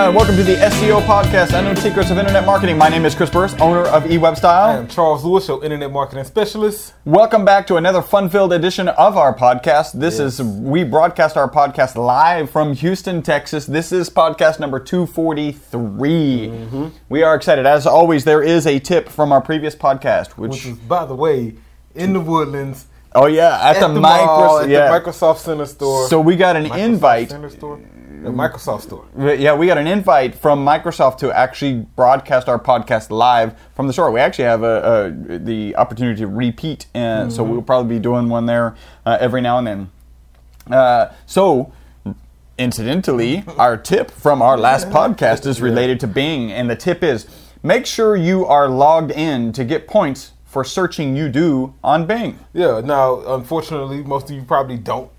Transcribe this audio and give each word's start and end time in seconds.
and 0.00 0.16
welcome 0.16 0.34
to 0.34 0.42
the 0.42 0.54
SEO 0.54 1.02
podcast, 1.02 1.52
Unknown 1.52 1.76
Secrets 1.76 2.10
of 2.10 2.16
Internet 2.16 2.46
Marketing. 2.46 2.78
My 2.78 2.88
name 2.88 3.04
is 3.04 3.14
Chris 3.14 3.28
Burris, 3.28 3.52
owner 3.60 3.82
of 3.86 4.04
eWebStyle. 4.04 4.44
I 4.44 4.76
am 4.78 4.88
Charles 4.88 5.24
Lewis, 5.24 5.46
your 5.46 5.62
internet 5.62 5.92
marketing 5.92 6.24
specialist. 6.24 6.94
Welcome 7.04 7.44
back 7.44 7.66
to 7.66 7.76
another 7.76 8.00
fun-filled 8.00 8.54
edition 8.54 8.88
of 8.88 9.18
our 9.18 9.36
podcast. 9.36 9.92
This 9.92 10.18
Yes. 10.18 10.40
is 10.40 10.42
we 10.42 10.84
broadcast 10.84 11.36
our 11.36 11.50
podcast 11.50 11.96
live 11.96 12.48
from 12.48 12.72
Houston, 12.72 13.20
Texas. 13.20 13.66
This 13.66 13.92
is 13.92 14.08
podcast 14.08 14.58
number 14.58 14.80
243. 14.80 16.48
Mm-hmm. 16.48 16.86
We 17.10 17.22
are 17.22 17.34
excited. 17.34 17.66
As 17.66 17.86
always, 17.86 18.24
there 18.24 18.42
is 18.42 18.66
a 18.66 18.78
tip 18.78 19.06
from 19.06 19.32
our 19.32 19.42
previous 19.42 19.76
podcast, 19.76 20.30
which, 20.38 20.52
Which 20.52 20.66
is, 20.66 20.78
by 20.78 21.04
the 21.04 21.14
way, 21.14 21.56
in 21.94 22.14
the 22.14 22.20
Woodlands 22.20 22.86
oh 23.14 23.26
yeah, 23.26 23.68
at, 23.68 23.76
at 23.76 23.80
the, 23.80 23.88
the, 23.92 24.00
Microsoft, 24.00 24.26
mall, 24.26 24.58
at 24.60 24.68
yeah. 24.70 24.90
the 24.90 24.98
Microsoft 24.98 25.38
Center 25.38 25.66
store. 25.66 26.08
so 26.08 26.20
we 26.20 26.36
got 26.36 26.56
an 26.56 26.64
Microsoft 26.64 26.78
invite. 26.78 27.32
The 28.22 28.30
Microsoft 28.30 28.82
store. 28.82 29.06
Yeah, 29.16 29.54
we 29.54 29.66
got 29.66 29.78
an 29.78 29.86
invite 29.86 30.34
from 30.34 30.64
Microsoft 30.64 31.18
to 31.18 31.32
actually 31.32 31.86
broadcast 31.96 32.48
our 32.48 32.58
podcast 32.58 33.10
live 33.10 33.58
from 33.74 33.86
the 33.86 33.94
store. 33.94 34.10
We 34.10 34.20
actually 34.20 34.44
have 34.44 34.62
a, 34.62 35.06
a 35.30 35.38
the 35.38 35.74
opportunity 35.76 36.20
to 36.20 36.26
repeat, 36.26 36.86
and 36.92 37.32
so 37.32 37.42
we'll 37.42 37.62
probably 37.62 37.96
be 37.96 38.02
doing 38.02 38.28
one 38.28 38.44
there 38.44 38.76
uh, 39.06 39.16
every 39.20 39.40
now 39.40 39.56
and 39.56 39.66
then. 39.66 39.90
Uh, 40.70 41.12
so, 41.24 41.72
incidentally, 42.58 43.42
our 43.58 43.78
tip 43.78 44.10
from 44.10 44.42
our 44.42 44.58
last 44.58 44.90
podcast 44.90 45.46
is 45.46 45.62
related 45.62 45.98
to 46.00 46.06
Bing, 46.06 46.52
and 46.52 46.68
the 46.68 46.76
tip 46.76 47.02
is 47.02 47.26
make 47.62 47.86
sure 47.86 48.16
you 48.16 48.44
are 48.44 48.68
logged 48.68 49.12
in 49.12 49.52
to 49.52 49.64
get 49.64 49.88
points 49.88 50.32
for 50.44 50.62
searching 50.62 51.16
you 51.16 51.28
do 51.28 51.72
on 51.82 52.06
Bing. 52.06 52.38
Yeah. 52.52 52.80
Now, 52.84 53.34
unfortunately, 53.34 54.02
most 54.02 54.28
of 54.28 54.36
you 54.36 54.42
probably 54.42 54.76
don't 54.76 55.10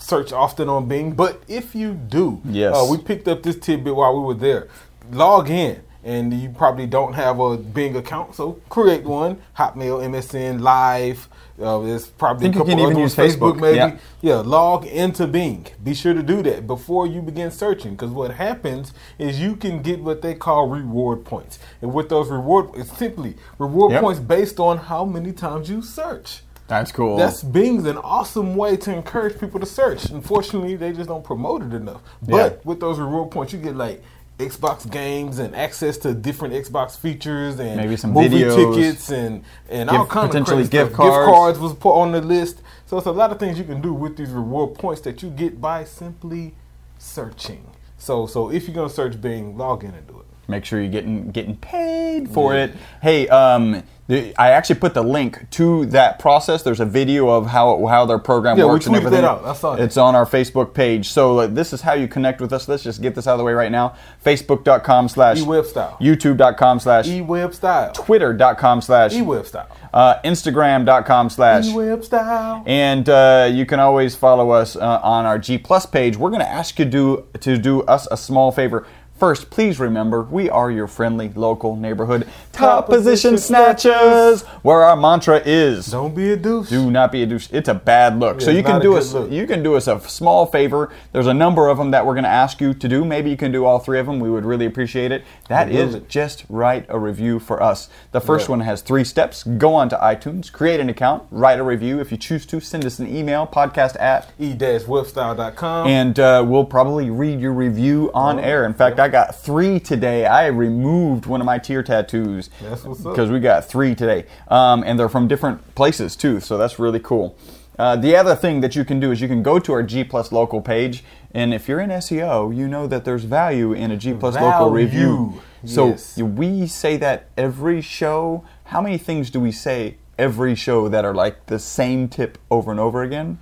search 0.00 0.32
often 0.32 0.68
on 0.68 0.86
Bing, 0.88 1.12
but 1.12 1.42
if 1.48 1.74
you 1.74 1.92
do, 1.94 2.40
Yes. 2.44 2.74
uh, 2.74 2.86
we 2.90 2.98
picked 2.98 3.28
up 3.28 3.42
this 3.42 3.56
tidbit 3.56 3.94
while 3.94 4.18
we 4.18 4.24
were 4.26 4.34
there. 4.34 4.68
Log 5.12 5.50
in. 5.50 5.82
And 6.02 6.32
you 6.32 6.48
probably 6.48 6.86
don't 6.86 7.12
have 7.12 7.38
a 7.40 7.58
Bing 7.58 7.94
account, 7.94 8.34
so 8.34 8.58
create 8.70 9.04
one. 9.04 9.36
Hotmail, 9.58 10.02
MSN, 10.02 10.62
Live. 10.62 11.28
Uh, 11.60 11.80
there's 11.80 12.06
probably 12.06 12.44
Think 12.44 12.54
a 12.54 12.58
you 12.58 12.60
couple 12.64 12.70
can 12.72 12.78
even 12.80 12.92
other 12.94 13.02
use 13.02 13.18
ones, 13.18 13.36
Facebook, 13.36 13.60
maybe. 13.60 13.76
yeah. 13.76 13.96
Yeah, 14.22 14.36
log 14.36 14.86
into 14.86 15.26
Bing. 15.26 15.66
Be 15.84 15.92
sure 15.92 16.14
to 16.14 16.22
do 16.22 16.42
that 16.44 16.66
before 16.66 17.06
you 17.06 17.20
begin 17.20 17.50
searching 17.50 17.90
because 17.96 18.12
what 18.12 18.30
happens 18.30 18.94
is 19.18 19.38
you 19.42 19.56
can 19.56 19.82
get 19.82 20.00
what 20.02 20.22
they 20.22 20.32
call 20.34 20.68
reward 20.70 21.26
points. 21.26 21.58
And 21.82 21.92
with 21.92 22.08
those 22.08 22.30
reward, 22.30 22.70
it's 22.76 22.96
simply 22.96 23.36
reward 23.58 23.92
Yep. 23.92 24.00
points 24.00 24.20
based 24.20 24.58
on 24.58 24.78
how 24.78 25.04
many 25.04 25.32
times 25.32 25.68
you 25.68 25.82
search. 25.82 26.44
That's 26.70 26.92
cool. 26.92 27.16
That's 27.16 27.42
Bing's 27.42 27.84
an 27.84 27.96
awesome 27.98 28.54
way 28.54 28.76
to 28.78 28.94
encourage 28.94 29.38
people 29.40 29.58
to 29.60 29.66
search. 29.66 30.04
Unfortunately, 30.08 30.76
they 30.76 30.92
just 30.92 31.08
don't 31.08 31.24
promote 31.24 31.62
it 31.62 31.74
enough. 31.74 32.00
But 32.22 32.36
Yeah. 32.52 32.58
with 32.64 32.78
those 32.80 32.98
reward 33.00 33.32
points, 33.32 33.52
you 33.52 33.58
get 33.58 33.76
like 33.76 34.02
Xbox 34.38 34.88
games 34.90 35.38
and 35.40 35.54
access 35.54 35.98
to 35.98 36.14
different 36.14 36.54
Xbox 36.54 36.96
features 36.96 37.58
and 37.58 37.76
Maybe 37.76 37.96
some 37.96 38.12
movie 38.12 38.42
videos. 38.42 38.74
tickets 38.74 39.10
and 39.10 39.42
and 39.68 39.90
Gift- 39.90 39.98
all 40.00 40.06
kinds 40.06 40.28
potentially 40.28 40.62
of 40.62 40.70
crazy 40.70 40.84
gift 40.84 40.94
stuff. 40.94 40.96
cards. 41.08 41.26
Gift 41.26 41.34
cards 41.36 41.58
was 41.58 41.74
put 41.74 41.92
on 42.00 42.12
the 42.12 42.20
list. 42.22 42.62
So 42.86 42.96
it's 42.96 43.06
a 43.06 43.12
lot 43.12 43.32
of 43.32 43.38
things 43.38 43.58
you 43.58 43.64
can 43.64 43.80
do 43.82 43.92
with 43.92 44.16
these 44.16 44.30
reward 44.30 44.76
points 44.76 45.00
that 45.02 45.22
you 45.22 45.28
get 45.30 45.60
by 45.60 45.84
simply 45.84 46.54
searching. 46.98 47.64
So 47.98 48.26
so 48.26 48.50
if 48.50 48.66
you're 48.66 48.74
gonna 48.74 48.88
search 48.88 49.20
Bing, 49.20 49.58
log 49.58 49.82
in 49.84 49.90
and 49.90 50.06
do 50.06 50.14
it. 50.20 50.26
make 50.48 50.64
sure 50.64 50.80
you're 50.80 50.90
getting 50.90 51.30
getting 51.32 51.56
paid 51.56 52.30
for 52.30 52.54
it. 52.56 52.72
Hey, 53.02 53.28
um, 53.28 53.82
I 54.10 54.50
actually 54.50 54.80
put 54.80 54.94
the 54.94 55.02
link 55.02 55.48
to 55.52 55.86
that 55.86 56.18
process. 56.18 56.62
There's 56.62 56.80
a 56.80 56.84
video 56.86 57.28
of 57.28 57.46
how 57.46 57.86
how 57.86 58.06
their 58.06 58.18
program 58.18 58.58
Yeah, 58.58 58.64
we 58.64 58.70
works 58.72 58.86
and 58.86 58.96
everything. 58.96 59.22
that 59.22 59.24
out. 59.30 59.44
I 59.44 59.52
saw 59.52 59.76
that. 59.76 59.82
It's 59.84 59.96
on 59.96 60.14
our 60.16 60.26
Facebook 60.26 60.74
page. 60.74 61.08
So 61.08 61.34
like, 61.34 61.54
this 61.54 61.72
is 61.72 61.80
how 61.80 61.92
you 61.92 62.08
connect 62.08 62.40
with 62.40 62.52
us. 62.52 62.68
Let's 62.68 62.82
just 62.82 63.02
get 63.02 63.14
this 63.14 63.26
out 63.26 63.32
of 63.34 63.38
the 63.38 63.44
way 63.44 63.52
right 63.52 63.70
now. 63.70 63.94
Facebook.com 64.24 65.08
slash 65.08 65.38
eWebStyle. 65.40 65.98
YouTube.com 66.00 66.80
slash 66.80 67.06
eWeb 67.06 67.54
style. 67.54 67.92
Twitter.com 67.92 68.80
slash 68.80 69.12
eWeb 69.14 69.46
style. 69.46 69.68
uh, 69.94 70.20
Instagram.com 70.24 71.30
slash 71.30 71.64
eWeb 71.66 72.04
style. 72.04 72.62
and 72.66 73.08
uh, 73.08 73.48
you 73.50 73.64
can 73.66 73.80
always 73.80 74.14
follow 74.16 74.50
us 74.50 74.76
uh, 74.76 75.00
on 75.02 75.24
our 75.24 75.38
G 75.38 75.56
Plus 75.58 75.86
page. 75.86 76.16
We're 76.16 76.30
going 76.30 76.40
to 76.42 76.48
ask 76.50 76.78
you 76.78 76.84
do, 76.84 77.26
to 77.40 77.56
do 77.58 77.82
us 77.82 78.08
a 78.10 78.16
small 78.16 78.50
favor. 78.52 78.86
First, 79.20 79.50
please 79.50 79.78
remember 79.78 80.22
we 80.22 80.48
are 80.48 80.70
your 80.70 80.86
friendly 80.86 81.28
local 81.36 81.76
neighborhood 81.76 82.26
top 82.52 82.86
position 82.86 83.32
position 83.34 83.38
snatchers, 83.38 84.42
where 84.62 84.82
our 84.82 84.96
mantra 84.96 85.42
is 85.44 85.86
Don't 85.88 86.14
be 86.14 86.32
a 86.32 86.36
douche. 86.36 86.70
do 86.70 86.90
not 86.90 87.12
be 87.12 87.22
a 87.22 87.26
douche. 87.26 87.48
It's 87.52 87.68
a 87.68 87.74
bad 87.74 88.18
look. 88.18 88.40
so 88.40 88.50
you 88.50 88.62
can 88.62 88.80
do 88.80 88.96
us 88.96 89.12
look. 89.12 89.30
you 89.30 89.46
can 89.46 89.62
do 89.62 89.74
us 89.76 89.88
a 89.88 90.00
small 90.00 90.46
favor. 90.46 90.90
There's 91.12 91.26
a 91.26 91.34
number 91.34 91.68
of 91.68 91.76
them 91.76 91.90
that 91.90 92.06
we're 92.06 92.14
going 92.14 92.24
to 92.24 92.30
ask 92.30 92.62
you 92.62 92.72
to 92.72 92.88
do. 92.88 93.04
Maybe 93.04 93.28
you 93.28 93.36
can 93.36 93.52
do 93.52 93.66
all 93.66 93.78
three 93.78 93.98
of 93.98 94.06
them. 94.06 94.20
We 94.20 94.30
would 94.30 94.46
really 94.46 94.64
appreciate 94.64 95.12
it. 95.12 95.22
That 95.48 95.70
is 95.70 95.96
it. 95.96 96.08
just 96.08 96.44
write 96.48 96.86
a 96.88 96.98
review 96.98 97.40
for 97.40 97.62
us. 97.62 97.90
The 98.12 98.20
first 98.22 98.46
Yeah. 98.48 98.52
one 98.52 98.60
has 98.60 98.80
three 98.80 99.04
steps. 99.04 99.42
Go 99.42 99.74
on 99.74 99.90
to 99.90 99.96
iTunes, 99.96 100.50
create 100.50 100.80
an 100.80 100.88
account, 100.88 101.24
write 101.30 101.58
a 101.58 101.62
review. 101.62 102.00
If 102.00 102.10
you 102.10 102.16
choose 102.16 102.46
to, 102.46 102.60
send 102.60 102.86
us 102.86 102.98
an 102.98 103.14
email 103.14 103.46
podcast 103.46 104.00
at 104.00 104.30
e-webstyle.com. 104.38 105.86
and 105.86 106.18
uh, 106.18 106.42
we'll 106.46 106.64
probably 106.64 107.10
read 107.10 107.38
your 107.38 107.52
review 107.52 108.10
on 108.14 108.38
Oh, 108.38 108.42
air. 108.42 108.64
In 108.64 108.72
fact, 108.72 108.98
I 108.98 109.08
got 109.10 109.34
three 109.34 109.78
today. 109.80 110.26
I 110.26 110.46
removed 110.46 111.26
one 111.26 111.40
of 111.40 111.44
my 111.46 111.58
tear 111.58 111.82
tattoos 111.82 112.48
That's 112.62 112.84
what's 112.84 113.04
up. 113.04 113.12
because 113.12 113.30
we 113.30 113.40
got 113.40 113.64
three 113.66 113.94
today, 113.94 114.26
um, 114.48 114.82
and 114.86 114.98
they're 114.98 115.08
from 115.08 115.28
different 115.28 115.74
places 115.74 116.16
too. 116.16 116.40
So 116.40 116.56
that's 116.56 116.78
really 116.78 117.00
cool. 117.00 117.36
Uh, 117.78 117.96
the 117.96 118.14
other 118.14 118.34
thing 118.36 118.60
that 118.60 118.76
you 118.76 118.84
can 118.84 119.00
do 119.00 119.10
is 119.10 119.20
you 119.22 119.28
can 119.28 119.42
go 119.42 119.58
to 119.58 119.72
our 119.72 119.82
G 119.82 120.04
Plus 120.04 120.32
local 120.32 120.60
page, 120.60 121.02
and 121.32 121.54
if 121.54 121.66
you're 121.68 121.80
in 121.80 121.88
SEO, 121.90 122.54
you 122.54 122.68
know 122.68 122.86
that 122.86 123.04
there's 123.04 123.24
value 123.24 123.72
in 123.72 123.90
a 123.90 123.96
G 123.96 124.12
Plus 124.12 124.34
local 124.34 124.70
review. 124.70 125.40
So 125.64 125.88
Yes. 125.88 126.16
we 126.18 126.66
say 126.66 126.96
that 126.98 127.26
every 127.36 127.80
show. 127.80 128.44
How 128.64 128.80
many 128.80 128.98
things 128.98 129.30
do 129.30 129.40
we 129.40 129.50
say 129.52 129.96
every 130.18 130.54
show 130.54 130.88
that 130.88 131.04
are 131.04 131.14
like 131.14 131.46
the 131.46 131.58
same 131.58 132.08
tip 132.08 132.36
over 132.50 132.70
and 132.70 132.78
over 132.80 133.02
again? 133.02 133.38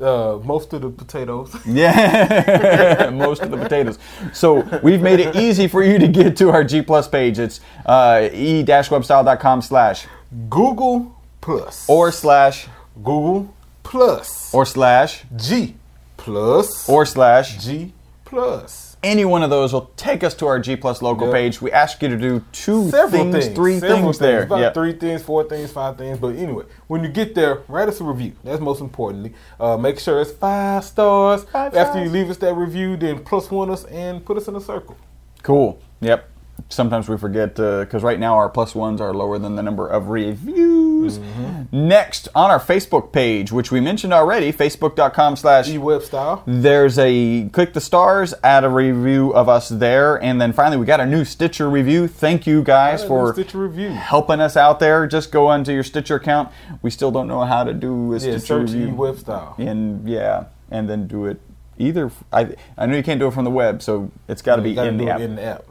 Uh, 0.00 0.38
most 0.44 0.72
of 0.72 0.82
the 0.82 0.90
potatoes. 0.90 1.54
Yeah, 1.66 3.10
most 3.12 3.42
of 3.42 3.50
the 3.50 3.56
potatoes. 3.56 3.98
So 4.32 4.62
we've 4.82 5.00
made 5.02 5.20
it 5.20 5.36
easy 5.36 5.68
for 5.68 5.82
you 5.82 5.98
to 5.98 6.08
get 6.08 6.36
to 6.38 6.50
our 6.50 6.64
G 6.64 6.82
Plus 6.82 7.08
page. 7.08 7.38
It's 7.38 7.60
uh, 7.86 8.28
e-webstyle.com 8.32 9.62
slash 9.62 10.06
Google 10.48 11.14
Plus. 11.40 11.88
or 11.88 12.12
slash 12.12 12.68
Google 12.96 13.54
Plus. 13.82 14.52
or 14.54 14.64
slash 14.66 15.24
G 15.36 15.74
Plus. 16.16 16.88
or 16.88 17.06
slash. 17.06 17.62
G 17.64 17.92
Plus. 18.24 18.89
Any 19.02 19.24
one 19.24 19.42
of 19.42 19.48
those 19.48 19.72
will 19.72 19.90
take 19.96 20.22
us 20.22 20.34
to 20.34 20.46
our 20.46 20.58
G 20.58 20.76
Plus 20.76 21.00
local 21.00 21.28
Yep. 21.28 21.34
page. 21.34 21.62
We 21.62 21.72
ask 21.72 22.02
you 22.02 22.08
to 22.10 22.18
do 22.18 22.44
two 22.52 22.90
Several 22.90 23.22
things, 23.32 23.46
things. 23.46 23.56
three 23.56 23.78
Several 23.78 24.02
things 24.02 24.18
there. 24.18 24.42
About 24.42 24.58
Yep. 24.60 24.74
three 24.74 24.92
things, 24.92 25.22
four 25.22 25.44
things, 25.44 25.70
five 25.72 25.96
things. 25.96 26.18
But 26.18 26.36
anyway, 26.36 26.64
when 26.86 27.02
you 27.02 27.08
get 27.08 27.34
there, 27.34 27.60
write 27.68 27.88
us 27.88 27.98
a 28.00 28.04
review. 28.04 28.32
That's 28.44 28.60
most 28.60 28.82
importantly. 28.82 29.32
Uh, 29.58 29.78
make 29.78 29.98
sure 29.98 30.20
it's 30.20 30.32
five 30.32 30.84
stars. 30.84 31.44
Five 31.44 31.74
After 31.74 31.92
stars. 31.92 32.04
you 32.06 32.12
leave 32.12 32.28
us 32.28 32.36
that 32.38 32.52
review, 32.54 32.98
then 32.98 33.20
plus 33.20 33.50
one 33.50 33.70
us 33.70 33.84
and 33.84 34.22
put 34.22 34.36
us 34.36 34.48
in 34.48 34.56
a 34.56 34.60
circle. 34.60 34.96
Cool. 35.42 35.78
Yep. 36.02 36.28
Sometimes 36.68 37.08
we 37.08 37.16
forget 37.16 37.54
because 37.54 38.02
right 38.02 38.20
now 38.20 38.34
our 38.34 38.50
plus 38.50 38.74
ones 38.74 39.00
are 39.00 39.14
lower 39.14 39.38
than 39.38 39.56
the 39.56 39.62
number 39.62 39.88
of 39.88 40.10
reviews. 40.10 40.89
Mm-hmm. 41.08 41.88
Next, 41.88 42.28
on 42.34 42.50
our 42.50 42.58
Facebook 42.60 43.12
page, 43.12 43.50
which 43.52 43.70
we 43.72 43.80
mentioned 43.80 44.12
already, 44.12 44.52
facebook.com 44.52 45.36
slash 45.36 45.68
E-web 45.68 46.02
style. 46.02 46.42
There's 46.46 46.98
a 46.98 47.48
click 47.52 47.72
the 47.72 47.80
stars, 47.80 48.34
add 48.42 48.64
a 48.64 48.68
review 48.68 49.32
of 49.34 49.48
us 49.48 49.68
there, 49.68 50.22
and 50.22 50.40
then 50.40 50.52
finally 50.52 50.76
we 50.76 50.86
got 50.86 51.00
a 51.00 51.06
new 51.06 51.24
Stitcher 51.24 51.68
review. 51.70 52.06
Thank 52.08 52.46
you 52.46 52.62
guys 52.62 53.04
for 53.04 53.32
Stitcher 53.32 53.58
review. 53.58 53.90
helping 53.90 54.40
us 54.40 54.56
out 54.56 54.80
there. 54.80 55.06
Just 55.06 55.30
go 55.32 55.46
onto 55.48 55.72
your 55.72 55.82
Stitcher 55.84 56.16
account. 56.16 56.50
We 56.82 56.90
still 56.90 57.10
don't 57.10 57.28
know 57.28 57.44
how 57.44 57.64
to 57.64 57.72
do 57.72 58.12
a 58.14 58.18
Yeah, 58.18 58.38
Stitcher 58.38 58.60
review, 58.60 59.14
style. 59.16 59.54
and 59.58 60.08
yeah, 60.08 60.44
and 60.70 60.88
then 60.88 61.06
do 61.06 61.26
it 61.26 61.40
either. 61.78 62.10
I 62.32 62.54
I 62.76 62.86
know 62.86 62.96
you 62.96 63.02
can't 63.02 63.18
do 63.20 63.26
it 63.26 63.32
from 63.34 63.44
the 63.44 63.50
web, 63.50 63.82
so 63.82 64.10
it's 64.28 64.42
got 64.42 64.56
to 64.56 64.62
be 64.62 64.76
in 64.76 64.96
the 64.98 65.10
app. 65.10 65.20
In 65.20 65.36
the 65.36 65.42
app. 65.42 65.64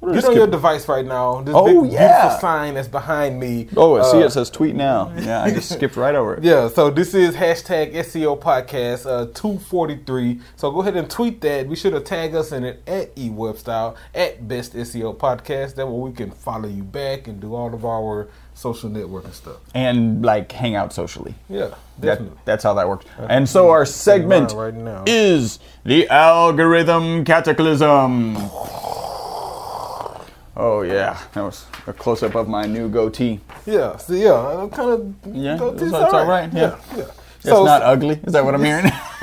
Get 0.00 0.24
on 0.26 0.36
your 0.36 0.46
device 0.46 0.86
right 0.88 1.04
now. 1.04 1.42
This 1.42 1.54
Oh, 1.56 1.82
big, 1.82 1.92
yeah. 1.92 2.20
beautiful 2.22 2.40
sign 2.40 2.74
that's 2.74 2.86
behind 2.86 3.40
me. 3.40 3.68
Oh, 3.76 3.96
I 3.98 4.02
see 4.10 4.18
Uh, 4.22 4.26
it 4.26 4.30
says 4.30 4.48
tweet 4.48 4.76
now. 4.76 5.12
Yeah, 5.18 5.42
I 5.42 5.50
just 5.50 5.70
skipped 5.72 5.96
right 5.96 6.14
over 6.14 6.34
it. 6.34 6.44
Yeah, 6.44 6.68
so 6.68 6.88
this 6.88 7.14
is 7.14 7.34
hashtag 7.34 7.94
SEO 7.94 8.38
podcast 8.38 9.06
uh, 9.06 9.26
243. 9.34 10.40
So 10.56 10.70
go 10.70 10.82
ahead 10.82 10.96
and 10.96 11.10
tweet 11.10 11.40
that. 11.40 11.68
Be 11.68 11.74
sure 11.74 11.90
to 11.90 12.00
tag 12.00 12.34
us 12.36 12.52
in 12.52 12.64
it 12.64 12.82
at 12.86 13.14
eWebstyle, 13.16 13.96
at 14.14 14.46
Best 14.46 14.74
SEO 14.74 15.16
Podcast. 15.16 15.74
That 15.74 15.88
way 15.88 15.98
we 16.10 16.12
can 16.12 16.30
follow 16.30 16.68
you 16.68 16.84
back 16.84 17.26
and 17.26 17.40
do 17.40 17.54
all 17.56 17.74
of 17.74 17.84
our 17.84 18.28
social 18.54 18.90
networking 18.90 19.34
stuff. 19.34 19.56
And 19.74 20.24
like 20.24 20.50
hang 20.52 20.74
out 20.76 20.92
socially. 20.92 21.34
Yeah, 21.48 21.68
That, 21.98 22.06
definitely. 22.18 22.38
that's 22.44 22.62
how 22.64 22.74
that 22.74 22.88
works. 22.88 23.04
And 23.18 23.48
so 23.48 23.70
our 23.70 23.84
segment 23.84 24.52
right 24.52 24.74
now. 24.74 25.02
is 25.06 25.58
the 25.84 26.08
algorithm 26.08 27.24
cataclysm. 27.24 28.36
Oh 30.60 30.82
yeah, 30.82 31.16
that 31.34 31.42
was 31.42 31.66
a 31.86 31.92
close 31.92 32.22
up 32.24 32.34
of 32.34 32.48
my 32.48 32.66
new 32.66 32.88
goatee. 32.88 33.40
yeah, 33.64 33.96
so 33.96 34.12
yeah, 34.12 34.34
I'm 34.34 34.70
kind 34.70 34.90
of. 34.90 35.34
Yeah, 35.36 35.54
it's- 35.54 35.82
it's 35.82 35.92
all 35.92 36.26
right, 36.26 36.52
yeah. 36.52 36.76
yeah. 36.96 37.04
It's 37.38 37.46
not 37.46 37.82
ugly. 37.82 38.18
Is 38.24 38.32
that 38.32 38.44
what 38.44 38.54
I'm 38.56 38.64
hearing? 38.64 38.86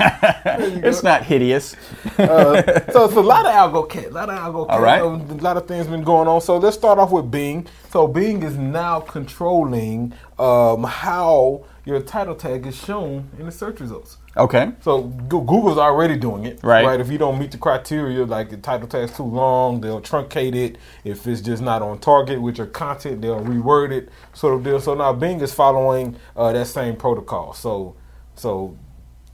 it's 0.82 1.02
not 1.02 1.22
hideous. 1.24 1.76
uh, 2.18 2.90
so 2.90 3.04
it's 3.04 3.14
a 3.14 3.20
lot 3.20 3.44
of 3.44 3.52
algo 3.52 3.86
cat, 3.88 4.06
a 4.06 4.10
lot 4.10 4.30
of 4.30 4.38
algo 4.38 4.66
cat. 4.66 4.74
All 4.74 4.80
right. 4.82 5.02
um, 5.02 5.20
A 5.30 5.34
lot 5.42 5.58
of 5.58 5.68
things 5.68 5.86
been 5.86 6.02
going 6.02 6.26
on. 6.26 6.40
So 6.40 6.56
let's 6.56 6.76
start 6.76 6.98
off 6.98 7.12
with 7.12 7.30
Bing. 7.30 7.66
So 7.90 8.08
Bing 8.08 8.42
is 8.42 8.56
now 8.56 9.00
controlling 9.00 10.14
um, 10.38 10.84
how 10.84 11.64
your 11.84 12.00
title 12.00 12.34
tag 12.34 12.66
is 12.66 12.74
shown 12.74 13.28
in 13.38 13.44
the 13.44 13.52
search 13.52 13.80
results. 13.80 14.16
Okay. 14.36 14.72
So 14.80 15.02
Goo- 15.02 15.42
Google's 15.44 15.78
already 15.78 16.16
doing 16.16 16.44
it, 16.44 16.60
Right. 16.62 16.84
Right. 16.84 17.00
If 17.00 17.10
you 17.10 17.18
don't 17.18 17.38
meet 17.38 17.52
the 17.52 17.58
criteria, 17.58 18.24
like 18.24 18.50
the 18.50 18.56
title 18.58 18.86
tag's 18.88 19.16
too 19.16 19.22
long, 19.24 19.80
they'll 19.80 20.00
truncate 20.02 20.54
it. 20.54 20.76
If 21.04 21.26
it's 21.26 21.40
just 21.40 21.62
not 21.62 21.82
on 21.82 21.98
target 21.98 22.40
with 22.42 22.58
your 22.58 22.66
content, 22.66 23.22
they'll 23.22 23.40
reword 23.40 23.92
it, 23.92 24.10
sort 24.34 24.54
of 24.54 24.64
deal. 24.64 24.80
So 24.80 24.94
now 24.94 25.12
Bing 25.12 25.40
is 25.40 25.54
following 25.54 26.16
uh, 26.36 26.52
that 26.52 26.66
same 26.66 26.96
protocol. 26.96 27.54
So, 27.54 27.96
so 28.34 28.76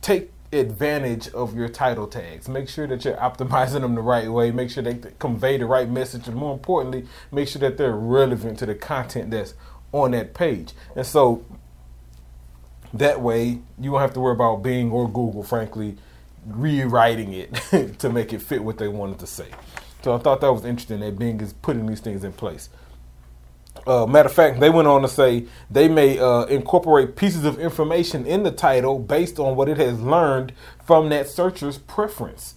take 0.01 0.31
advantage 0.53 1.29
of 1.31 1.57
your 1.57 1.69
title 1.69 2.07
tags. 2.07 2.49
Make 2.49 2.69
sure 2.69 2.87
that 2.87 3.05
you're 3.05 3.17
optimizing 3.17 3.81
them 3.81 3.95
the 3.95 4.03
right 4.03 4.31
way. 4.31 4.51
Make 4.53 4.71
sure 4.71 4.83
they 4.83 4.99
convey 5.19 5.57
the 5.57 5.67
right 5.67 5.89
message, 5.89 6.29
and 6.29 6.37
more 6.37 6.53
importantly, 6.53 7.07
make 7.33 7.49
sure 7.49 7.61
that 7.61 7.77
they're 7.79 7.97
relevant 7.97 8.59
to 8.61 8.67
the 8.67 8.75
content 8.75 9.31
that's 9.31 9.55
on 9.93 10.13
that 10.13 10.35
page. 10.35 10.73
And 10.95 11.07
so 11.07 11.45
that 12.95 13.21
way, 13.21 13.61
you 13.81 13.93
won't 13.93 14.03
have 14.03 14.15
to 14.15 14.21
worry 14.21 14.35
about 14.35 14.63
Bing 14.63 14.91
or 14.91 15.07
Google, 15.09 15.43
frankly, 15.43 15.97
rewriting 16.47 17.33
it 17.33 17.55
to 17.99 18.11
make 18.11 18.33
it 18.33 18.43
fit 18.43 18.63
what 18.63 18.79
they 18.79 18.89
wanted 18.89 19.19
to 19.21 19.27
say. 19.27 19.49
So 20.03 20.15
I 20.15 20.19
thought 20.19 20.41
that 20.41 20.53
was 20.53 20.65
interesting 20.65 21.01
that 21.01 21.19
Bing 21.19 21.41
is 21.41 21.53
putting 21.53 21.87
these 21.87 22.01
things 22.01 22.25
in 22.25 22.33
place. 22.33 22.69
Uh, 23.87 24.07
matter 24.07 24.29
of 24.29 24.35
fact, 24.35 24.61
they 24.61 24.71
went 24.71 24.87
on 24.87 25.03
to 25.03 25.09
say 25.09 25.47
they 25.71 25.89
may 25.89 26.19
uh, 26.19 26.45
incorporate 26.45 27.17
pieces 27.17 27.45
of 27.45 27.59
information 27.59 28.27
in 28.27 28.43
the 28.43 28.51
title 28.51 28.99
based 28.99 29.39
on 29.39 29.57
what 29.57 29.69
it 29.69 29.79
has 29.79 30.01
learned 30.01 30.53
from 30.85 31.09
that 31.09 31.29
searcher's 31.29 31.79
preference. 31.79 32.55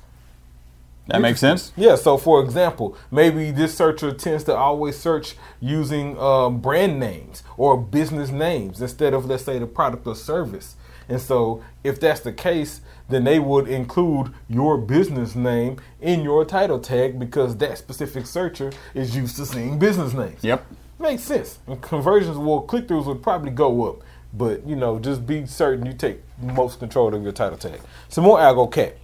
That 1.07 1.21
makes 1.21 1.39
sense. 1.39 1.71
Yeah, 1.75 1.95
so 1.95 2.17
for 2.17 2.43
example, 2.43 2.97
maybe 3.11 3.51
this 3.51 3.75
searcher 3.75 4.11
tends 4.11 4.43
to 4.45 4.55
always 4.55 4.97
search 4.97 5.35
using 5.59 6.17
um, 6.17 6.59
brand 6.59 6.99
names 6.99 7.43
or 7.57 7.77
business 7.77 8.31
names 8.31 8.81
instead 8.81 9.13
of, 9.13 9.25
let's 9.25 9.43
say, 9.43 9.59
the 9.59 9.67
product 9.67 10.07
or 10.07 10.15
service. 10.15 10.75
And 11.07 11.21
so, 11.21 11.63
if 11.83 11.99
that's 11.99 12.21
the 12.21 12.33
case, 12.33 12.81
then 13.09 13.25
they 13.25 13.37
would 13.37 13.67
include 13.67 14.33
your 14.47 14.77
business 14.79 15.35
name 15.35 15.77
in 16.01 16.21
your 16.21 16.43
title 16.45 16.79
tag 16.79 17.19
because 17.19 17.55
that 17.57 17.77
specific 17.77 18.25
searcher 18.25 18.71
is 18.95 19.15
used 19.15 19.35
to 19.37 19.45
seeing 19.45 19.77
business 19.77 20.13
names. 20.13 20.43
Yep. 20.43 20.65
Makes 20.97 21.23
sense. 21.23 21.59
And 21.67 21.79
conversions 21.81 22.37
will 22.37 22.61
click 22.61 22.87
throughs 22.87 23.05
would 23.05 23.21
probably 23.21 23.51
go 23.51 23.87
up. 23.87 24.01
But 24.33 24.65
you 24.67 24.75
know, 24.75 24.97
just 24.97 25.27
be 25.27 25.45
certain 25.45 25.85
you 25.85 25.93
take 25.93 26.21
most 26.41 26.79
control 26.79 27.13
of 27.13 27.21
your 27.21 27.31
title 27.31 27.57
tag. 27.57 27.79
Some 28.09 28.23
more 28.23 28.39
algo 28.39 28.71
cat. 28.71 28.97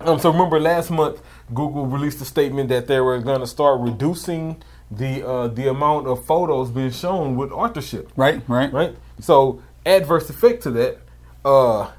Um, 0.00 0.18
so 0.18 0.30
remember 0.30 0.60
last 0.60 0.90
month 0.90 1.20
Google 1.52 1.86
released 1.86 2.20
a 2.20 2.24
statement 2.24 2.68
that 2.68 2.86
they 2.86 3.00
were 3.00 3.18
going 3.18 3.40
to 3.40 3.46
start 3.46 3.80
reducing 3.80 4.62
the 4.90 5.26
uh, 5.26 5.48
the 5.48 5.68
amount 5.68 6.06
of 6.06 6.24
photos 6.24 6.70
being 6.70 6.90
shown 6.90 7.36
with 7.36 7.50
authorship. 7.52 8.10
Right. 8.16 8.42
Right. 8.48 8.72
Right. 8.72 8.96
So 9.20 9.62
adverse 9.84 10.30
effect 10.30 10.62
to 10.64 10.70
that, 10.72 10.98
uh, 11.44 11.90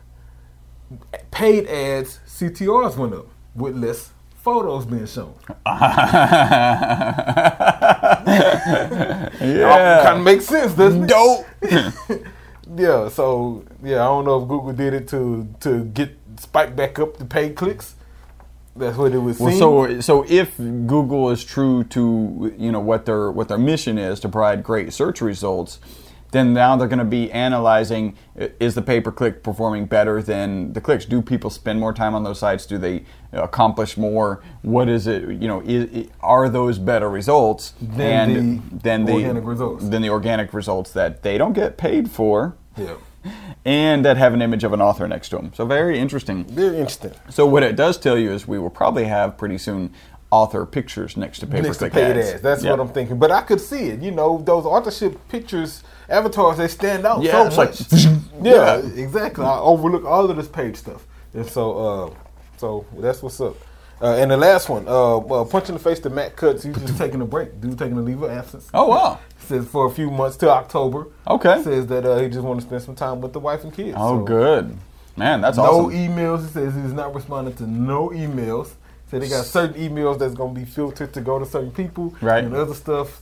paid 1.31 1.68
ads 1.68 2.19
CTRs 2.28 2.98
went 2.98 3.13
up 3.13 3.28
with 3.56 3.75
less 3.75 4.12
photos 4.38 4.86
being 4.86 5.06
shown. 5.06 5.36
yeah. 9.42 10.02
Kind 10.04 10.19
of 10.19 10.24
makes 10.24 10.45
sense, 10.45 10.74
doesn't 10.74 11.04
it? 11.04 11.10
Dope. 11.10 11.45
Yeah, 12.75 13.10
so 13.10 13.66
yeah, 13.84 13.95
I 13.95 14.06
don't 14.06 14.25
know 14.25 14.44
if 14.44 14.48
Google 14.48 14.74
did 14.74 14.94
it 14.94 15.07
to 15.07 15.48
to 15.62 15.86
get 15.86 16.16
spike 16.40 16.76
back 16.76 17.00
up 17.00 17.18
the 17.18 17.26
paid 17.26 17.56
clicks. 17.56 17.96
That's 18.76 18.98
what 18.98 19.14
it 19.14 19.18
was. 19.18 19.40
Well, 19.40 19.58
so 19.58 20.02
so 20.02 20.26
if 20.28 20.58
Google 20.58 21.30
is 21.32 21.44
true 21.44 21.84
to 21.86 22.54
you 22.58 22.72
know 22.72 22.80
what 22.80 23.06
their 23.06 23.32
what 23.32 23.48
their 23.50 23.58
mission 23.58 23.98
is 23.98 24.20
to 24.22 24.30
provide 24.30 24.64
great 24.64 24.94
search 24.94 25.22
results, 25.22 25.80
then 26.32 26.54
now 26.54 26.78
they're 26.78 26.88
going 26.88 27.00
to 27.00 27.06
be 27.06 27.32
analyzing 27.32 28.16
is 28.60 28.76
the 28.76 28.82
pay 28.82 29.02
per 29.02 29.12
click 29.12 29.44
performing 29.44 29.86
better 29.86 30.22
than 30.22 30.74
the 30.74 30.82
clicks? 30.82 31.06
Do 31.06 31.22
people 31.22 31.50
spend 31.50 31.80
more 31.80 31.94
time 31.94 32.16
on 32.16 32.24
those 32.24 32.40
sites? 32.40 32.66
Do 32.66 32.78
they 32.78 33.04
accomplish 33.34 33.98
more? 33.98 34.42
What 34.62 34.88
is 34.88 35.08
it? 35.08 35.24
You 35.24 35.48
know, 35.48 35.62
is, 35.66 36.08
are 36.22 36.48
those 36.48 36.78
better 36.80 37.10
results 37.10 37.74
Than 37.82 38.30
and 38.30 38.72
the 38.72 38.78
than 38.84 39.06
the 39.06 39.14
organic 39.14 39.44
results. 39.46 39.90
than 39.90 40.02
the 40.02 40.10
organic 40.10 40.54
results 40.54 40.92
that 40.94 41.24
they 41.24 41.38
don't 41.38 41.54
get 41.54 41.78
paid 41.78 42.10
for? 42.10 42.56
yeah, 42.78 42.94
And 43.66 44.06
that 44.06 44.18
have 44.18 44.33
an 44.33 44.42
image 44.42 44.63
of 44.63 44.71
an 44.74 44.81
author 44.81 45.07
next 45.07 45.30
to 45.30 45.36
them. 45.38 45.51
So 45.54 45.66
very 45.66 46.00
interesting. 46.00 46.45
very 46.45 46.77
interesting. 46.77 47.12
So 47.30 47.45
what 47.45 47.63
it 47.63 47.75
does 47.75 47.98
tell 47.98 48.18
you 48.18 48.31
is 48.31 48.48
we 48.48 48.57
will 48.60 48.69
probably 48.69 49.04
have 49.06 49.38
pretty 49.38 49.57
soon 49.57 49.94
author 50.31 50.66
pictures 50.66 51.18
next 51.18 51.39
to 51.39 51.48
pay 51.48 51.57
per 51.57 51.63
Next 51.63 51.77
to 51.80 51.89
paid 51.89 52.16
ads. 52.18 52.30
ads. 52.33 52.42
That's 52.42 52.63
Yeah. 52.63 52.71
what 52.71 52.80
I'm 52.80 52.89
thinking. 52.89 53.18
But 53.19 53.31
I 53.31 53.42
could 53.42 53.60
see 53.60 53.88
it. 53.89 54.00
You 54.01 54.12
know, 54.12 54.38
those 54.45 54.63
authorship 54.66 55.18
pictures, 55.27 55.83
avatars, 56.07 56.57
they 56.57 56.68
stand 56.68 57.06
out 57.06 57.21
Yeah, 57.21 57.31
so 57.31 57.48
it's 57.48 57.57
like, 57.57 57.69
much. 57.92 58.04
yeah, 58.44 58.77
yeah. 58.77 59.01
exactly. 59.04 59.44
I 59.45 59.60
overlook 59.60 60.06
all 60.06 60.30
of 60.30 60.38
this 60.38 60.48
page 60.48 60.75
stuff, 60.77 61.06
and 61.33 61.45
so 61.45 61.77
uh, 61.77 62.10
so 62.57 62.86
that's 63.00 63.21
what's 63.24 63.42
up. 63.42 63.56
Uh, 64.01 64.13
and 64.16 64.31
the 64.31 64.38
last 64.38 64.69
one, 64.69 64.88
uh, 64.88 65.18
uh, 65.18 65.44
punch 65.44 65.68
in 65.68 65.74
the 65.75 65.80
face 65.80 66.00
to 66.00 66.10
Matt 66.10 66.36
Cutts. 66.38 66.63
He's 66.63 66.77
just 66.77 66.98
taking 66.98 67.19
a 67.21 67.25
break. 67.25 67.60
Dude 67.60 67.77
taking 67.77 67.98
a 67.98 68.01
leave 68.01 68.21
of 68.21 68.30
absence. 68.31 68.69
Oh 68.73 68.88
wow. 68.88 69.19
Says 69.50 69.68
for 69.68 69.88
a 69.88 69.90
few 69.90 70.10
months 70.12 70.38
till 70.38 70.52
October. 70.52 71.08
Okay. 71.28 71.62
Says 71.64 71.88
that 71.88 72.06
uh, 72.06 72.20
he 72.20 72.30
just 72.30 72.42
want 72.42 72.62
to 72.62 72.66
spend 72.68 72.84
some 72.84 72.96
time 72.96 73.20
with 73.20 73.34
the 73.34 73.40
wife 73.40 73.64
and 73.64 73.74
kids. 73.74 73.96
Oh 74.00 74.20
So, 74.20 74.24
good. 74.24 74.78
Man, 75.18 75.42
that's 75.42 75.58
No 75.58 75.64
awesome. 75.88 75.92
emails. 75.92 76.42
He 76.46 76.52
says 76.54 76.76
he's 76.76 76.94
not 76.94 77.14
responding 77.16 77.56
to 77.56 77.66
no 77.68 78.10
emails. 78.10 78.74
Said 79.10 79.24
they 79.24 79.28
got 79.30 79.44
certain 79.46 79.76
emails 79.82 80.20
that's 80.20 80.36
gonna 80.36 80.54
be 80.54 80.66
filtered 80.66 81.12
to 81.16 81.22
go 81.22 81.40
to 81.40 81.46
certain 81.46 81.72
people. 81.72 82.14
Right. 82.22 82.44
And 82.44 82.56
other 82.56 82.76
stuff. 82.76 83.22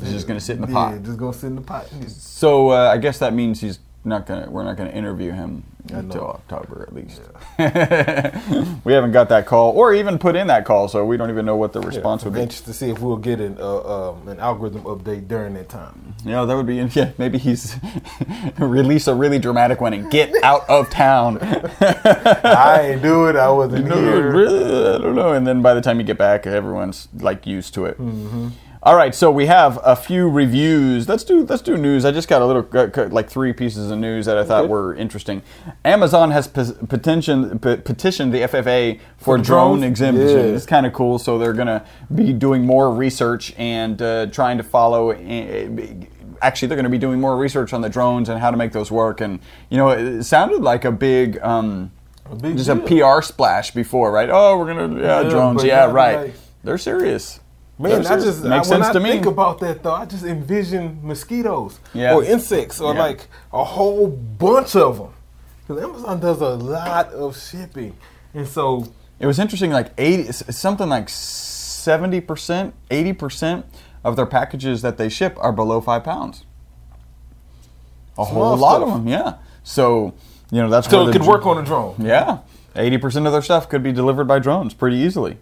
It's 0.00 0.10
just 0.12 0.26
gonna 0.28 0.40
sit 0.40 0.56
in 0.56 0.62
the 0.62 0.68
pot. 0.68 0.92
yeah, 0.94 0.98
just 1.00 1.18
gonna 1.18 1.32
sit 1.32 1.48
in 1.48 1.56
the 1.56 1.60
pot. 1.62 1.86
so 2.08 2.70
uh, 2.70 2.90
I 2.90 2.96
guess 2.98 3.18
that 3.18 3.34
means 3.34 3.60
he's 3.60 3.78
not 4.04 4.26
gonna. 4.26 4.50
We're 4.50 4.64
not 4.64 4.76
gonna 4.76 4.90
interview 4.90 5.32
him 5.32 5.64
until. 5.92 6.24
October 6.26 6.82
at 6.86 6.94
least. 6.94 7.20
we 8.84 8.92
haven't 8.92 9.12
got 9.12 9.28
that 9.30 9.46
call, 9.46 9.72
or 9.72 9.94
even 9.94 10.18
put 10.18 10.36
in 10.36 10.46
that 10.48 10.64
call, 10.64 10.88
so 10.88 11.04
we 11.04 11.16
don't 11.16 11.30
even 11.30 11.46
know 11.46 11.56
what 11.56 11.72
the 11.72 11.80
response 11.80 12.22
yeah, 12.22 12.28
would 12.28 12.34
be. 12.34 12.42
Interested 12.42 12.66
to 12.66 12.74
see 12.74 12.90
if 12.90 13.00
we'll 13.00 13.16
get 13.16 13.40
an 13.40 13.56
uh, 13.58 14.10
um, 14.10 14.28
an 14.28 14.38
algorithm 14.40 14.82
update 14.82 15.28
during 15.28 15.54
that 15.54 15.68
time. 15.68 16.14
Yeah, 16.24 16.44
that 16.44 16.54
would 16.56 16.66
be. 16.66 16.74
Yeah, 16.94 17.10
maybe 17.18 17.38
he's 17.38 17.76
release 18.58 19.08
a 19.08 19.14
really 19.14 19.38
dramatic 19.38 19.80
one 19.80 19.94
and 19.94 20.10
get 20.10 20.32
out 20.44 20.68
of 20.68 20.90
town. 20.90 21.38
I 21.40 22.90
ain't 22.92 23.02
do 23.02 23.26
it. 23.26 23.36
I 23.36 23.48
wasn't 23.50 23.86
No, 23.86 23.96
here. 23.96 24.30
really, 24.30 24.94
I 24.94 24.98
don't 24.98 25.14
know. 25.14 25.32
And 25.32 25.46
then 25.46 25.62
by 25.62 25.74
the 25.74 25.80
time 25.80 25.98
you 25.98 26.04
get 26.04 26.18
back, 26.18 26.46
everyone's 26.46 27.08
like 27.18 27.46
used 27.46 27.74
to 27.74 27.86
it. 27.86 27.98
Mm-hmm. 27.98 28.48
All 28.84 28.96
right, 28.96 29.14
so 29.14 29.30
we 29.30 29.46
have 29.46 29.80
a 29.82 29.96
few 29.96 30.28
reviews. 30.28 31.08
Let's 31.08 31.24
do 31.24 31.46
let's 31.46 31.62
do 31.62 31.78
news. 31.78 32.04
I 32.04 32.10
just 32.10 32.28
got 32.28 32.42
a 32.42 32.46
little 32.46 33.08
like 33.08 33.30
three 33.30 33.54
pieces 33.54 33.90
of 33.90 33.98
news 33.98 34.26
that 34.26 34.36
I 34.36 34.44
thought 34.44 34.68
were 34.68 34.94
interesting. 34.94 35.40
Amazon 35.86 36.30
has 36.32 36.46
petitioned 36.46 37.62
petitioned 37.62 38.34
the 38.34 38.40
FFA 38.42 39.00
for, 39.16 39.38
For 39.38 39.42
drone 39.42 39.78
drones? 39.78 39.84
exemption. 39.84 40.28
Yeah. 40.28 40.54
It's 40.54 40.66
kind 40.66 40.84
of 40.84 40.92
cool. 40.92 41.18
So 41.18 41.38
they're 41.38 41.54
going 41.54 41.68
to 41.68 41.82
be 42.14 42.34
doing 42.34 42.66
more 42.66 42.90
research 42.94 43.54
and 43.56 44.00
uh, 44.02 44.26
trying 44.26 44.58
to 44.58 44.62
follow. 44.64 45.12
uh, 45.12 45.68
Actually, 46.42 46.68
they're 46.68 46.76
going 46.76 46.84
to 46.84 46.90
be 46.90 46.98
doing 46.98 47.18
more 47.22 47.38
research 47.38 47.72
on 47.72 47.80
the 47.80 47.88
drones 47.88 48.28
and 48.28 48.38
how 48.38 48.50
to 48.50 48.56
make 48.58 48.72
those 48.72 48.90
work. 48.90 49.22
And 49.22 49.38
you 49.70 49.78
know, 49.78 49.88
it 49.90 50.24
sounded 50.24 50.60
like 50.60 50.84
a 50.84 50.92
big. 50.92 51.38
Um, 51.42 51.90
A 52.30 52.36
big 52.36 52.58
just 52.58 52.68
deal. 52.68 53.08
a 53.08 53.16
PR 53.16 53.22
splash 53.22 53.70
before, 53.70 54.12
right? 54.12 54.28
Oh, 54.30 54.58
we're 54.58 54.66
gonna 54.74 55.00
yeah, 55.00 55.22
Yeah, 55.22 55.30
drones. 55.30 55.64
Yeah, 55.64 55.86
right. 55.90 56.16
like- 56.18 56.34
They're 56.62 56.76
serious. 56.76 57.40
Man, 57.78 58.06
I 58.06 58.16
just 58.20 58.44
makes 58.44 58.68
I, 58.70 58.74
when 58.76 58.82
sense 58.82 58.86
I 58.86 58.92
to 58.92 59.00
me. 59.00 59.10
think 59.10 59.26
about 59.26 59.58
that 59.60 59.82
though, 59.82 59.94
I 59.94 60.04
just 60.04 60.24
envision 60.24 61.00
mosquitoes 61.02 61.80
Yeah. 61.92 62.14
or 62.14 62.22
insects 62.24 62.80
or 62.80 62.94
Yeah. 62.94 63.00
like 63.02 63.28
a 63.52 63.64
whole 63.64 64.06
bunch 64.06 64.76
of 64.76 64.98
them. 64.98 65.08
Because 65.66 65.82
Amazon 65.82 66.20
does 66.20 66.40
a 66.40 66.50
lot 66.50 67.12
of 67.12 67.36
shipping, 67.36 67.96
and 68.34 68.46
so 68.46 68.86
it 69.18 69.26
was 69.26 69.38
interesting, 69.38 69.70
like 69.72 69.92
eighty, 69.98 70.30
something 70.30 70.88
like 70.88 71.08
seventy 71.08 72.20
percent, 72.20 72.74
eighty 72.90 73.12
percent 73.12 73.64
of 74.04 74.14
their 74.14 74.26
packages 74.26 74.82
that 74.82 74.98
they 74.98 75.08
ship 75.08 75.36
are 75.40 75.52
below 75.52 75.80
five 75.80 76.04
pounds. 76.04 76.44
A 78.18 78.24
whole 78.24 78.56
lot 78.56 78.76
stuff. 78.76 78.88
of 78.88 78.94
them, 78.94 79.08
yeah. 79.08 79.34
So 79.64 80.12
you 80.50 80.60
know 80.62 80.68
that's 80.68 80.88
So 80.88 81.08
it 81.08 81.12
could 81.12 81.22
dr- 81.22 81.28
work 81.28 81.46
on 81.46 81.58
a 81.58 81.62
drone. 81.64 81.96
Yeah, 81.98 82.38
eighty 82.76 82.98
percent 82.98 83.26
of 83.26 83.32
their 83.32 83.42
stuff 83.42 83.68
could 83.68 83.82
be 83.82 83.90
delivered 83.90 84.28
by 84.28 84.38
drones 84.38 84.74
pretty 84.74 84.96
easily. 84.98 85.38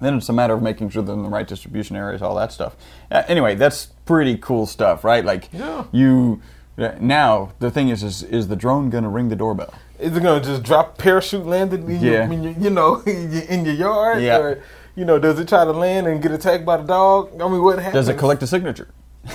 Then 0.00 0.16
it's 0.16 0.28
a 0.28 0.32
matter 0.32 0.54
of 0.54 0.62
making 0.62 0.90
sure 0.90 1.02
they're 1.02 1.14
in 1.14 1.22
the 1.22 1.28
right 1.28 1.46
distribution 1.46 1.96
areas, 1.96 2.22
all 2.22 2.34
that 2.36 2.52
stuff. 2.52 2.76
Uh, 3.10 3.22
anyway, 3.28 3.54
that's 3.54 3.86
pretty 4.04 4.36
cool 4.36 4.66
stuff, 4.66 5.04
right? 5.04 5.24
Like 5.24 5.48
Yeah. 5.52 5.84
you. 5.92 6.40
uh, 6.78 6.92
Now 7.00 7.52
the 7.58 7.70
thing 7.70 7.88
is, 7.88 8.02
is 8.02 8.22
is 8.22 8.48
the 8.48 8.56
drone 8.56 8.90
gonna 8.90 9.08
ring 9.08 9.28
the 9.30 9.36
doorbell? 9.36 9.72
Is 9.98 10.14
it 10.16 10.22
gonna 10.22 10.42
just 10.44 10.62
drop 10.62 10.98
parachute 10.98 11.46
landed 11.46 11.88
in, 11.88 12.00
your, 12.00 12.12
Yeah. 12.12 12.24
in 12.30 12.42
your, 12.42 12.52
you 12.52 12.70
know, 12.70 13.00
in 13.06 13.64
your, 13.64 13.74
yard? 13.74 14.22
Yeah. 14.22 14.38
Or, 14.38 14.62
you 14.94 15.04
know, 15.04 15.18
does 15.18 15.38
it 15.38 15.48
try 15.48 15.64
to 15.64 15.72
land 15.72 16.06
and 16.06 16.20
get 16.22 16.32
attacked 16.32 16.64
by 16.66 16.76
the 16.78 16.84
dog? 16.84 17.30
I 17.40 17.48
mean, 17.48 17.62
what 17.62 17.78
happens? 17.78 17.94
Does 17.94 18.08
it 18.08 18.18
collect 18.18 18.42
a 18.42 18.46
signature? 18.46 18.88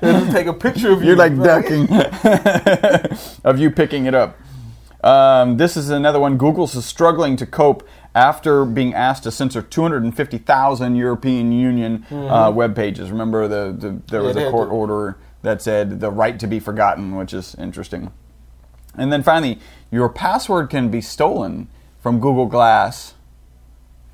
Does 0.00 0.28
it 0.28 0.32
take 0.32 0.46
a 0.46 0.52
picture 0.52 0.92
of 0.92 1.00
you? 1.02 1.08
You're 1.08 1.16
like 1.16 1.36
ducking 1.36 1.88
of 3.44 3.58
you 3.58 3.70
picking 3.70 4.06
it 4.06 4.14
up. 4.14 4.36
Um, 5.02 5.56
this 5.56 5.76
is 5.76 5.90
another 5.90 6.20
one. 6.20 6.36
Google's 6.36 6.74
is 6.74 6.84
struggling 6.84 7.36
to 7.36 7.46
cope 7.46 7.86
after 8.14 8.64
being 8.64 8.92
asked 8.94 9.22
to 9.24 9.30
censor 9.30 9.62
250,000 9.62 10.96
European 10.96 11.52
Union 11.52 12.04
uh, 12.10 12.50
web 12.54 12.74
pages. 12.74 13.10
Remember, 13.10 13.46
the, 13.48 13.72
the 13.76 14.00
there 14.10 14.22
was 14.22 14.36
Mm-hmm. 14.36 14.48
a 14.48 14.50
court 14.50 14.68
to- 14.68 14.74
order 14.74 15.16
that 15.42 15.62
said 15.62 16.00
the 16.00 16.10
right 16.10 16.38
to 16.38 16.46
be 16.46 16.58
forgotten, 16.60 17.16
which 17.16 17.32
is 17.32 17.54
interesting. 17.56 18.12
And 18.96 19.12
then 19.12 19.22
finally, 19.22 19.58
your 19.90 20.08
password 20.08 20.68
can 20.70 20.88
be 20.90 21.00
stolen 21.00 21.68
from 22.00 22.18
Google 22.20 22.46
Glass 22.46 23.14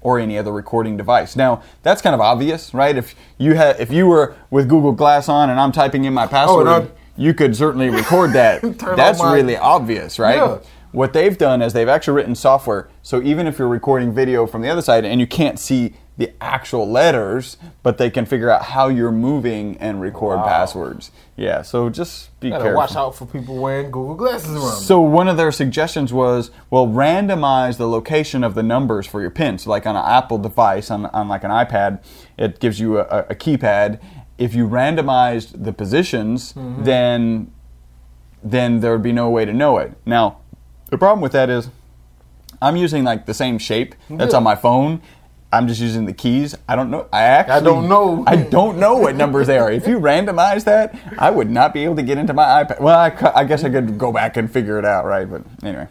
or 0.03 0.19
any 0.21 0.39
other 0.39 0.53
recording 0.53 0.97
device. 0.97 1.35
Now, 1.35 1.63
that's 1.83 2.01
kind 2.03 2.15
of 2.15 2.21
obvious, 2.21 2.73
right? 2.75 2.97
If 2.97 3.15
you 3.39 3.55
had 3.55 3.81
if 3.81 3.91
you 3.91 4.07
were 4.07 4.37
with 4.51 4.69
Google 4.69 4.93
Glass 4.93 5.29
on 5.29 5.51
and 5.51 5.59
I'm 5.59 5.73
typing 5.73 6.05
in 6.05 6.13
my 6.15 6.27
password, 6.27 6.69
I'm- 6.69 6.91
you 7.19 7.33
could 7.33 7.57
certainly 7.57 7.89
record 7.89 8.35
that. 8.35 8.61
That's 8.79 9.19
my- 9.21 9.35
really 9.35 9.57
obvious, 9.57 10.19
right? 10.19 10.37
Yeah. 10.37 10.59
What 10.97 11.13
they've 11.13 11.37
done 11.37 11.61
is 11.61 11.75
they've 11.75 11.91
actually 11.91 12.15
written 12.15 12.35
software 12.35 12.89
so 13.03 13.21
even 13.21 13.47
if 13.47 13.59
you're 13.59 13.69
recording 13.69 14.15
video 14.15 14.47
from 14.47 14.63
the 14.63 14.71
other 14.71 14.81
side 14.81 15.05
and 15.05 15.21
you 15.21 15.27
can't 15.27 15.59
see 15.59 15.93
the 16.17 16.33
actual 16.41 16.89
letters, 16.91 17.59
but 17.83 17.99
they 17.99 18.09
can 18.09 18.25
figure 18.25 18.49
out 18.49 18.63
how 18.63 18.89
you're 18.89 19.13
moving 19.13 19.77
and 19.77 20.01
record 20.01 20.39
Wow. 20.39 20.45
passwords. 20.47 21.11
Yeah, 21.37 21.61
so 21.61 21.91
just 21.91 22.31
be 22.41 22.49
Gotta 22.49 22.63
careful. 22.65 22.79
watch 22.79 22.97
out 22.97 23.15
for 23.15 23.27
people 23.27 23.57
wearing 23.59 23.91
Google 23.91 24.15
glasses 24.15 24.53
around. 24.57 24.79
So 24.81 24.99
one 24.99 25.29
of 25.29 25.37
their 25.37 25.53
suggestions 25.53 26.15
was, 26.15 26.51
well, 26.71 26.87
randomize 26.87 27.77
the 27.77 27.87
location 27.87 28.43
of 28.43 28.55
the 28.55 28.63
numbers 28.63 29.07
for 29.07 29.21
your 29.21 29.29
pin. 29.31 29.59
So 29.59 29.69
like 29.69 29.85
on 29.87 29.95
an 29.97 30.05
Apple 30.07 30.39
device, 30.39 30.91
on, 30.91 31.05
on 31.07 31.29
like 31.29 31.45
an 31.45 31.51
iPad, 31.51 32.03
it 32.39 32.59
gives 32.59 32.81
you 32.81 33.01
a, 33.01 33.27
a 33.29 33.35
keypad. 33.35 34.01
If 34.39 34.55
you 34.55 34.67
randomized 34.67 35.63
the 35.63 35.75
positions, 35.75 36.55
Mm-hmm. 36.55 36.85
then 36.85 37.53
then 38.43 38.79
there 38.81 38.93
would 38.93 39.03
be 39.03 39.13
no 39.13 39.29
way 39.29 39.45
to 39.45 39.53
know 39.53 39.77
it. 39.79 39.93
Now, 40.07 40.39
the 40.97 41.05
problem 41.05 41.21
with 41.21 41.33
that 41.33 41.51
is, 41.51 41.69
I'm 42.63 42.77
using 42.77 43.05
like 43.05 43.27
the 43.27 43.35
same 43.35 43.59
shape 43.59 43.95
that's 44.09 44.33
on 44.33 44.43
my 44.43 44.57
phone. 44.57 45.03
I'm 45.53 45.69
just 45.69 45.81
using 45.81 46.07
the 46.07 46.13
keys. 46.13 46.57
I 46.69 46.75
don't 46.75 46.91
know. 46.91 47.07
I 47.13 47.23
actually 47.23 47.55
I 47.55 47.61
don't 47.61 47.89
know. 47.89 48.25
I 48.27 48.37
don't 48.37 48.79
know 48.79 48.97
what 48.97 49.15
numbers 49.15 49.47
they 49.47 49.59
are. 49.59 49.71
If 49.71 49.87
you 49.87 50.01
randomize 50.01 50.65
that, 50.65 50.99
I 51.19 51.31
would 51.31 51.51
not 51.51 51.73
be 51.73 51.85
able 51.85 51.97
to 51.97 52.03
get 52.03 52.19
into 52.19 52.33
my 52.33 52.65
iPad. 52.65 52.81
Well, 52.81 52.99
I, 52.99 53.41
I 53.41 53.45
guess 53.45 53.63
I 53.63 53.71
could 53.71 53.99
go 53.99 54.11
back 54.11 54.37
and 54.37 54.51
figure 54.51 54.79
it 54.79 54.85
out, 54.85 55.05
right? 55.05 55.31
But 55.31 55.43
anyway, 55.63 55.87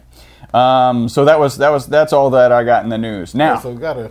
um, 0.52 1.08
so 1.08 1.24
that 1.24 1.38
was 1.38 1.56
that 1.58 1.70
was 1.70 1.86
that's 1.86 2.12
all 2.12 2.30
that 2.30 2.52
I 2.52 2.64
got 2.64 2.82
in 2.84 2.90
the 2.90 2.98
news. 2.98 3.34
Now, 3.34 3.54
Yeah, 3.54 3.60
so 3.60 3.74
gotta, 3.74 4.10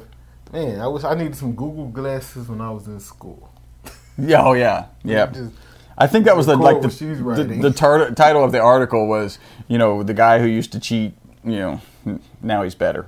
man, 0.51 0.79
I 0.79 0.87
wish 0.87 1.03
I 1.03 1.13
needed 1.13 1.35
some 1.35 1.53
Google 1.53 1.89
glasses 1.89 2.47
when 2.47 2.61
I 2.61 2.71
was 2.71 2.87
in 2.87 2.99
school. 2.99 3.53
yeah, 4.17 4.43
oh 4.43 4.53
yeah, 4.53 4.85
yeah. 5.03 5.27
Just 5.27 5.53
I 5.97 6.07
think 6.07 6.25
that 6.25 6.35
was 6.35 6.45
the 6.45 6.57
record 6.57 6.73
like 6.73 6.81
the 6.81 6.89
she's 6.89 7.19
the, 7.19 7.59
the 7.61 7.71
tar- 7.71 8.11
title 8.11 8.43
of 8.43 8.51
the 8.51 8.59
article 8.59 9.07
was 9.07 9.39
you 9.67 9.77
know 9.77 10.03
the 10.03 10.13
guy 10.13 10.39
who 10.39 10.45
used 10.45 10.71
to 10.73 10.79
cheat. 10.79 11.13
You 11.43 11.79
know, 12.05 12.19
now 12.41 12.63
he's 12.63 12.75
better. 12.75 13.07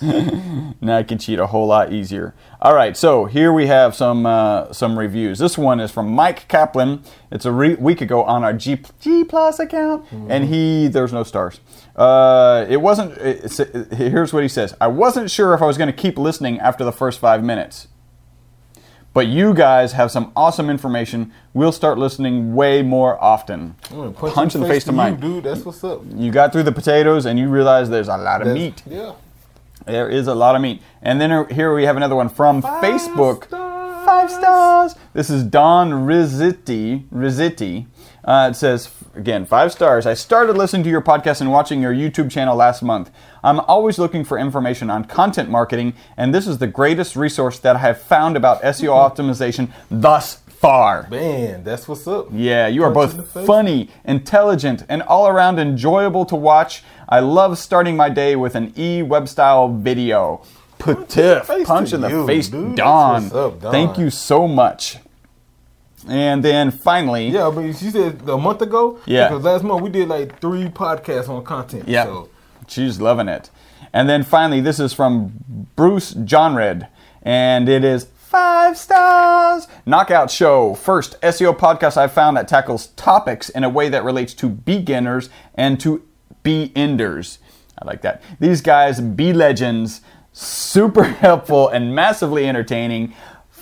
now 0.02 0.96
I 0.96 1.02
can 1.02 1.18
cheat 1.18 1.38
a 1.38 1.46
whole 1.46 1.66
lot 1.66 1.92
easier. 1.92 2.34
All 2.62 2.74
right, 2.74 2.96
so 2.96 3.26
here 3.26 3.52
we 3.52 3.66
have 3.66 3.94
some 3.94 4.24
uh, 4.24 4.72
some 4.72 4.98
reviews. 4.98 5.38
This 5.38 5.58
one 5.58 5.78
is 5.78 5.90
from 5.90 6.10
Mike 6.10 6.48
Kaplan. 6.48 7.02
It's 7.30 7.44
a 7.44 7.52
re- 7.52 7.74
week 7.74 8.00
ago 8.00 8.24
on 8.24 8.42
our 8.42 8.52
G, 8.52 8.80
G 9.00 9.24
Plus 9.24 9.58
account, 9.58 10.06
and 10.28 10.44
he 10.46 10.88
there's 10.88 11.12
no 11.12 11.22
stars. 11.22 11.60
Uh, 11.96 12.66
it 12.68 12.80
wasn't. 12.80 13.16
It's, 13.18 13.58
here's 13.92 14.32
what 14.32 14.42
he 14.42 14.48
says: 14.48 14.74
I 14.80 14.86
wasn't 14.88 15.30
sure 15.30 15.54
if 15.54 15.60
I 15.62 15.66
was 15.66 15.76
going 15.76 15.92
to 15.94 15.96
keep 15.96 16.18
listening 16.18 16.58
after 16.60 16.82
the 16.84 16.92
first 16.92 17.18
five 17.18 17.44
minutes. 17.44 17.88
But 19.12 19.26
you 19.26 19.54
guys 19.54 19.92
have 19.92 20.10
some 20.12 20.30
awesome 20.36 20.70
information. 20.70 21.32
We'll 21.52 21.72
start 21.72 21.98
listening 21.98 22.54
way 22.54 22.82
more 22.82 23.22
often. 23.22 23.74
I'm 23.90 24.14
Punch 24.14 24.54
in 24.54 24.60
the 24.60 24.68
face 24.68 24.84
to 24.84 24.92
you, 24.92 24.96
Mike. 24.96 25.20
dude. 25.20 25.44
That's 25.44 25.64
what's 25.64 25.82
up. 25.82 26.02
You 26.14 26.30
got 26.30 26.52
through 26.52 26.62
the 26.62 26.72
potatoes 26.72 27.26
and 27.26 27.36
you 27.38 27.48
realize 27.48 27.90
there's 27.90 28.06
a 28.08 28.16
lot 28.16 28.40
of 28.40 28.46
That's- 28.46 28.54
meat. 28.54 28.82
Yeah. 28.86 29.12
There 29.86 30.08
is 30.08 30.28
a 30.28 30.34
lot 30.34 30.54
of 30.54 30.62
meat. 30.62 30.80
And 31.02 31.20
then 31.20 31.46
here 31.50 31.74
we 31.74 31.84
have 31.84 31.96
another 31.96 32.14
one 32.14 32.28
from 32.28 32.62
Five 32.62 32.84
Facebook. 32.84 33.46
stars. 33.46 34.04
Five 34.04 34.30
stars. 34.30 34.94
This 35.12 35.28
is 35.28 35.42
Don 35.42 35.90
Rizzitti. 36.06 37.04
Rizzitti. 37.12 37.86
Uh, 38.24 38.48
it 38.52 38.54
says, 38.54 38.90
again, 39.20 39.44
five 39.44 39.70
stars. 39.70 40.06
I 40.06 40.14
started 40.14 40.56
listening 40.56 40.82
to 40.84 40.90
your 40.90 41.02
podcast 41.02 41.42
and 41.42 41.52
watching 41.52 41.82
your 41.82 41.92
YouTube 41.92 42.30
channel 42.30 42.56
last 42.56 42.82
month. 42.82 43.10
I'm 43.44 43.60
always 43.60 43.98
looking 43.98 44.24
for 44.24 44.38
information 44.38 44.88
on 44.88 45.04
content 45.04 45.50
marketing, 45.50 45.92
and 46.16 46.34
this 46.34 46.46
is 46.46 46.56
the 46.56 46.66
greatest 46.66 47.16
resource 47.16 47.58
that 47.58 47.76
I 47.76 47.80
have 47.80 48.00
found 48.00 48.36
about 48.36 48.62
SEO 48.62 48.88
optimization 49.10 49.70
thus 49.90 50.36
far. 50.48 51.06
Man, 51.10 51.62
that's 51.62 51.86
what's 51.86 52.06
up. 52.08 52.28
Yeah, 52.32 52.66
you 52.66 52.82
are 52.82 52.92
Punch 52.92 53.16
both 53.16 53.46
funny, 53.46 53.90
intelligent, 54.04 54.84
and 54.88 55.02
all 55.02 55.28
around 55.28 55.58
enjoyable 55.58 56.24
to 56.24 56.34
watch. 56.36 56.82
I 57.06 57.20
love 57.20 57.58
starting 57.58 57.96
my 57.96 58.08
day 58.08 58.36
with 58.36 58.54
an 58.54 58.72
e 58.76 59.02
web 59.02 59.28
style 59.28 59.68
video. 59.68 60.42
Patiff, 60.78 61.44
face 61.44 61.66
punch 61.66 61.92
in 61.92 62.00
the 62.00 62.24
face, 62.26 62.48
Don. 62.48 63.24
what's 63.24 63.34
up, 63.34 63.60
Don. 63.60 63.70
Thank 63.70 63.98
you 63.98 64.08
so 64.08 64.48
much. 64.48 64.96
And 66.08 66.42
then 66.44 66.70
finally, 66.70 67.28
Yeah, 67.28 67.50
but 67.54 67.62
she 67.72 67.90
said 67.90 68.22
a 68.28 68.38
month 68.38 68.62
ago. 68.62 68.98
Yeah. 69.06 69.28
Because 69.28 69.44
last 69.44 69.64
month 69.64 69.82
we 69.82 69.90
did 69.90 70.08
like 70.08 70.40
three 70.40 70.64
podcasts 70.68 71.28
on 71.28 71.44
content. 71.44 71.88
Yeah. 71.88 72.04
So 72.04 72.28
She's 72.68 73.00
loving 73.00 73.28
it. 73.28 73.50
And 73.92 74.08
then 74.08 74.22
finally, 74.22 74.60
this 74.60 74.78
is 74.78 74.92
from 74.92 75.32
Bruce 75.74 76.14
Johnred, 76.14 76.86
and 77.22 77.68
it 77.68 77.82
is 77.82 78.06
five 78.16 78.78
stars. 78.78 79.66
Knockout 79.84 80.30
Show, 80.30 80.74
first 80.74 81.20
SEO 81.20 81.56
podcast 81.58 81.96
I've 81.96 82.12
found 82.12 82.36
that 82.36 82.46
tackles 82.46 82.88
topics 82.88 83.48
in 83.48 83.64
a 83.64 83.68
way 83.68 83.88
that 83.88 84.04
relates 84.04 84.32
to 84.34 84.48
beginners 84.48 85.28
and 85.56 85.80
to 85.80 86.02
be 86.44 86.70
enders. 86.76 87.40
I 87.76 87.84
like 87.86 88.02
that. 88.02 88.22
These 88.38 88.60
guys, 88.60 89.00
be 89.00 89.32
legends, 89.32 90.00
super 90.32 91.02
helpful 91.26 91.68
and 91.68 91.92
massively 91.94 92.48
entertaining. 92.48 93.14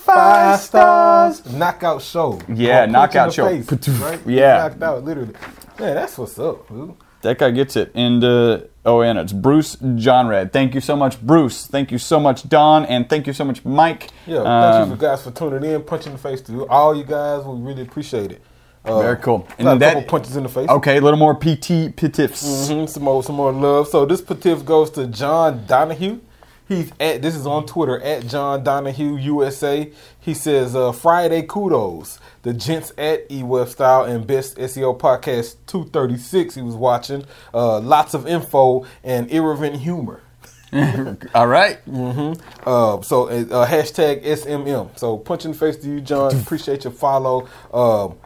Five 0.03 0.59
stars. 0.59 1.45
Knockout 1.53 2.01
show. 2.01 2.39
Yeah, 2.47 2.81
Punch 2.81 2.91
knockout 2.91 3.33
show. 3.33 3.47
face, 3.47 3.87
right? 3.99 4.19
Yeah. 4.25 4.57
Knocked 4.67 4.83
out, 4.83 5.03
literally. 5.03 5.33
Man, 5.79 5.95
that's 5.95 6.17
what's 6.17 6.37
up, 6.39 6.67
dude. 6.67 6.93
That 7.21 7.37
guy 7.37 7.51
gets 7.51 7.75
it. 7.75 7.91
And 7.95 8.23
uh, 8.23 8.61
oh, 8.85 9.01
and 9.01 9.19
it's 9.19 9.33
Bruce 9.33 9.75
Johnred. 9.75 10.53
Thank 10.53 10.73
you 10.73 10.81
so 10.81 10.95
much, 10.95 11.21
Bruce. 11.21 11.67
Thank 11.67 11.91
you 11.91 11.97
so 11.97 12.19
much, 12.19 12.47
Don, 12.47 12.85
and 12.85 13.09
thank 13.09 13.27
you 13.27 13.33
so 13.33 13.43
much, 13.43 13.63
Mike. 13.65 14.09
Yeah, 14.25 14.37
Um, 14.39 14.87
thank 14.89 14.89
you 15.01 15.07
guys 15.07 15.21
for 15.23 15.31
tuning 15.31 15.69
in, 15.69 15.83
punching 15.83 16.13
the 16.13 16.17
face 16.17 16.41
to 16.43 16.67
all 16.69 16.95
you 16.95 17.03
guys. 17.03 17.43
We 17.43 17.59
really 17.61 17.81
appreciate 17.81 18.31
it. 18.31 18.41
Uh, 18.85 19.01
Very 19.01 19.17
cool. 19.17 19.45
And 19.57 19.67
a 19.67 19.71
And 19.73 19.81
that- 19.81 19.93
couple 19.95 20.09
punches 20.09 20.37
in 20.37 20.43
the 20.43 20.49
face. 20.49 20.69
Okay, 20.69 20.97
a 20.97 21.01
little 21.01 21.19
more 21.19 21.35
PT 21.35 21.89
Pitifs. 21.95 22.69
Mhm, 22.69 22.87
some 22.87 23.03
more, 23.03 23.21
some 23.21 23.35
more 23.35 23.51
love. 23.51 23.89
So 23.89 24.05
this 24.05 24.21
petiff 24.21 24.63
goes 24.63 24.89
to 24.91 25.05
John 25.07 25.65
Donahue. 25.67 26.19
He's 26.69 26.91
at 26.99 27.23
this 27.23 27.35
is 27.35 27.47
on 27.47 27.65
Twitter 27.65 27.99
at 27.99 28.27
John 28.27 28.63
Donahue 28.63 29.17
USA. 29.17 29.91
He 30.19 30.35
says 30.35 30.75
uh, 30.75 30.91
Friday 30.91 31.41
kudos. 31.41 32.19
The 32.43 32.53
gents 32.53 32.93
at 32.95 33.27
eWeb 33.27 33.67
Style 33.69 34.03
and 34.03 34.25
Best 34.25 34.55
SEO 34.57 34.97
Podcast 34.97 35.55
236. 35.65 36.53
He 36.53 36.61
was 36.61 36.75
watching. 36.75 37.25
Uh, 37.53 37.79
lots 37.79 38.13
of 38.13 38.27
info 38.27 38.85
and 39.03 39.29
irreverent 39.31 39.77
humor. 39.77 40.21
All 41.33 41.47
right. 41.47 41.79
Uh, 41.87 43.01
so 43.01 43.27
uh, 43.27 43.67
hashtag 43.67 44.23
SMM. 44.23 44.97
So 44.97 45.17
punch 45.17 45.45
in 45.45 45.51
the 45.51 45.57
face 45.57 45.77
to 45.77 45.87
you, 45.87 46.01
John. 46.01 46.39
Appreciate 46.39 46.83
your 46.83 46.93
follow. 46.93 47.49
Um, 47.73 48.17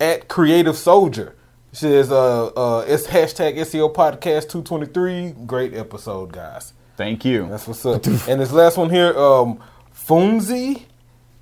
at 0.00 0.26
Creative 0.26 0.74
Soldier 0.76 1.36
says 1.72 2.10
uh, 2.10 2.46
uh, 2.46 2.84
it's 2.88 3.06
hashtag 3.08 3.56
SEO 3.58 3.92
Podcast 3.94 4.48
223. 4.48 5.44
Great 5.46 5.74
episode, 5.74 6.32
guys. 6.32 6.72
Thank 7.00 7.24
you. 7.24 7.46
That's 7.48 7.66
what's 7.66 7.86
up. 7.86 8.04
and 8.28 8.38
this 8.40 8.52
last 8.52 8.76
one 8.76 8.90
here, 8.90 9.16
um, 9.18 9.58
Fumzi 9.94 10.82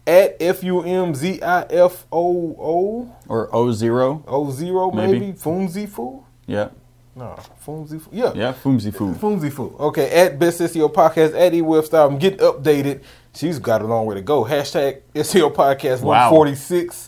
at 0.06 0.36
F 0.40 0.62
U 0.62 0.82
M 0.82 1.16
Z 1.16 1.42
I 1.42 1.62
F 1.62 2.06
O 2.12 2.54
O 2.58 3.16
Or 3.26 3.52
O 3.52 3.72
zero. 3.72 4.22
O 4.28 4.52
zero 4.52 4.92
maybe, 4.92 5.18
Maybe. 5.18 5.32
Fumzi 5.32 5.88
fool. 5.88 6.24
Yeah. 6.46 6.68
No, 7.16 7.36
Foomsy. 7.66 8.00
Fu- 8.00 8.10
Yeah. 8.12 8.32
Yeah, 8.36 8.52
Foomsy 8.52 8.94
Foo. 8.94 9.12
Foomsy 9.14 9.52
Foo. 9.52 9.74
Okay, 9.80 10.08
at 10.10 10.38
Best 10.38 10.60
SEO 10.60 10.92
Podcast, 10.92 11.34
at 11.34 11.52
eWebStyle. 11.52 12.06
I'm 12.12 12.18
getting 12.18 12.38
updated. 12.38 13.02
She's 13.34 13.58
got 13.58 13.82
a 13.82 13.86
long 13.86 14.06
way 14.06 14.14
to 14.14 14.20
go. 14.22 14.44
Hashtag 14.44 15.00
SEO 15.16 15.52
Podcast 15.52 16.02
Wow. 16.02 16.30
146. 16.32 17.07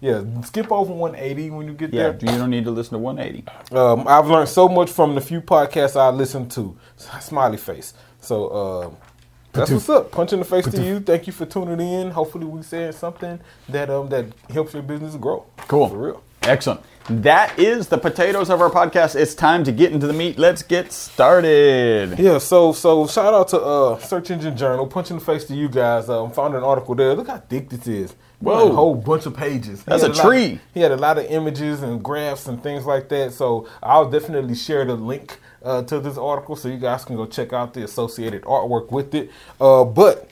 Yeah, 0.00 0.22
skip 0.42 0.70
over 0.70 0.92
180 0.92 1.50
when 1.50 1.66
you 1.66 1.72
get 1.74 1.92
Yeah, 1.92 2.10
there. 2.12 2.32
you 2.32 2.38
don't 2.38 2.50
need 2.50 2.64
to 2.64 2.70
listen 2.70 2.92
to 2.92 2.98
180. 2.98 3.44
Um, 3.76 4.06
I've 4.06 4.28
learned 4.28 4.48
so 4.48 4.68
much 4.68 4.90
from 4.90 5.14
the 5.16 5.20
few 5.20 5.40
podcasts 5.40 5.96
I 5.98 6.10
listen 6.10 6.48
to. 6.50 6.76
Smiley 7.20 7.56
face. 7.56 7.94
So 8.20 8.46
uh, 8.48 8.90
that's 9.52 9.70
what's 9.72 9.88
up. 9.88 10.12
Punch 10.12 10.32
in 10.32 10.38
the 10.38 10.44
face 10.44 10.66
to 10.68 10.80
you. 10.82 11.00
Thank 11.00 11.26
you 11.26 11.32
for 11.32 11.46
tuning 11.46 11.80
in. 11.80 12.10
Hopefully, 12.12 12.46
we 12.46 12.62
said 12.62 12.94
something 12.94 13.40
that 13.68 13.90
um 13.90 14.08
that 14.10 14.26
helps 14.50 14.72
your 14.72 14.82
business 14.84 15.16
grow. 15.16 15.44
Cool. 15.66 15.88
For 15.88 15.96
real. 15.98 16.22
Excellent. 16.42 16.80
That 17.10 17.58
is 17.58 17.88
the 17.88 17.98
potatoes 17.98 18.50
of 18.50 18.60
our 18.60 18.70
podcast. 18.70 19.16
It's 19.16 19.34
time 19.34 19.64
to 19.64 19.72
get 19.72 19.92
into 19.92 20.06
the 20.06 20.12
meat. 20.12 20.38
Let's 20.38 20.62
get 20.62 20.92
started. 20.92 22.18
Yeah, 22.18 22.38
so 22.38 22.72
so 22.72 23.06
shout 23.06 23.34
out 23.34 23.48
to 23.48 23.60
uh, 23.60 23.98
Search 23.98 24.30
Engine 24.30 24.56
Journal. 24.56 24.86
Punch 24.86 25.10
in 25.10 25.18
the 25.18 25.24
face 25.24 25.44
to 25.46 25.54
you 25.54 25.68
guys. 25.68 26.08
Um, 26.08 26.30
found 26.30 26.54
an 26.54 26.62
article 26.62 26.94
there. 26.94 27.14
Look 27.14 27.26
how 27.28 27.38
thick 27.38 27.68
this 27.70 27.86
is. 27.86 28.14
Whoa. 28.40 28.68
a 28.70 28.72
whole 28.72 28.94
bunch 28.94 29.26
of 29.26 29.34
pages. 29.36 29.82
That's 29.82 30.02
a 30.04 30.08
lot- 30.08 30.16
tree. 30.16 30.60
he 30.72 30.80
had 30.80 30.92
a 30.92 30.96
lot 30.96 31.18
of 31.18 31.24
images 31.26 31.82
and 31.82 32.02
graphs 32.02 32.46
and 32.46 32.62
things 32.62 32.86
like 32.86 33.08
that. 33.08 33.32
So 33.32 33.68
I'll 33.82 34.08
definitely 34.08 34.54
share 34.54 34.84
the 34.84 34.94
link 34.94 35.38
uh, 35.64 35.82
to 35.82 35.98
this 35.98 36.16
article 36.16 36.54
so 36.54 36.68
you 36.68 36.76
guys 36.78 37.04
can 37.04 37.16
go 37.16 37.26
check 37.26 37.52
out 37.52 37.74
the 37.74 37.82
associated 37.82 38.42
artwork 38.42 38.92
with 38.92 39.12
it. 39.14 39.30
Uh, 39.60 39.82
but 39.84 40.28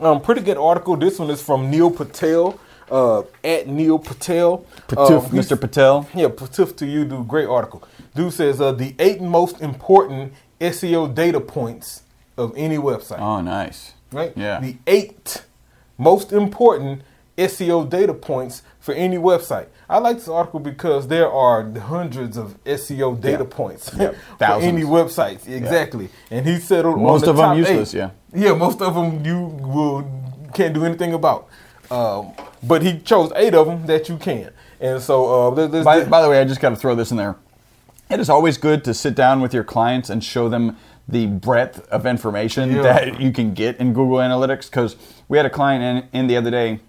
um, 0.00 0.20
pretty 0.20 0.40
good 0.40 0.56
article. 0.56 0.96
This 0.96 1.18
one 1.18 1.30
is 1.30 1.42
from 1.42 1.70
Neil 1.70 1.90
Patel. 1.90 2.60
Uh, 2.88 3.22
at 3.42 3.66
Neil 3.66 3.98
Patel. 3.98 4.64
Patoof, 4.86 5.24
Um, 5.24 5.30
he's- 5.32 5.48
Mr. 5.48 5.60
Patel. 5.60 6.08
yeah, 6.14 6.28
Patoof 6.28 6.76
to 6.76 6.86
you, 6.86 7.04
dude. 7.04 7.26
Great 7.26 7.48
article. 7.48 7.82
Dude 8.14 8.32
says 8.32 8.60
uh, 8.60 8.70
the 8.70 8.94
eight 9.00 9.20
most 9.20 9.60
important 9.60 10.32
SEO 10.60 11.12
data 11.12 11.40
points 11.40 12.04
of 12.38 12.52
any 12.56 12.76
website. 12.78 13.18
Oh, 13.18 13.40
nice. 13.40 13.94
right? 14.12 14.32
yeah. 14.36 14.60
The 14.60 14.76
eight 14.86 15.42
most 15.98 16.32
important 16.32 17.02
SEO 17.36 17.88
data 17.88 18.14
points 18.14 18.62
for 18.80 18.94
any 18.94 19.16
website. 19.18 19.66
I 19.88 19.98
like 19.98 20.16
this 20.18 20.28
article 20.28 20.60
because 20.60 21.08
there 21.08 21.30
are 21.30 21.68
hundreds 21.70 22.36
of 22.36 22.56
SEO 22.64 23.20
data 23.20 23.44
Yeah. 23.44 23.56
points 23.56 23.90
Yeah, 23.96 24.12
for 24.38 24.44
any 24.44 24.82
websites. 24.82 25.46
Exactly. 25.48 26.08
And 26.30 26.46
he 26.46 26.58
settled 26.58 27.00
Most 27.00 27.26
on 27.26 27.36
the 27.36 27.42
of 27.42 27.48
them 27.50 27.58
useless, 27.58 27.94
eight. 27.94 27.98
yeah. 27.98 28.10
Yeah, 28.34 28.54
most 28.54 28.80
of 28.82 28.94
them 28.94 29.24
you 29.24 29.40
will 29.40 30.04
can't 30.54 30.74
do 30.74 30.84
anything 30.84 31.12
about. 31.14 31.46
Um, 31.90 32.32
but 32.62 32.82
he 32.82 32.98
chose 32.98 33.30
eight 33.36 33.54
of 33.54 33.66
them 33.66 33.86
that 33.86 34.08
you 34.08 34.16
can. 34.16 34.50
And 34.80 35.00
so 35.00 35.48
uh, 35.48 35.82
By, 35.84 36.04
by 36.04 36.22
the 36.22 36.28
way, 36.28 36.40
I 36.40 36.44
just 36.44 36.60
got 36.60 36.70
to 36.70 36.76
throw 36.76 36.94
this 36.94 37.10
in 37.10 37.16
there. 37.16 37.36
It 38.10 38.20
is 38.20 38.28
always 38.30 38.56
good 38.58 38.84
to 38.84 38.94
sit 38.94 39.14
down 39.14 39.40
with 39.40 39.52
your 39.54 39.64
clients 39.64 40.10
and 40.10 40.22
show 40.22 40.48
them 40.48 40.76
the 41.08 41.26
breadth 41.26 41.86
of 41.88 42.06
information 42.06 42.72
Yeah. 42.72 42.82
that 42.82 43.20
you 43.20 43.30
can 43.32 43.54
get 43.54 43.76
in 43.78 43.92
Google 43.92 44.18
Analytics. 44.18 44.68
Because 44.70 44.96
we 45.28 45.36
had 45.38 45.46
a 45.46 45.50
client 45.50 46.06
in, 46.12 46.20
in 46.20 46.26
the 46.26 46.36
other 46.36 46.50
day, 46.50 46.80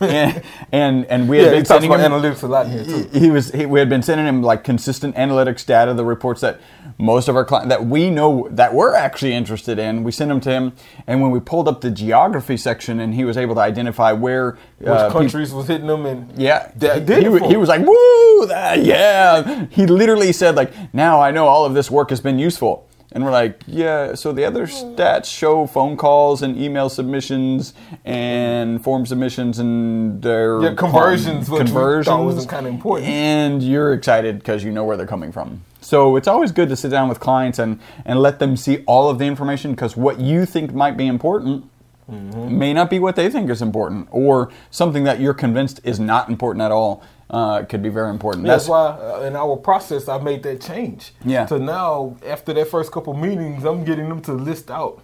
and 0.00 0.42
and, 0.72 1.04
and 1.06 1.28
we 1.28 1.38
had 1.38 1.46
yeah, 1.46 1.50
been 1.50 1.64
sending 1.64 1.90
him 1.90 2.00
analytics 2.00 2.42
a 2.42 2.46
lot 2.46 2.68
here 2.68 2.84
too. 2.84 3.08
he 3.12 3.20
he 3.20 3.30
was 3.30 3.50
he, 3.52 3.66
we 3.66 3.78
had 3.78 3.88
been 3.88 4.02
sending 4.02 4.26
him 4.26 4.42
like 4.42 4.64
consistent 4.64 5.16
analytics 5.16 5.64
data 5.64 5.94
the 5.94 6.04
reports 6.04 6.40
that 6.42 6.60
most 6.98 7.28
of 7.28 7.36
our 7.36 7.44
clients 7.44 7.68
that 7.70 7.86
we 7.86 8.10
know 8.10 8.46
that 8.50 8.74
we're 8.74 8.94
actually 8.94 9.32
interested 9.32 9.78
in 9.78 10.04
we 10.04 10.12
sent 10.12 10.28
them 10.28 10.40
to 10.40 10.50
him 10.50 10.72
and 11.06 11.22
when 11.22 11.30
we 11.30 11.40
pulled 11.40 11.68
up 11.68 11.80
the 11.80 11.90
geography 11.90 12.56
section 12.56 13.00
and 13.00 13.14
he 13.14 13.24
was 13.24 13.36
able 13.36 13.54
to 13.54 13.60
identify 13.60 14.12
where 14.12 14.58
Which 14.78 14.88
uh, 14.88 15.10
countries 15.10 15.52
was 15.52 15.66
hitting 15.68 15.86
them 15.86 16.06
and 16.06 16.30
yeah, 16.38 16.70
that 16.76 17.08
he, 17.08 17.14
he, 17.20 17.26
it 17.26 17.28
wa- 17.28 17.38
for 17.38 17.48
he 17.48 17.56
was 17.56 17.68
like, 17.68 17.84
"Woo, 17.86 18.46
that, 18.46 18.82
yeah!" 18.82 19.66
He 19.70 19.86
literally 19.86 20.32
said, 20.32 20.56
"Like 20.56 20.72
now 20.94 21.20
I 21.20 21.30
know 21.30 21.46
all 21.46 21.64
of 21.64 21.74
this 21.74 21.90
work 21.90 22.10
has 22.10 22.20
been 22.20 22.38
useful." 22.38 22.89
And 23.12 23.24
we're 23.24 23.32
like, 23.32 23.62
"Yeah." 23.66 24.14
So 24.14 24.32
the 24.32 24.44
other 24.44 24.66
stats 24.66 25.24
show 25.26 25.66
phone 25.66 25.96
calls 25.96 26.42
and 26.42 26.56
email 26.56 26.88
submissions 26.88 27.74
and 28.04 28.82
form 28.82 29.04
submissions 29.06 29.58
and 29.58 30.22
their 30.22 30.62
Yeah, 30.62 30.74
conversions, 30.74 31.48
thought 31.48 31.58
conversions 31.58 32.34
was 32.36 32.46
kinda 32.46 32.70
important. 32.70 33.08
And 33.08 33.62
you're 33.62 33.92
excited 33.92 34.38
because 34.38 34.62
you 34.62 34.70
know 34.70 34.84
where 34.84 34.96
they're 34.96 35.06
coming 35.06 35.32
from. 35.32 35.62
So 35.80 36.14
it's 36.16 36.28
always 36.28 36.52
good 36.52 36.68
to 36.68 36.76
sit 36.76 36.90
down 36.90 37.08
with 37.08 37.18
clients 37.20 37.58
and 37.58 37.80
and 38.06 38.20
let 38.20 38.38
them 38.38 38.56
see 38.56 38.84
all 38.86 39.10
of 39.10 39.18
the 39.18 39.26
information 39.26 39.72
because 39.72 39.96
what 39.96 40.20
you 40.20 40.44
think 40.46 40.72
might 40.72 40.96
be 40.96 41.06
important 41.06 41.64
Mm-hmm. 42.10 42.58
may 42.58 42.72
not 42.72 42.90
be 42.90 42.98
what 42.98 43.14
they 43.14 43.30
think 43.30 43.48
is 43.50 43.62
important, 43.62 44.08
or 44.10 44.48
something 44.72 45.04
that 45.04 45.20
you're 45.20 45.32
convinced 45.32 45.80
is 45.84 46.00
not 46.00 46.28
important 46.28 46.60
at 46.62 46.72
all 46.72 47.02
uh, 47.30 47.64
could 47.64 47.82
be 47.82 47.88
very 47.88 48.10
important. 48.10 48.46
That's 48.46 48.68
why 48.68 48.88
uh, 48.88 49.22
in 49.22 49.36
our 49.36 49.56
process 49.56 50.08
I 50.08 50.18
made 50.18 50.42
that 50.42 50.60
change. 50.60 51.12
Yeah. 51.24 51.46
So 51.46 51.58
now 51.58 52.16
after 52.26 52.52
that 52.52 52.68
first 52.68 52.92
couple 52.92 53.14
meetings, 53.14 53.64
I'm 53.64 53.84
getting 53.84 54.08
them 54.08 54.20
to 54.22 54.32
list 54.32 54.70
out 54.70 55.02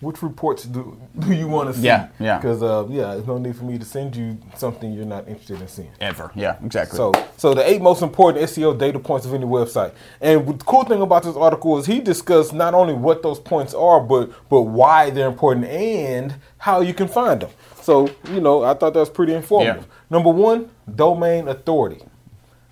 which 0.00 0.22
reports 0.22 0.64
do 0.64 0.98
do 1.18 1.32
you 1.32 1.48
want 1.48 1.72
to 1.72 1.78
see. 1.78 1.86
Yeah, 1.86 2.08
yeah. 2.20 2.36
Because 2.36 2.62
uh, 2.62 2.86
yeah, 2.88 3.14
there's 3.14 3.26
no 3.26 3.38
need 3.38 3.56
for 3.56 3.64
me 3.64 3.78
to 3.78 3.84
send 3.84 4.14
you 4.14 4.38
something 4.54 4.92
you're 4.92 5.06
not 5.06 5.26
interested 5.26 5.60
in 5.60 5.68
seeing. 5.68 5.90
ever. 6.00 6.30
Yeah, 6.34 6.56
exactly. 6.62 6.96
So, 6.96 7.12
so 7.38 7.54
the 7.54 7.68
eight 7.68 7.80
most 7.80 8.02
important 8.02 8.44
SEO 8.44 8.78
data 8.78 8.98
points 8.98 9.24
of 9.24 9.32
any 9.32 9.46
website. 9.46 9.92
And 10.20 10.46
the 10.46 10.64
cool 10.64 10.84
thing 10.84 11.00
about 11.00 11.22
this 11.22 11.36
article 11.36 11.78
is 11.78 11.86
he 11.86 12.00
discussed 12.00 12.52
not 12.52 12.74
only 12.74 12.92
what 12.92 13.22
those 13.22 13.40
points 13.40 13.72
are, 13.72 14.00
but 14.00 14.30
but 14.50 14.62
why 14.62 15.10
they're 15.10 15.28
important 15.28 15.64
and 15.66 16.34
how 16.58 16.82
you 16.82 16.92
can 16.92 17.08
find 17.08 17.40
them. 17.40 17.50
So, 17.80 18.10
you 18.32 18.40
know, 18.40 18.64
I 18.64 18.74
thought 18.74 18.94
that 18.94 19.00
was 19.00 19.10
pretty 19.10 19.32
informative. 19.32 19.86
Yeah. 19.88 19.95
Number 20.10 20.30
one, 20.30 20.70
domain 20.94 21.48
authority. 21.48 22.02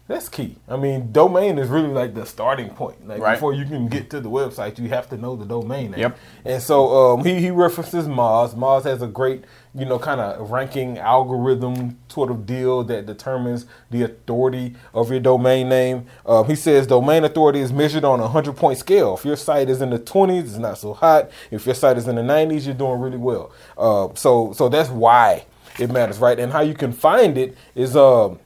That's 0.07 0.29
key. 0.29 0.57
I 0.69 0.77
mean, 0.77 1.13
domain 1.13 1.59
is 1.59 1.69
really 1.69 1.89
like 1.89 2.13
the 2.15 2.27
starting 2.27 2.69
point. 2.69 3.09
Like 3.09 3.23
Right. 3.23 3.33
before 3.37 3.55
you 3.55 3.65
can 3.65 3.89
get 3.89 4.11
to 4.11 4.21
the 4.21 4.29
website, 4.29 4.79
you 4.79 4.91
have 4.91 5.09
to 5.09 5.17
know 5.17 5.35
the 5.35 5.47
domain 5.47 5.93
name. 5.93 6.01
Yep. 6.01 6.19
And 6.45 6.63
so 6.63 7.15
um, 7.15 7.25
he, 7.25 7.41
he 7.41 7.51
references 7.51 8.07
Moz. 8.07 8.55
Moz 8.55 8.85
has 8.85 9.01
a 9.01 9.07
great, 9.07 9.45
you 9.75 9.87
know, 9.87 9.99
kind 9.99 10.21
of 10.21 10.51
ranking 10.51 10.99
algorithm 10.99 11.97
sort 12.09 12.31
of 12.31 12.45
deal 12.45 12.85
that 12.85 13.07
determines 13.07 13.65
the 13.91 14.03
authority 14.03 14.75
of 14.93 15.11
your 15.11 15.21
domain 15.21 15.71
name. 15.71 16.07
Um, 16.27 16.45
he 16.49 16.55
says 16.55 16.87
domain 16.87 17.25
authority 17.25 17.61
is 17.61 17.73
measured 17.73 18.05
on 18.05 18.21
a 18.21 18.25
100 18.25 18.57
point 18.57 18.79
scale. 18.79 19.15
If 19.17 19.25
your 19.25 19.37
site 19.37 19.71
is 19.71 19.81
in 19.81 19.89
the 19.89 19.99
20s, 19.99 20.41
it's 20.43 20.57
not 20.59 20.77
so 20.77 20.93
hot. 20.93 21.31
If 21.51 21.65
your 21.65 21.75
site 21.75 21.97
is 21.97 22.07
in 22.09 22.17
the 22.17 22.23
90s, 22.23 22.67
you're 22.67 22.75
doing 22.75 23.01
really 23.01 23.17
well. 23.17 23.53
Uh, 23.79 24.09
so, 24.17 24.53
so 24.53 24.69
that's 24.69 24.91
why 24.91 25.47
it 25.79 25.91
matters, 25.91 26.19
right? 26.19 26.39
And 26.39 26.53
how 26.53 26.61
you 26.61 26.75
can 26.75 26.93
find 26.93 27.37
it 27.39 27.57
is 27.75 27.97
um, 27.97 28.39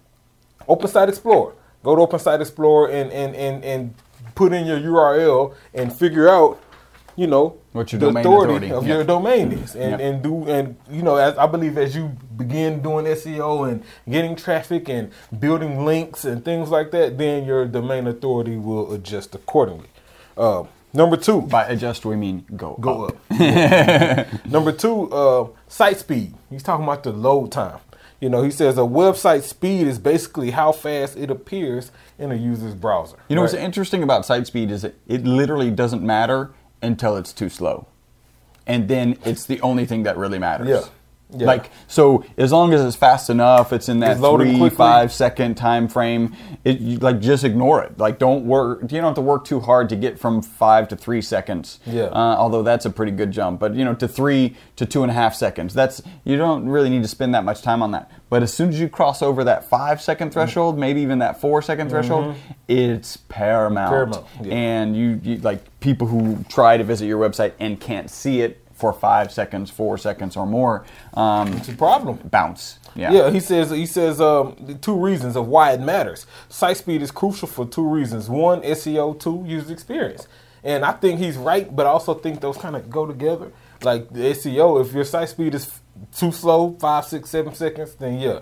Open 0.67 0.89
Site 0.89 1.09
Explorer. 1.09 1.55
Go 1.83 1.97
to 1.97 2.03
Open 2.03 2.19
Site 2.19 2.41
Explorer 2.41 2.91
and, 2.91 3.11
and, 3.13 3.35
and, 3.37 3.65
and 3.65 3.95
put 4.35 4.53
in 4.53 4.67
your 4.67 4.79
URL 4.79 5.55
and 5.75 5.93
figure 5.93 6.29
out, 6.29 6.61
you 7.17 7.27
know, 7.27 7.57
What 7.73 7.93
your 7.93 7.99
the 8.01 8.07
domain 8.07 8.25
authority, 8.25 8.55
authority, 8.67 8.73
of 8.73 8.87
yeah. 8.87 8.95
your 8.95 9.05
domain 9.05 9.53
is, 9.53 9.75
and 9.75 9.91
Yep. 9.93 10.01
and 10.01 10.23
do 10.23 10.49
and 10.49 10.77
you 10.89 11.03
know, 11.03 11.17
as 11.17 11.37
I 11.37 11.47
believe 11.47 11.77
as 11.77 11.97
you 11.97 12.13
begin 12.37 12.81
doing 12.81 13.07
SEO 13.07 13.69
and 13.69 13.83
getting 14.09 14.37
traffic 14.37 14.89
and 14.89 15.11
building 15.41 15.85
links 15.85 16.25
and 16.25 16.45
things 16.45 16.71
like 16.71 16.93
that, 16.93 17.19
then 17.19 17.45
your 17.45 17.67
domain 17.67 18.07
authority 18.07 18.57
will 18.57 18.93
adjust 18.93 19.35
accordingly. 19.35 19.89
Uh, 20.37 20.63
number 20.93 21.17
two, 21.17 21.43
by 21.43 21.67
adjust 21.67 22.05
we 22.05 22.17
mean 22.17 22.45
go 22.57 22.77
go 22.81 23.07
up. 23.07 23.17
up. 23.31 24.45
Number 24.47 24.73
two, 24.73 25.11
uh, 25.11 25.49
site 25.69 25.99
speed. 25.99 26.35
He's 26.51 26.63
talking 26.63 26.85
about 26.85 27.03
the 27.03 27.13
load 27.13 27.53
time. 27.53 27.79
You 28.21 28.29
know, 28.29 28.43
he 28.43 28.51
says 28.51 28.77
a 28.77 28.83
website 28.83 29.43
speed 29.43 29.87
is 29.87 29.99
basically 29.99 30.51
how 30.51 30.73
fast 30.73 31.17
it 31.17 31.31
appears 31.31 31.93
in 32.19 32.33
a 32.33 32.35
user's 32.35 32.75
browser. 32.75 33.17
You 33.29 33.37
know 33.37 33.43
what's 33.43 33.55
interesting 33.55 34.03
about 34.03 34.27
site 34.27 34.47
speed 34.47 34.71
is 34.71 34.83
it, 34.83 34.99
it 35.07 35.25
literally 35.25 35.71
doesn't 35.71 36.03
matter 36.03 36.51
until 36.83 37.17
it's 37.17 37.33
too 37.33 37.49
slow, 37.49 37.87
and 38.67 38.89
then 38.89 39.19
it's 39.25 39.47
the 39.47 39.61
only 39.61 39.87
thing 39.87 40.03
that 40.03 40.17
really 40.17 40.39
matters. 40.39 40.69
Yeah. 40.69 40.83
Yeah. 41.31 41.47
Like 41.47 41.71
so, 41.89 42.25
as 42.39 42.53
long 42.53 42.73
as 42.73 42.83
it's 42.83 42.97
fast 42.97 43.29
enough, 43.29 43.73
it's 43.73 43.89
in 43.91 44.01
that 44.01 44.13
It's 44.13 44.21
three 44.21 44.57
quickly. 44.57 44.71
five 44.71 45.13
second 45.13 45.57
time 45.57 45.87
frame. 45.87 46.35
It 46.65 46.81
you, 46.81 46.99
like 46.99 47.21
just 47.21 47.45
ignore 47.45 47.83
it. 47.83 47.99
Like 47.99 48.19
don't 48.19 48.47
work. 48.47 48.81
You 48.83 48.89
don't 48.89 49.05
have 49.05 49.15
to 49.17 49.21
work 49.21 49.45
too 49.45 49.61
hard 49.61 49.91
to 49.91 49.97
get 49.97 50.19
from 50.19 50.41
five 50.41 50.89
to 50.89 50.97
three 50.97 51.21
seconds. 51.21 51.81
Yeah. 51.85 52.05
Uh, 52.05 52.37
although 52.39 52.63
that's 52.63 52.87
a 52.87 52.91
pretty 52.91 53.13
good 53.13 53.31
jump, 53.31 53.61
but 53.61 53.75
you 53.75 53.85
know 53.85 53.95
to 53.97 54.09
three 54.09 54.57
to 54.77 54.87
two 54.87 55.03
and 55.03 55.11
a 55.11 55.15
half 55.15 55.35
seconds. 55.35 55.75
That's 55.75 56.01
you 56.25 56.39
don't 56.39 56.67
really 56.67 56.89
need 56.89 57.03
to 57.03 57.09
spend 57.09 57.35
that 57.35 57.45
much 57.45 57.61
time 57.61 57.83
on 57.83 57.91
that. 57.91 58.11
But 58.31 58.43
as 58.43 58.53
soon 58.53 58.71
as 58.71 58.81
you 58.81 58.89
cross 58.89 59.21
over 59.21 59.45
that 59.45 59.65
five 59.65 60.01
second 60.01 60.33
threshold, 60.33 60.79
maybe 60.79 61.03
even 61.03 61.19
that 61.19 61.41
four 61.41 61.61
second 61.61 61.91
threshold, 61.91 62.37
it's 62.69 63.17
paramount. 63.17 63.91
Paramount, 63.91 64.27
yeah. 64.43 64.55
And 64.55 64.97
you, 64.97 65.21
you 65.23 65.37
like 65.39 65.81
people 65.81 66.07
who 66.07 66.43
try 66.49 66.77
to 66.77 66.85
visit 66.85 67.07
your 67.07 67.19
website 67.21 67.53
and 67.59 67.79
can't 67.81 68.11
see 68.11 68.41
it 68.43 68.63
for 68.79 68.93
five 68.93 69.33
seconds, 69.33 69.71
four 69.71 69.99
seconds, 69.99 70.37
or 70.37 70.47
more. 70.47 70.85
Um, 71.15 71.49
It's 71.55 71.69
a 71.69 71.73
problem. 71.73 72.19
bounce. 72.31 72.79
Yeah. 72.95 73.13
Yeah, 73.13 73.31
he 73.31 73.41
says 73.41 73.71
he 73.71 73.87
says 73.87 74.21
um, 74.21 74.79
two 74.81 74.97
reasons 74.97 75.37
of 75.37 75.49
why 75.49 75.73
it 75.73 75.81
matters. 75.81 76.27
Site 76.49 76.77
speed 76.77 77.03
is 77.03 77.11
crucial 77.11 77.49
for 77.49 77.67
two 77.67 77.87
reasons: 77.87 78.29
one, 78.29 78.63
SEO; 78.63 79.19
two, 79.19 79.45
user 79.47 79.73
experience. 79.73 80.29
And 80.65 80.85
I 80.85 80.93
think 80.93 81.19
he's 81.21 81.37
right, 81.37 81.75
but 81.75 81.87
I 81.87 81.91
also 81.91 82.15
think 82.15 82.41
those 82.41 82.57
kind 82.57 82.77
of 82.77 82.89
go 82.91 83.07
together. 83.07 83.53
Like 83.83 84.11
the 84.11 84.21
SEO, 84.35 84.81
if 84.85 84.93
your 84.93 85.05
site 85.05 85.29
speed 85.29 85.55
is 85.55 85.81
too 86.17 86.33
slow, 86.33 86.77
five, 86.81 87.05
six, 87.05 87.31
seven 87.31 87.55
seconds, 87.55 87.95
then 87.97 88.19
yeah, 88.19 88.41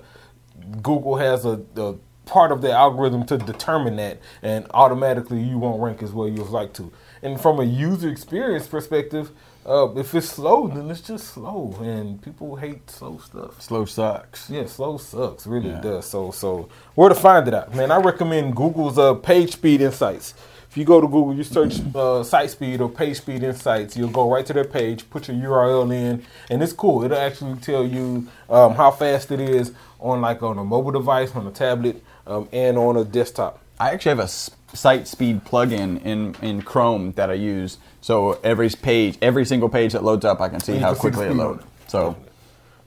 Google 0.82 1.16
has 1.16 1.44
a, 1.44 1.60
a 1.76 1.94
part 2.24 2.52
of 2.52 2.60
the 2.62 2.72
algorithm 2.72 3.24
to 3.26 3.36
determine 3.38 3.96
that, 3.96 4.20
and 4.42 4.66
automatically 4.72 5.40
you 5.40 5.58
won't 5.58 5.80
rank 5.82 6.02
as 6.02 6.12
well 6.12 6.26
as 6.28 6.34
you 6.34 6.42
would 6.42 6.50
like 6.52 6.72
to. 6.74 6.90
And 7.22 7.40
from 7.40 7.60
a 7.60 7.64
user 7.64 8.08
experience 8.08 8.66
perspective, 8.66 9.30
uh, 9.66 9.88
if 9.96 10.14
it's 10.14 10.28
slow, 10.28 10.68
then 10.68 10.90
it's 10.90 11.00
just 11.00 11.28
slow, 11.34 11.76
and 11.82 12.22
people 12.22 12.56
hate 12.56 12.88
slow 12.90 13.18
stuff. 13.18 13.60
Slow 13.60 13.84
sucks. 13.84 14.48
Yeah, 14.48 14.66
slow 14.66 14.96
sucks. 14.98 15.46
Really 15.46 15.70
Yeah. 15.70 15.80
does. 15.80 16.06
So, 16.06 16.30
so 16.30 16.68
where 16.94 17.08
to 17.08 17.14
find 17.14 17.46
it 17.48 17.54
at, 17.54 17.74
man? 17.74 17.90
I 17.90 17.96
recommend 17.98 18.54
Google's 18.56 18.96
uh, 18.98 19.14
Page 19.14 19.52
Speed 19.54 19.80
Insights. 19.80 20.34
If 20.70 20.76
you 20.76 20.84
go 20.84 21.00
to 21.00 21.06
Google, 21.06 21.34
you 21.34 21.42
search 21.42 21.80
uh, 21.94 22.22
site 22.22 22.50
speed 22.50 22.82
or 22.82 22.90
page 22.90 23.16
speed 23.16 23.42
insights, 23.42 23.96
you'll 23.96 24.10
go 24.10 24.30
right 24.30 24.44
to 24.44 24.52
their 24.52 24.64
page, 24.64 25.08
put 25.08 25.26
your 25.26 25.36
URL 25.38 25.90
in, 25.94 26.22
and 26.50 26.62
it's 26.62 26.74
cool. 26.74 27.02
It'll 27.02 27.16
actually 27.16 27.56
tell 27.60 27.86
you 27.86 28.28
um, 28.50 28.74
how 28.74 28.90
fast 28.90 29.30
it 29.32 29.40
is 29.40 29.72
on 30.00 30.20
like 30.20 30.42
on 30.42 30.58
a 30.58 30.64
mobile 30.64 30.90
device, 30.90 31.34
on 31.34 31.46
a 31.46 31.50
tablet, 31.50 32.02
um, 32.26 32.46
and 32.52 32.76
on 32.76 32.98
a 32.98 33.04
desktop. 33.04 33.58
I 33.80 33.90
actually 33.92 34.10
have 34.10 34.18
a 34.18 34.28
site 34.76 35.08
speed 35.08 35.44
plugin 35.44 36.02
in, 36.04 36.36
in 36.42 36.62
Chrome 36.62 37.12
that 37.12 37.30
I 37.30 37.34
use. 37.34 37.78
So 38.00 38.38
every 38.44 38.68
page, 38.70 39.18
every 39.20 39.44
single 39.44 39.68
page 39.68 39.92
that 39.92 40.04
loads 40.04 40.24
up, 40.24 40.40
I 40.40 40.48
can 40.48 40.60
see 40.60 40.76
how 40.76 40.92
can 40.92 40.96
see 40.96 41.08
the 41.08 41.16
quickly 41.16 41.26
it 41.26 41.34
loads. 41.34 41.64
So 41.88 42.16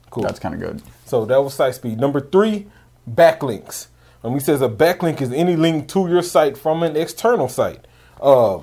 Cool. 0.10 0.24
that's 0.24 0.40
kind 0.40 0.54
of 0.56 0.62
good. 0.62 0.82
So 1.06 1.26
that 1.26 1.42
was 1.42 1.54
site 1.54 1.76
speed. 1.76 2.00
Number 2.00 2.20
three, 2.22 2.68
backlinks. 3.10 3.88
And 4.24 4.34
he 4.34 4.40
says 4.40 4.62
a 4.62 4.70
backlink 4.70 5.22
is 5.22 5.32
any 5.32 5.56
link 5.56 5.88
to 5.90 6.08
your 6.10 6.22
site 6.22 6.58
from 6.58 6.84
an 6.84 6.96
external 6.98 7.48
site. 7.48 7.86
Uh, 8.22 8.60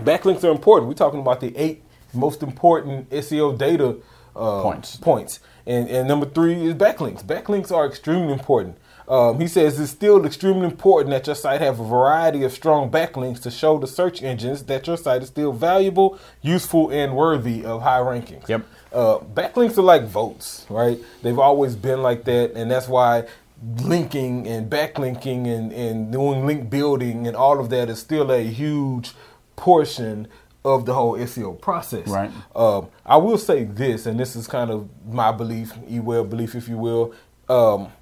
backlinks 0.00 0.44
are 0.44 0.50
important. 0.50 0.88
We're 0.88 0.94
talking 0.94 1.20
about 1.20 1.40
the 1.40 1.56
eight 1.56 1.82
most 2.12 2.42
important 2.42 3.10
SEO 3.10 3.58
data 3.58 3.96
uh, 4.36 4.62
Points. 4.62 4.96
Points. 4.96 5.40
And, 5.66 5.88
and 5.88 6.08
number 6.08 6.26
three 6.26 6.66
is 6.66 6.74
backlinks. 6.74 7.24
Backlinks 7.24 7.72
are 7.72 7.86
extremely 7.86 8.32
important. 8.32 8.76
Um, 9.08 9.38
he 9.38 9.46
says 9.46 9.78
it's 9.78 9.90
still 9.90 10.24
extremely 10.24 10.66
important 10.66 11.10
that 11.10 11.26
your 11.26 11.36
site 11.36 11.60
have 11.60 11.78
a 11.78 11.84
variety 11.84 12.42
of 12.42 12.52
strong 12.52 12.90
backlinks 12.90 13.40
to 13.42 13.50
show 13.50 13.78
the 13.78 13.86
search 13.86 14.22
engines 14.22 14.62
that 14.64 14.86
your 14.86 14.96
site 14.96 15.22
is 15.22 15.28
still 15.28 15.52
valuable, 15.52 16.18
useful, 16.40 16.90
and 16.90 17.14
worthy 17.14 17.64
of 17.64 17.82
high 17.82 18.00
rankings. 18.00 18.48
Yep. 18.48 18.66
Uh, 18.92 19.18
backlinks 19.18 19.76
are 19.76 19.82
like 19.82 20.04
votes, 20.04 20.66
right? 20.70 20.98
They've 21.22 21.38
always 21.38 21.76
been 21.76 22.02
like 22.02 22.24
that, 22.24 22.52
and 22.54 22.70
that's 22.70 22.88
why 22.88 23.26
linking 23.82 24.46
and 24.46 24.70
backlinking 24.70 25.46
and, 25.46 25.72
and 25.72 26.12
doing 26.12 26.46
link 26.46 26.68
building 26.68 27.26
and 27.26 27.34
all 27.34 27.60
of 27.60 27.70
that 27.70 27.88
is 27.88 27.98
still 27.98 28.30
a 28.30 28.42
huge 28.42 29.12
portion 29.56 30.28
of 30.64 30.86
the 30.86 30.94
whole 30.94 31.16
SEO 31.18 31.60
process. 31.60 32.08
Right. 32.08 32.30
Um, 32.56 32.88
I 33.04 33.16
will 33.18 33.38
say 33.38 33.64
this, 33.64 34.06
and 34.06 34.18
this 34.18 34.34
is 34.34 34.46
kind 34.46 34.70
of 34.70 34.88
my 35.06 35.30
belief, 35.30 35.72
e-well 35.88 36.24
belief, 36.24 36.54
if 36.54 36.68
you 36.68 36.78
will. 36.78 37.14
Um, 37.48 37.92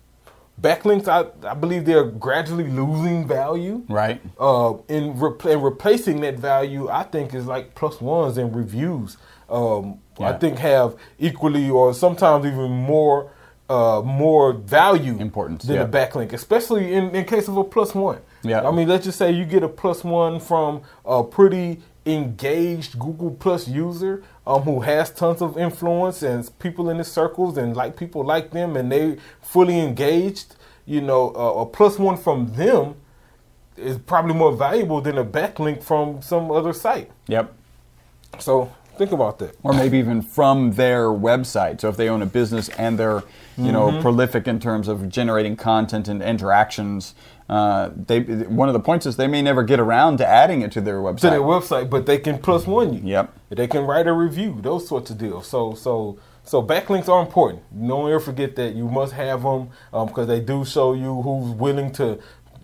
backlinks, 0.63 1.09
I, 1.09 1.27
I 1.47 1.55
believe 1.55 1.85
they're 1.85 2.05
gradually 2.05 2.69
losing 2.69 3.27
value. 3.27 3.85
Right. 3.89 4.21
Uh, 4.39 4.75
in, 4.89 5.19
re- 5.19 5.53
and 5.53 5.63
replacing 5.63 6.21
that 6.23 6.39
value, 6.39 6.89
I 6.89 7.03
think 7.03 7.35
is 7.35 7.47
like 7.47 7.75
plus 7.75 8.01
ones 8.01 8.39
and 8.39 8.55
reviews. 8.55 9.17
Um, 9.51 9.99
I 10.21 10.33
think 10.35 10.59
have 10.59 10.97
equally 11.19 11.69
or 11.69 11.93
sometimes 11.93 12.47
even 12.47 12.71
more 12.71 13.33
uh, 13.69 14.03
more 14.05 14.53
value 14.53 15.17
Importance, 15.19 15.65
than 15.65 15.77
yeah. 15.77 15.83
a 15.83 15.89
backlink, 15.89 16.33
especially 16.33 16.93
in, 16.93 17.15
in 17.15 17.25
case 17.25 17.49
of 17.49 17.57
a 17.57 17.65
plus 17.65 17.95
one. 17.95 18.19
Yeah. 18.43 18.69
I 18.69 18.71
mean, 18.71 18.89
let's 18.89 19.05
just 19.05 19.19
say 19.19 19.31
you 19.31 19.45
get 19.45 19.63
a 19.63 19.69
plus 19.69 20.05
one 20.05 20.41
from 20.41 20.83
a 21.07 21.25
pretty 21.25 21.81
engaged 22.05 22.99
Google 22.99 23.31
Plus 23.31 23.69
user 23.69 24.23
um, 24.47 24.63
who 24.63 24.81
has 24.81 25.11
tons 25.11 25.41
of 25.41 25.57
influence 25.57 26.23
and 26.23 26.49
people 26.59 26.91
in 26.91 26.99
his 26.99 27.11
circles 27.11 27.57
and 27.57 27.77
like 27.77 27.97
people 27.97 28.25
like 28.25 28.51
them 28.51 28.77
and 28.77 28.91
they 28.91 29.19
fully 29.41 29.79
engaged. 29.79 30.57
You 30.85 31.01
know, 31.01 31.33
uh, 31.37 31.61
a 31.61 31.67
plus 31.67 31.99
one 31.99 32.17
from 32.17 32.55
them 32.55 32.97
is 33.77 33.99
probably 33.99 34.35
more 34.35 34.53
valuable 34.53 35.01
than 35.01 35.17
a 35.17 35.25
backlink 35.25 35.83
from 35.83 36.23
some 36.23 36.51
other 36.51 36.73
site. 36.73 37.11
Yep. 37.29 37.55
So 38.39 38.73
think 39.03 39.13
about 39.13 39.39
that. 39.41 39.57
Or 39.63 39.73
maybe 39.73 39.99
even 39.99 40.23
from 40.23 40.73
their 40.73 41.07
website. 41.09 41.81
So 41.81 41.89
if 41.89 41.97
they 41.97 42.09
own 42.09 42.23
a 42.23 42.27
business 42.27 42.69
and 42.71 42.99
they're, 42.99 43.23
you 43.57 43.73
know, 43.73 43.89
Mm-hmm. 43.89 44.01
prolific 44.01 44.47
in 44.47 44.59
terms 44.61 44.87
of 44.89 45.09
generating 45.09 45.57
content 45.57 46.07
and 46.09 46.23
interactions, 46.23 47.15
uh, 47.49 47.91
they 48.09 48.21
one 48.61 48.69
of 48.69 48.73
the 48.73 48.81
points 48.81 49.05
is 49.07 49.17
they 49.17 49.27
may 49.27 49.43
never 49.43 49.63
get 49.63 49.81
around 49.81 50.19
to 50.19 50.27
adding 50.27 50.63
it 50.63 50.71
to 50.73 50.81
their 50.81 51.01
website. 51.01 51.21
to 51.21 51.31
their 51.31 51.41
website, 51.41 51.91
but 51.91 52.07
they 52.07 52.19
can 52.19 52.39
plus 52.39 52.67
one 52.67 52.95
you. 52.95 53.01
Yep. 53.05 53.27
They 53.51 53.67
can 53.67 53.83
write 53.85 54.07
a 54.07 54.13
review, 54.13 54.59
those 54.63 54.87
sorts 54.89 55.11
of 55.11 55.19
deals. 55.19 55.47
So 55.49 55.75
so 55.75 56.19
so 56.45 56.63
backlinks 56.63 57.09
are 57.09 57.21
important. 57.21 57.63
Don't 57.89 58.09
ever 58.09 58.21
forget 58.21 58.57
that 58.57 58.75
you 58.75 58.89
must 58.89 59.13
have 59.15 59.43
them 59.43 59.71
because 60.07 60.27
they 60.29 60.41
do 60.41 60.65
show 60.65 60.95
you 60.95 61.21
who's 61.23 61.51
willing 61.65 61.91
to, 61.93 62.19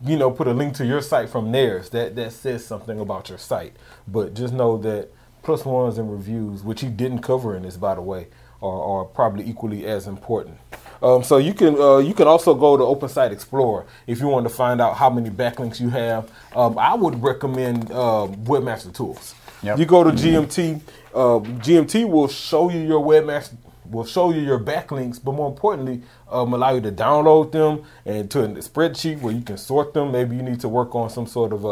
you 0.05 0.16
know, 0.16 0.31
put 0.31 0.46
a 0.46 0.53
link 0.53 0.74
to 0.77 0.85
your 0.87 1.03
site 1.03 1.29
from 1.29 1.53
theirs. 1.53 1.90
That 1.90 2.14
that 2.16 2.33
says 2.33 2.64
something 2.64 2.98
about 3.01 3.29
your 3.29 3.38
site. 3.38 3.74
But 4.07 4.35
just 4.35 4.55
know 4.55 4.79
that 4.79 5.11
plus 5.42 5.64
ones 5.64 5.98
and 5.98 6.11
reviews, 6.11 6.62
which 6.62 6.81
he 6.81 6.88
didn't 6.88 7.20
cover 7.20 7.57
in 7.57 7.62
this, 7.62 7.77
by 7.77 7.94
the 7.94 8.01
way, 8.03 8.29
are, 8.62 8.83
are 8.83 9.05
probably 9.05 9.48
equally 9.48 9.87
as 9.87 10.07
important. 10.07 10.59
Um, 11.01 11.22
so 11.22 11.37
you 11.37 11.55
can 11.55 11.81
uh, 11.81 11.98
you 11.98 12.12
can 12.12 12.27
also 12.27 12.55
go 12.55 12.77
to 12.77 12.83
Open 12.83 13.09
Site 13.09 13.31
Explorer 13.31 13.87
if 14.07 14.18
you 14.20 14.27
want 14.27 14.48
to 14.48 14.53
find 14.53 14.81
out 14.81 14.96
how 14.96 15.09
many 15.09 15.31
backlinks 15.31 15.81
you 15.81 15.90
have. 15.90 16.31
Um, 16.57 16.77
I 16.77 16.94
would 16.94 17.22
recommend 17.22 17.90
um 17.92 18.35
Webmaster 18.44 18.92
Tools. 18.92 19.35
Yep. 19.62 19.79
You 19.79 19.87
go 19.87 20.05
to 20.05 20.11
GMT. 20.11 20.81
Uh, 21.14 21.40
GMT 21.61 22.09
will 22.09 22.29
show 22.29 22.70
you 22.70 22.81
your 22.81 23.05
webmaster 23.05 23.57
will 23.90 24.05
show 24.05 24.31
you 24.33 24.40
your 24.40 24.59
backlinks, 24.59 25.22
but 25.22 25.33
more 25.33 25.48
importantly, 25.48 26.03
um, 26.31 26.53
allow 26.53 26.74
you 26.74 26.81
to 26.81 26.92
download 26.92 27.53
them 27.53 27.83
and 28.05 28.31
to 28.31 28.44
a 28.44 28.48
spreadsheet 28.48 29.20
where 29.20 29.33
you 29.33 29.42
can 29.42 29.57
sort 29.57 29.94
them. 29.94 30.12
Maybe 30.12 30.37
you 30.37 30.42
need 30.42 30.61
to 30.61 30.68
work 30.68 30.94
on 30.94 31.11
some 31.11 31.27
sort 31.27 31.53
of 31.53 31.64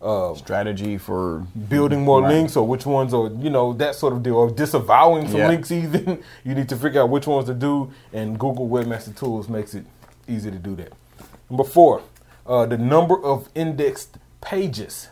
uh, 0.00 0.34
Strategy 0.34 0.96
for 0.98 1.40
building 1.68 2.02
more 2.02 2.22
Right. 2.22 2.34
links 2.34 2.56
or 2.56 2.66
which 2.66 2.86
ones 2.86 3.12
are 3.12 3.28
you 3.40 3.50
know 3.50 3.72
that 3.74 3.94
sort 3.96 4.12
of 4.12 4.22
deal 4.22 4.36
or 4.36 4.50
disavowing 4.50 5.26
some 5.28 5.38
Yeah. 5.40 5.48
links 5.48 5.70
even 5.82 6.22
you 6.44 6.54
need 6.54 6.68
to 6.68 6.76
figure 6.76 7.02
out 7.02 7.10
which 7.10 7.26
ones 7.26 7.46
to 7.46 7.54
do 7.54 7.90
and 8.12 8.38
google 8.38 8.68
webmaster 8.68 9.14
tools 9.16 9.48
makes 9.48 9.74
it 9.74 9.84
easy 10.28 10.50
to 10.52 10.58
do 10.58 10.76
that 10.76 10.92
number 11.50 11.64
four 11.64 12.02
uh, 12.46 12.64
the 12.66 12.78
number 12.78 13.20
of 13.24 13.48
indexed 13.56 14.18
pages 14.40 15.08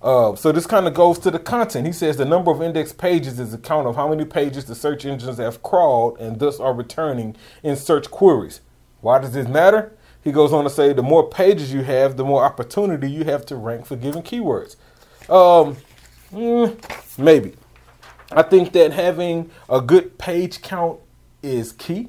uh, 0.00 0.34
so 0.36 0.50
this 0.52 0.66
kind 0.66 0.86
of 0.88 0.94
goes 0.94 1.16
to 1.20 1.30
the 1.30 1.38
content. 1.38 1.86
He 1.86 1.92
says 1.92 2.16
the 2.16 2.24
number 2.24 2.50
of 2.50 2.60
indexed 2.60 2.98
pages 2.98 3.38
is 3.38 3.54
a 3.54 3.58
count 3.58 3.86
of 3.86 3.94
how 3.94 4.08
many 4.08 4.24
pages 4.24 4.64
the 4.64 4.74
search 4.74 5.04
engines 5.04 5.38
have 5.38 5.62
crawled 5.62 6.18
and 6.18 6.40
thus 6.40 6.58
are 6.58 6.72
returning 6.74 7.36
in 7.62 7.76
search 7.76 8.10
queries. 8.10 8.62
Why 9.00 9.20
does 9.20 9.30
this 9.30 9.46
matter? 9.46 9.92
He 10.22 10.32
goes 10.32 10.52
on 10.52 10.64
to 10.64 10.70
say 10.70 10.92
the 10.92 11.02
more 11.02 11.28
pages 11.28 11.72
you 11.72 11.82
have, 11.82 12.16
the 12.16 12.24
more 12.24 12.44
opportunity 12.44 13.10
you 13.10 13.24
have 13.24 13.44
to 13.46 13.56
rank 13.56 13.86
for 13.86 13.96
given 13.96 14.22
keywords. 14.22 14.76
Um, 15.28 15.76
mm, 16.32 17.18
maybe. 17.18 17.54
I 18.30 18.42
think 18.42 18.72
that 18.72 18.92
having 18.92 19.50
a 19.68 19.80
good 19.80 20.18
page 20.18 20.62
count 20.62 21.00
is 21.42 21.72
key. 21.72 22.08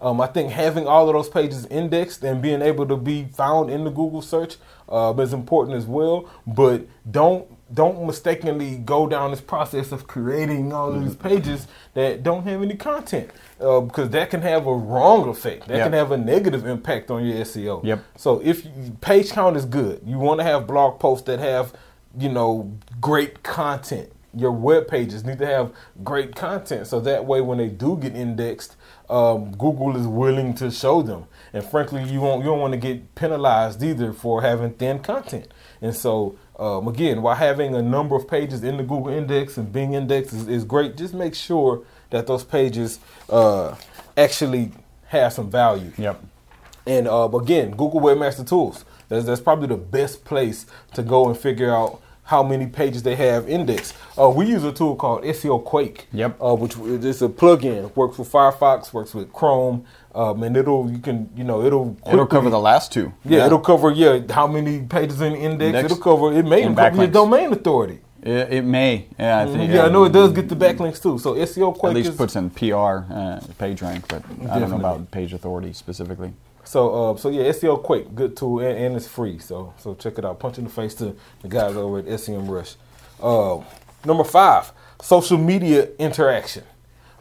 Um, 0.00 0.20
I 0.20 0.26
think 0.26 0.52
having 0.52 0.86
all 0.86 1.08
of 1.08 1.14
those 1.14 1.28
pages 1.28 1.66
indexed 1.66 2.22
and 2.22 2.42
being 2.42 2.60
able 2.60 2.86
to 2.86 2.96
be 2.96 3.24
found 3.24 3.70
in 3.70 3.84
the 3.84 3.90
Google 3.90 4.20
search 4.20 4.56
uh, 4.88 5.14
is 5.18 5.32
important 5.32 5.76
as 5.76 5.86
well. 5.86 6.28
But 6.46 6.86
don't 7.10 7.48
don't 7.74 8.06
mistakenly 8.06 8.76
go 8.76 9.08
down 9.08 9.32
this 9.32 9.40
process 9.40 9.90
of 9.90 10.06
creating 10.06 10.72
all 10.72 10.94
of 10.94 11.02
these 11.02 11.16
pages 11.16 11.66
that 11.94 12.22
don't 12.22 12.44
have 12.44 12.62
any 12.62 12.76
content 12.76 13.28
uh, 13.60 13.80
because 13.80 14.10
that 14.10 14.30
can 14.30 14.40
have 14.42 14.66
a 14.68 14.74
wrong 14.74 15.28
effect. 15.28 15.66
That 15.66 15.78
Yep. 15.78 15.84
can 15.86 15.92
have 15.94 16.12
a 16.12 16.16
negative 16.16 16.64
impact 16.64 17.10
on 17.10 17.24
your 17.24 17.38
SEO. 17.44 17.82
Yep. 17.84 18.04
So 18.16 18.40
if 18.44 18.64
you, 18.64 18.70
page 19.00 19.32
count 19.32 19.56
is 19.56 19.64
good, 19.64 20.00
you 20.06 20.18
want 20.18 20.38
to 20.40 20.44
have 20.44 20.66
blog 20.66 21.00
posts 21.00 21.26
that 21.26 21.40
have, 21.40 21.72
you 22.16 22.28
know, 22.28 22.70
great 23.00 23.42
content. 23.42 24.12
Your 24.32 24.52
web 24.52 24.86
pages 24.86 25.24
need 25.24 25.38
to 25.38 25.46
have 25.46 25.72
great 26.04 26.36
content, 26.36 26.86
so 26.86 27.00
that 27.00 27.24
way 27.24 27.40
when 27.40 27.56
they 27.58 27.68
do 27.68 27.96
get 27.96 28.14
indexed, 28.14 28.76
um, 29.08 29.50
Google 29.52 29.96
is 29.96 30.06
willing 30.06 30.52
to 30.56 30.70
show 30.70 31.00
them. 31.00 31.24
And 31.54 31.64
frankly, 31.64 32.02
you 32.04 32.20
won't 32.20 32.44
you 32.44 32.50
don't 32.50 32.60
want 32.60 32.72
to 32.74 32.78
get 32.78 33.14
penalized 33.14 33.82
either 33.82 34.12
for 34.12 34.42
having 34.42 34.72
thin 34.74 34.98
content. 34.98 35.48
And 35.80 35.94
so 35.96 36.36
um, 36.58 36.88
again, 36.88 37.22
while 37.22 37.34
having 37.34 37.74
a 37.74 37.82
number 37.82 38.16
of 38.16 38.26
pages 38.26 38.64
in 38.64 38.76
the 38.78 38.82
Google 38.82 39.08
Index 39.08 39.56
and 39.56 39.70
Bing 39.72 39.94
Index 39.94 40.32
is, 40.32 40.48
is 40.48 40.64
great, 40.64 40.96
just 40.96 41.12
make 41.14 41.34
sure 41.34 41.82
that 42.10 42.26
those 42.26 42.44
pages 42.44 42.98
uh, 43.28 43.74
actually 44.16 44.72
have 45.08 45.32
some 45.32 45.50
value. 45.50 45.92
Yep. 45.98 46.22
And 46.86 47.08
uh, 47.08 47.28
again, 47.28 47.72
Google 47.72 48.00
Webmaster 48.00 48.46
Tools. 48.48 48.84
That's, 49.08 49.26
that's 49.26 49.40
probably 49.40 49.68
the 49.68 49.76
best 49.76 50.24
place 50.24 50.66
to 50.94 51.02
go 51.02 51.28
and 51.28 51.36
figure 51.36 51.74
out 51.74 52.00
how 52.24 52.42
many 52.42 52.66
pages 52.66 53.02
they 53.04 53.14
have 53.14 53.48
indexed. 53.48 53.94
Uh, 54.18 54.28
we 54.28 54.46
use 54.46 54.64
a 54.64 54.72
tool 54.72 54.96
called 54.96 55.22
SEO 55.22 55.64
Quake. 55.64 56.08
Yep. 56.12 56.42
Uh, 56.42 56.54
which 56.54 56.76
is 56.76 57.22
a 57.22 57.28
plugin. 57.28 57.94
Works 57.94 58.18
with 58.18 58.30
Firefox. 58.30 58.92
Works 58.92 59.14
with 59.14 59.32
Chrome. 59.32 59.84
Um, 60.16 60.42
and 60.44 60.56
it'll 60.56 60.90
you 60.90 60.98
can 60.98 61.28
you 61.36 61.44
know 61.44 61.62
it'll 61.62 61.94
It'll 62.10 62.26
cover 62.26 62.48
the 62.48 62.58
last 62.58 62.90
two. 62.90 63.12
yeah, 63.26 63.44
it'll 63.44 63.60
cover 63.60 63.90
yeah 63.90 64.20
how 64.30 64.46
many 64.46 64.80
pages 64.80 65.20
in 65.20 65.34
the 65.34 65.38
index. 65.38 65.66
Index 65.66 65.84
It'll 65.84 66.02
cover 66.02 66.32
it 66.32 66.44
may 66.46 66.60
even 66.60 66.74
cover 66.74 66.96
your 66.96 67.06
domain 67.06 67.52
authority. 67.52 68.00
It, 68.22 68.52
it 68.54 68.64
may. 68.64 69.06
Yeah, 69.18 69.42
I 69.42 69.46
think. 69.46 69.70
Yeah, 69.70 69.84
I 69.84 69.88
know 69.90 70.04
it 70.04 70.12
does 70.12 70.32
get 70.32 70.48
the 70.48 70.56
backlinks 70.56 71.02
too. 71.02 71.18
So 71.18 71.34
SEO 71.34 71.76
Quake 71.78 71.90
At 71.90 71.96
least 71.96 72.08
is 72.10 72.16
puts 72.16 72.34
in 72.34 72.48
PR 72.48 73.04
uh, 73.12 73.40
page 73.58 73.82
rank, 73.82 74.08
but 74.08 74.24
I 74.50 74.58
don't 74.58 74.70
know 74.70 74.78
about 74.78 75.10
page 75.10 75.34
authority 75.34 75.74
specifically. 75.74 76.32
So, 76.64 77.12
uh, 77.12 77.16
so 77.16 77.28
yeah, 77.28 77.44
SEO 77.44 77.80
Quake, 77.80 78.12
good 78.14 78.36
tool, 78.36 78.58
and, 78.58 78.76
and, 78.76 78.96
it's 78.96 79.06
free. 79.06 79.38
So, 79.38 79.72
so 79.78 79.94
check 79.94 80.18
it 80.18 80.24
out. 80.24 80.40
Punch 80.40 80.58
in 80.58 80.64
the 80.64 80.70
face 80.70 80.94
to 80.96 81.14
the 81.42 81.48
guys 81.48 81.76
over 81.76 82.00
at 82.00 82.20
SEM 82.20 82.50
Rush. 82.50 82.74
Uh, 83.22 83.62
number 84.04 84.24
five, 84.24 84.72
social 85.00 85.38
media 85.38 85.90
interaction. 86.00 86.64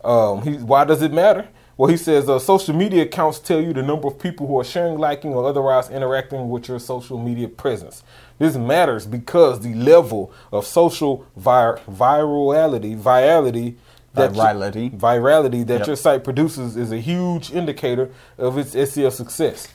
Um, 0.04 0.42
he, 0.42 0.54
why 0.54 0.86
does 0.86 1.04
it 1.04 1.14
matter? 1.14 1.48
Well, 1.78 1.90
he 1.90 1.98
says 1.98 2.30
uh, 2.30 2.40
social 2.40 2.74
media 2.74 3.04
accounts 3.04 3.40
tell 3.40 3.60
you 3.60 3.74
the 3.74 3.84
number 3.84 4.08
of 4.08 4.18
people 4.18 4.48
who 4.48 4.58
are 4.60 4.64
sharing, 4.64 4.98
liking, 4.98 5.34
or 5.34 5.46
otherwise 5.46 5.90
interacting 5.90 6.50
with 6.50 6.70
your 6.70 6.80
social 6.80 7.22
media 7.22 7.50
presence. 7.50 8.02
This 8.40 8.56
matters 8.56 9.06
because 9.06 9.60
the 9.60 9.74
level 9.74 10.32
of 10.54 10.66
social 10.66 11.26
vir- 11.36 11.80
virality, 11.90 12.98
virality, 12.98 13.76
that 14.14 14.32
virality, 14.32 14.98
virality 14.98 15.68
that 15.68 15.80
yep. 15.80 15.88
your 15.88 15.96
site 15.98 16.24
produces 16.24 16.78
is 16.78 16.94
a 16.94 17.00
huge 17.00 17.52
indicator 17.52 18.10
of 18.38 18.58
its 18.58 18.74
SEO 18.74 19.12
success. 19.12 19.68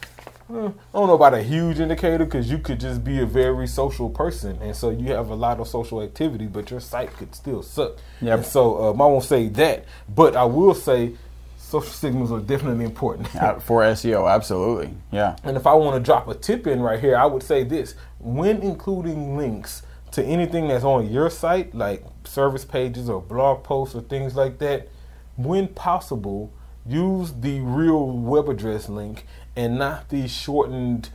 I 0.48 0.52
don't 0.52 1.06
know 1.06 1.14
about 1.14 1.34
a 1.34 1.42
huge 1.42 1.78
indicator 1.78 2.24
because 2.24 2.50
you 2.50 2.58
could 2.58 2.80
just 2.80 3.04
be 3.04 3.20
a 3.20 3.26
very 3.26 3.68
social 3.68 4.10
person, 4.10 4.58
and 4.60 4.74
so 4.74 4.90
you 4.90 5.12
have 5.12 5.30
a 5.30 5.34
lot 5.34 5.60
of 5.60 5.68
social 5.68 6.02
activity, 6.02 6.46
but 6.46 6.70
your 6.70 6.80
site 6.80 7.12
could 7.16 7.34
still 7.36 7.62
suck. 7.62 7.98
Yep. 8.20 8.38
And 8.38 8.46
so 8.46 8.90
um, 8.90 9.00
I 9.00 9.06
won't 9.06 9.22
say 9.22 9.48
that, 9.48 9.84
but 10.08 10.34
I 10.34 10.44
will 10.44 10.74
say 10.74 11.12
social 11.70 11.92
signals 11.92 12.32
are 12.32 12.40
definitely 12.40 12.84
important 12.84 13.28
for 13.62 13.82
SEO. 13.82 14.30
Absolutely, 14.30 14.92
yeah. 15.12 15.36
And 15.44 15.56
if 15.56 15.66
I 15.66 15.74
want 15.74 15.96
to 15.96 16.00
drop 16.04 16.28
a 16.28 16.34
tip 16.34 16.66
in 16.66 16.80
right 16.80 17.00
here, 17.00 17.16
I 17.16 17.26
would 17.26 17.42
say 17.42 17.64
this: 17.64 17.94
when 18.18 18.60
including 18.62 19.36
links 19.36 19.82
to 20.12 20.24
anything 20.24 20.68
that's 20.68 20.84
on 20.84 21.10
your 21.10 21.30
site, 21.30 21.74
like 21.74 22.04
service 22.24 22.64
pages 22.64 23.08
or 23.08 23.20
blog 23.20 23.62
posts 23.62 23.94
or 23.94 24.00
things 24.00 24.34
like 24.34 24.58
that, 24.58 24.88
when 25.36 25.68
possible, 25.68 26.52
use 26.86 27.32
the 27.32 27.60
real 27.60 28.10
web 28.10 28.48
address 28.48 28.88
link 28.88 29.26
and 29.56 29.78
not 29.78 30.08
the 30.08 30.26
shortened, 30.26 31.10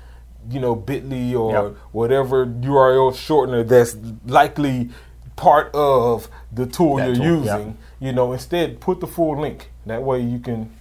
you 0.50 0.60
know, 0.60 0.76
Bitly 0.76 1.38
or 1.38 1.52
yep. 1.52 1.78
whatever 1.92 2.46
URL 2.46 3.12
shortener 3.12 3.68
that's 3.68 3.98
likely 4.26 4.90
part 5.36 5.74
of 5.74 6.30
the 6.52 6.66
tool 6.66 6.98
that 6.98 7.08
you're 7.08 7.16
tool, 7.16 7.40
using. 7.40 7.68
Yep. 7.68 7.78
You 8.00 8.12
know, 8.12 8.34
instead 8.34 8.80
put 8.80 9.00
the 9.00 9.08
full 9.08 9.40
link. 9.40 9.72
That 9.86 10.04
way 10.04 10.22
you 10.22 10.40
can 10.40 10.72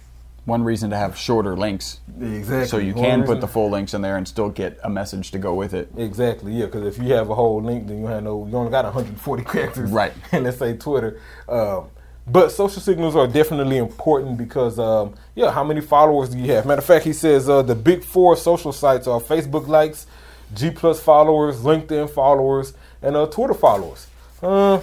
one 0.45 0.63
reason 0.63 0.91
to 0.91 0.97
have 0.97 1.17
shorter 1.17 1.57
links. 1.57 1.99
Exactly. 2.21 2.67
So 2.67 2.77
you 2.77 2.93
one 2.93 3.03
can 3.03 3.23
put 3.23 3.41
the 3.41 3.47
full 3.47 3.69
links 3.69 3.93
in 3.95 4.01
there 4.01 4.15
and 4.15 4.27
still 4.27 4.49
get 4.49 4.79
a 4.83 4.89
message 4.89 5.31
to 5.31 5.39
go 5.39 5.55
with 5.55 5.73
it. 5.73 5.89
Exactly. 5.97 6.53
Yeah. 6.53 6.65
Because 6.65 6.85
if 6.85 7.03
you 7.03 7.13
have 7.13 7.29
a 7.31 7.35
whole 7.35 7.61
link, 7.61 7.87
then 7.87 7.99
you 7.99 8.05
have 8.05 8.23
no. 8.23 8.45
You 8.47 8.55
only 8.55 8.71
got 8.71 8.85
140 8.85 9.43
characters. 9.45 9.89
Right. 9.91 10.13
And 10.31 10.43
let's 10.43 10.57
say 10.57 10.77
Twitter. 10.77 11.19
Um, 11.49 11.87
but 12.27 12.49
social 12.49 12.81
signals 12.81 13.15
are 13.15 13.27
definitely 13.27 13.77
important 13.77 14.37
because, 14.37 14.79
um, 14.79 15.13
yeah, 15.35 15.51
how 15.51 15.63
many 15.63 15.81
followers 15.81 16.29
do 16.29 16.39
you 16.39 16.51
have? 16.53 16.65
Matter 16.65 16.79
of 16.79 16.85
fact, 16.85 17.05
he 17.05 17.13
says 17.13 17.47
uh, 17.47 17.61
the 17.61 17.75
big 17.75 18.03
four 18.03 18.35
social 18.35 18.71
sites 18.71 19.07
are 19.07 19.19
Facebook 19.19 19.67
likes, 19.67 20.07
G 20.53 20.71
plus 20.71 20.99
followers, 20.99 21.57
LinkedIn 21.61 22.09
followers, 22.09 22.73
and 23.01 23.15
uh, 23.15 23.27
Twitter 23.27 23.53
followers. 23.53 24.07
Uh, 24.41 24.81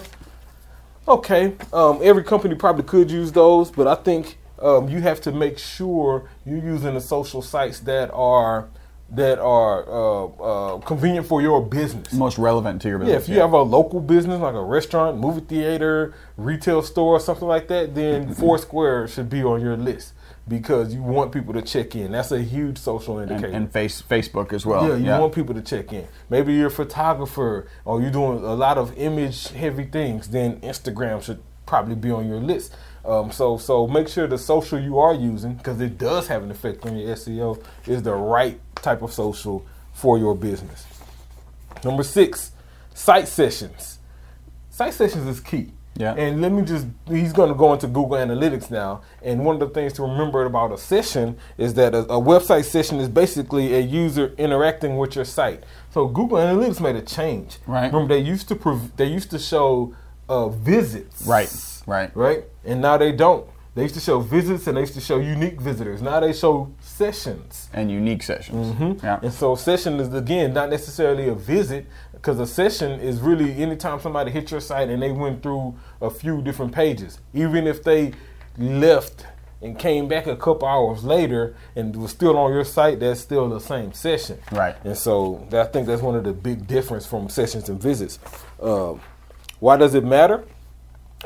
okay, 1.07 1.55
um, 1.71 1.99
every 2.01 2.23
company 2.23 2.55
probably 2.55 2.83
could 2.83 3.11
use 3.11 3.31
those, 3.31 3.71
but 3.71 3.87
I 3.87 3.95
think 3.95 4.37
um, 4.61 4.89
you 4.89 5.01
have 5.01 5.21
to 5.21 5.31
make 5.31 5.57
sure 5.57 6.29
you're 6.45 6.57
using 6.57 6.93
the 6.93 7.01
social 7.01 7.41
sites 7.41 7.79
that 7.81 8.11
are 8.13 8.69
that 9.09 9.37
are 9.37 9.83
uh, 9.87 10.25
uh, 10.25 10.77
convenient 10.79 11.27
for 11.27 11.39
your 11.39 11.61
business. 11.61 12.13
Most 12.13 12.39
relevant 12.39 12.81
to 12.81 12.89
your 12.89 12.97
business. 12.97 13.13
Yeah, 13.13 13.19
if 13.19 13.29
you 13.29 13.35
yeah. 13.35 13.41
have 13.41 13.53
a 13.53 13.61
local 13.61 13.99
business 13.99 14.41
like 14.41 14.55
a 14.55 14.63
restaurant, 14.63 15.19
movie 15.19 15.41
theater, 15.41 16.15
retail 16.35 16.81
store, 16.81 17.19
something 17.19 17.47
like 17.47 17.67
that, 17.67 17.93
then 17.93 18.33
Foursquare 18.33 19.07
should 19.07 19.29
be 19.29 19.43
on 19.43 19.61
your 19.61 19.77
list 19.77 20.13
because 20.47 20.93
you 20.93 21.01
want 21.01 21.31
people 21.31 21.53
to 21.53 21.61
check 21.61 21.95
in. 21.95 22.11
That's 22.11 22.31
a 22.31 22.41
huge 22.41 22.77
social 22.77 23.19
indicator. 23.19 23.47
And, 23.47 23.55
and 23.55 23.71
face, 23.71 24.01
Facebook 24.01 24.51
as 24.51 24.65
well. 24.65 24.87
Yeah, 24.87 24.95
you 24.95 25.05
yeah. 25.05 25.19
want 25.19 25.33
people 25.33 25.55
to 25.55 25.61
check 25.61 25.93
in. 25.93 26.07
Maybe 26.29 26.53
you're 26.53 26.67
a 26.67 26.71
photographer 26.71 27.67
or 27.85 28.01
you're 28.01 28.11
doing 28.11 28.43
a 28.43 28.53
lot 28.53 28.77
of 28.77 28.97
image 28.97 29.49
heavy 29.49 29.85
things, 29.85 30.27
then 30.29 30.59
Instagram 30.59 31.23
should 31.23 31.41
probably 31.65 31.95
be 31.95 32.11
on 32.11 32.27
your 32.27 32.39
list. 32.39 32.75
Um, 33.05 33.31
so 33.31 33.57
so 33.57 33.87
make 33.87 34.07
sure 34.07 34.27
the 34.27 34.37
social 34.37 34.79
you 34.79 34.99
are 34.99 35.13
using, 35.13 35.55
because 35.55 35.79
it 35.81 35.97
does 35.97 36.27
have 36.27 36.43
an 36.43 36.51
effect 36.51 36.85
on 36.85 36.97
your 36.97 37.15
SEO, 37.15 37.63
is 37.85 38.03
the 38.03 38.13
right 38.13 38.59
type 38.75 39.01
of 39.01 39.11
social 39.11 39.65
for 39.93 40.17
your 40.17 40.35
business. 40.35 40.85
Number 41.83 42.03
six, 42.03 42.51
site 42.93 43.27
sessions. 43.27 43.99
Site 44.69 44.93
sessions 44.93 45.27
is 45.27 45.39
key. 45.39 45.71
Yeah. 45.95 46.13
And 46.15 46.41
let 46.41 46.51
me 46.51 46.63
just, 46.63 46.87
he's 47.07 47.33
going 47.33 47.49
to 47.49 47.55
go 47.55 47.73
into 47.73 47.87
Google 47.87 48.17
Analytics 48.17 48.71
now. 48.71 49.01
And 49.21 49.45
one 49.45 49.55
of 49.55 49.59
the 49.59 49.69
things 49.69 49.93
to 49.93 50.01
remember 50.01 50.43
about 50.45 50.71
a 50.71 50.77
session 50.77 51.37
is 51.57 51.75
that 51.75 51.93
a, 51.93 51.99
a, 51.99 52.19
website 52.19 52.65
session 52.65 52.99
is 52.99 53.07
basically 53.07 53.75
a 53.75 53.79
user 53.79 54.33
interacting 54.37 54.97
with 54.97 55.15
your 55.15 55.25
site. 55.25 55.63
So 55.91 56.07
Google 56.07 56.37
Analytics 56.37 56.81
made 56.81 56.95
a 56.95 57.01
change. 57.01 57.57
Right. 57.67 57.91
Remember, 57.93 58.15
they 58.15 58.21
used 58.21 58.47
to 58.47 58.55
prov- 58.55 58.95
they 58.97 59.05
used 59.05 59.29
to 59.31 59.39
show 59.39 59.95
uh, 60.27 60.49
visits. 60.49 61.27
Right. 61.27 61.53
Right. 61.85 62.15
Right. 62.15 62.45
And 62.63 62.81
now 62.81 62.97
they 62.97 63.11
don't. 63.11 63.47
They 63.75 63.81
used 63.83 63.95
to 63.95 64.01
show 64.01 64.19
visits 64.19 64.67
and 64.67 64.77
they 64.77 64.81
used 64.81 64.93
to 64.93 65.01
show 65.01 65.17
unique 65.17 65.59
visitors. 65.59 66.01
Now 66.01 66.19
they 66.19 66.31
show 66.31 66.71
sessions 66.79 67.69
and 67.73 67.89
unique 67.89 68.21
sessions. 68.21 68.67
Mm-hmm. 68.67 69.03
Yeah. 69.03 69.19
And 69.23 69.33
so 69.33 69.55
session 69.55 69.99
is 69.99 70.13
again 70.13 70.53
not 70.53 70.69
necessarily 70.69 71.27
a 71.27 71.33
visit 71.33 71.87
because 72.23 72.39
a 72.39 72.47
session 72.47 73.01
is 73.01 73.19
really 73.19 73.61
anytime 73.61 73.99
somebody 73.99 74.31
hit 74.31 74.49
your 74.49 74.61
site 74.61 74.87
and 74.87 75.03
they 75.03 75.11
went 75.11 75.43
through 75.43 75.75
a 76.01 76.09
few 76.09 76.41
different 76.41 76.71
pages, 76.71 77.19
even 77.33 77.67
if 77.67 77.83
they 77.83 78.13
left 78.57 79.25
and 79.61 79.77
came 79.77 80.07
back 80.07 80.25
a 80.25 80.37
couple 80.37 80.65
hours 80.65 81.03
later 81.03 81.53
and 81.75 81.93
was 81.97 82.11
still 82.11 82.37
on 82.37 82.53
your 82.53 82.63
site, 82.63 83.01
that's 83.01 83.19
still 83.19 83.49
the 83.49 83.59
same 83.59 83.91
session. 83.91 84.39
Right. 84.53 84.73
And 84.85 84.97
so 84.97 85.45
I 85.51 85.65
think 85.65 85.85
that's 85.85 86.01
one 86.01 86.15
of 86.15 86.23
the 86.23 86.31
big 86.31 86.65
difference 86.65 87.05
from 87.05 87.27
sessions 87.27 87.67
and 87.67 87.81
visits. 87.81 88.19
Um, 88.61 89.01
why 89.59 89.75
does 89.75 89.93
it 89.93 90.05
matter? 90.05 90.45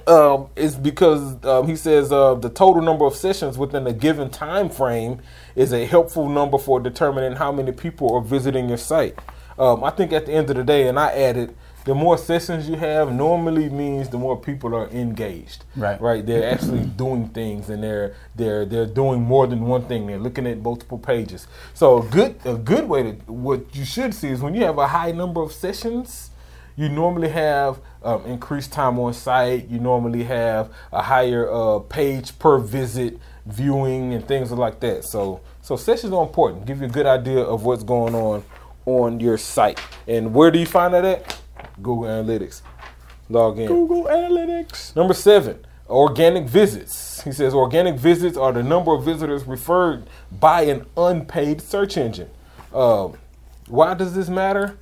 um, 0.06 0.48
is 0.56 0.76
because 0.76 1.44
um, 1.44 1.68
he 1.68 1.76
says 1.76 2.12
uh, 2.12 2.36
the 2.36 2.50
total 2.50 2.82
number 2.82 3.06
of 3.06 3.16
sessions 3.16 3.58
within 3.58 3.88
a 3.88 3.94
given 3.94 4.30
time 4.30 4.70
frame 4.70 5.20
is 5.56 5.74
a 5.74 5.86
helpful 5.86 6.30
number 6.30 6.58
for 6.58 6.80
determining 6.80 7.36
how 7.36 7.52
many 7.52 7.72
people 7.72 8.14
are 8.14 8.22
visiting 8.22 8.68
your 8.68 8.78
site. 8.78 9.18
Um, 9.58 9.84
I 9.84 9.90
think 9.90 10.14
at 10.14 10.26
the 10.26 10.34
end 10.34 10.50
of 10.50 10.56
the 10.56 10.64
day, 10.64 10.88
and 10.88 11.00
I 11.00 11.12
added, 11.12 11.56
the 11.86 11.96
more 11.96 12.18
sessions 12.18 12.68
you 12.68 12.76
have 12.76 13.14
normally 13.14 13.70
means 13.70 14.10
the 14.10 14.18
more 14.18 14.38
people 14.40 14.76
are 14.76 14.90
engaged. 14.90 15.64
Right. 15.76 16.00
Right. 16.02 16.26
They're 16.26 16.52
actually 16.52 16.86
doing 16.98 17.30
things 17.30 17.70
and 17.70 17.82
they're 17.82 18.14
they're 18.36 18.66
they're 18.66 18.86
doing 18.86 19.22
more 19.22 19.48
than 19.48 19.62
one 19.62 19.86
thing. 19.86 20.06
They're 20.06 20.20
looking 20.20 20.46
at 20.48 20.58
multiple 20.58 20.98
pages. 20.98 21.48
So 21.74 22.04
a 22.04 22.06
good 22.06 22.36
a 22.44 22.56
good 22.56 22.90
way 22.90 23.04
to 23.04 23.12
what 23.32 23.74
you 23.74 23.86
should 23.86 24.14
see 24.14 24.28
is 24.28 24.42
when 24.42 24.54
you 24.54 24.66
have 24.66 24.78
a 24.78 24.88
high 24.88 25.14
number 25.14 25.42
of 25.42 25.54
sessions 25.54 26.32
you 26.78 26.90
normally 26.90 27.30
have 27.30 27.80
um, 28.04 28.24
increased 28.26 28.72
time 28.72 29.00
on 29.00 29.12
site. 29.12 29.68
You 29.68 29.80
normally 29.80 30.24
have 30.26 30.72
a 30.94 31.02
higher 31.02 31.52
uh, 31.52 31.80
page 31.80 32.38
per 32.38 32.60
visit 32.60 33.18
viewing 33.48 34.14
and 34.14 34.26
things 34.28 34.52
like 34.52 34.80
that. 34.82 35.04
So, 35.04 35.42
so 35.64 35.76
sessions 35.76 36.14
are 36.14 36.22
important. 36.22 36.68
Give 36.68 36.80
you 36.80 36.86
a 36.86 36.90
good 36.90 37.08
idea 37.08 37.40
of 37.40 37.66
what's 37.66 37.84
going 37.84 38.14
on 38.14 38.44
on 38.88 39.20
your 39.20 39.38
site. 39.38 39.80
And 40.08 40.34
where 40.34 40.50
do 40.50 40.58
you 40.58 40.66
find 40.66 40.94
that 40.94 41.06
at? 41.06 41.40
Google 41.82 42.06
Analytics. 42.06 42.62
Log 43.30 43.60
in. 43.60 43.68
Google 43.68 44.06
Analytics. 44.06 44.96
Number 44.96 45.14
seven, 45.14 45.64
organic 45.90 46.46
visits. 46.46 47.22
He 47.22 47.32
says 47.32 47.54
organic 47.54 47.96
visits 47.96 48.38
are 48.38 48.54
the 48.54 48.64
number 48.64 48.94
of 48.94 49.04
visitors 49.04 49.44
referred 49.46 50.10
by 50.32 50.64
an 50.64 50.86
unpaid 50.96 51.62
search 51.62 51.98
engine. 51.98 52.30
Um, 52.74 53.18
why 53.68 53.94
does 53.94 54.16
this 54.16 54.30
matter? 54.30 54.78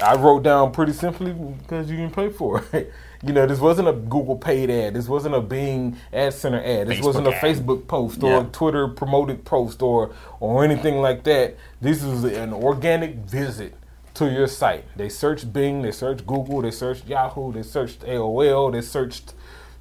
I 0.00 0.14
wrote 0.14 0.42
down 0.42 0.72
pretty 0.72 0.92
simply 0.92 1.32
because 1.32 1.90
you 1.90 1.96
didn't 1.96 2.14
pay 2.14 2.28
for 2.28 2.62
it. 2.72 2.92
you 3.22 3.32
know, 3.32 3.46
this 3.46 3.60
wasn't 3.60 3.88
a 3.88 3.92
Google 3.92 4.36
paid 4.36 4.70
ad. 4.70 4.94
This 4.94 5.08
wasn't 5.08 5.34
a 5.34 5.40
Bing 5.40 5.96
Ad 6.12 6.34
Center 6.34 6.58
ad. 6.58 6.88
This 6.88 6.98
Facebook 6.98 7.04
wasn't 7.04 7.26
a 7.28 7.34
ad. 7.34 7.42
Facebook 7.42 7.86
post 7.86 8.22
or 8.22 8.30
yeah. 8.30 8.42
a 8.42 8.44
Twitter 8.44 8.88
promoted 8.88 9.44
post 9.44 9.82
or 9.82 10.14
or 10.40 10.64
anything 10.64 11.00
like 11.00 11.24
that. 11.24 11.56
This 11.80 12.02
is 12.02 12.24
an 12.24 12.52
organic 12.52 13.16
visit 13.16 13.74
to 14.14 14.30
your 14.30 14.46
site. 14.46 14.84
They 14.96 15.08
searched 15.08 15.52
Bing, 15.52 15.82
they 15.82 15.92
searched 15.92 16.26
Google, 16.26 16.62
they 16.62 16.70
searched 16.70 17.06
Yahoo, 17.06 17.52
they 17.52 17.62
searched 17.62 18.00
AOL, 18.00 18.72
they 18.72 18.80
searched 18.80 19.34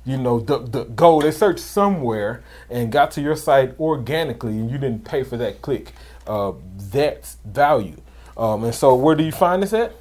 you 0.06 0.18
know, 0.18 0.40
Go. 0.40 1.22
They 1.22 1.32
searched 1.32 1.60
somewhere 1.60 2.44
and 2.70 2.92
got 2.92 3.12
to 3.12 3.22
your 3.22 3.36
site 3.36 3.78
organically, 3.80 4.54
and 4.54 4.70
you 4.70 4.78
didn't 4.78 5.04
pay 5.04 5.24
for 5.24 5.36
that 5.38 5.62
click. 5.62 5.94
Uh, 6.28 6.54
that's 6.78 7.38
value. 7.44 8.00
Um, 8.38 8.64
and 8.64 8.76
so, 8.76 8.94
where 8.96 9.16
do 9.16 9.24
you 9.24 9.32
find 9.32 9.64
this 9.64 9.74
at? 9.74 9.94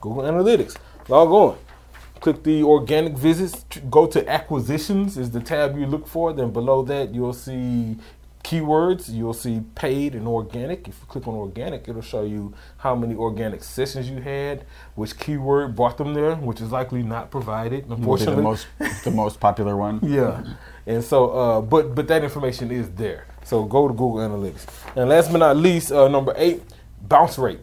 Google 0.00 0.22
Analytics. 0.22 0.76
Log 1.08 1.30
on. 1.30 1.58
Click 2.20 2.42
the 2.42 2.62
organic 2.62 3.16
visits. 3.16 3.64
Go 3.90 4.06
to 4.06 4.28
acquisitions 4.28 5.16
is 5.16 5.30
the 5.30 5.40
tab 5.40 5.78
you 5.78 5.86
look 5.86 6.06
for. 6.06 6.32
Then 6.32 6.50
below 6.50 6.82
that 6.82 7.14
you'll 7.14 7.32
see 7.32 7.96
keywords. 8.42 9.08
You'll 9.12 9.34
see 9.34 9.62
paid 9.74 10.14
and 10.14 10.26
organic. 10.26 10.88
If 10.88 10.98
you 11.00 11.06
click 11.06 11.28
on 11.28 11.34
organic, 11.34 11.88
it'll 11.88 12.02
show 12.02 12.22
you 12.24 12.54
how 12.78 12.94
many 12.94 13.14
organic 13.14 13.62
sessions 13.62 14.08
you 14.08 14.20
had, 14.20 14.64
which 14.94 15.18
keyword 15.18 15.76
brought 15.76 15.98
them 15.98 16.14
there, 16.14 16.34
which 16.36 16.60
is 16.60 16.72
likely 16.72 17.02
not 17.02 17.30
provided. 17.30 17.86
Unfortunately, 17.88 18.36
the 18.36 18.42
most 18.42 18.66
the 19.04 19.10
most 19.10 19.38
popular 19.38 19.76
one. 19.76 20.00
yeah, 20.02 20.42
and 20.86 21.04
so 21.04 21.30
uh, 21.30 21.60
but 21.60 21.94
but 21.94 22.08
that 22.08 22.24
information 22.24 22.70
is 22.70 22.88
there. 22.90 23.26
So 23.44 23.64
go 23.64 23.88
to 23.88 23.94
Google 23.94 24.18
Analytics. 24.28 24.66
And 24.96 25.08
last 25.08 25.30
but 25.32 25.38
not 25.38 25.56
least, 25.56 25.92
uh, 25.92 26.08
number 26.08 26.34
eight, 26.36 26.62
bounce 27.02 27.38
rate. 27.38 27.60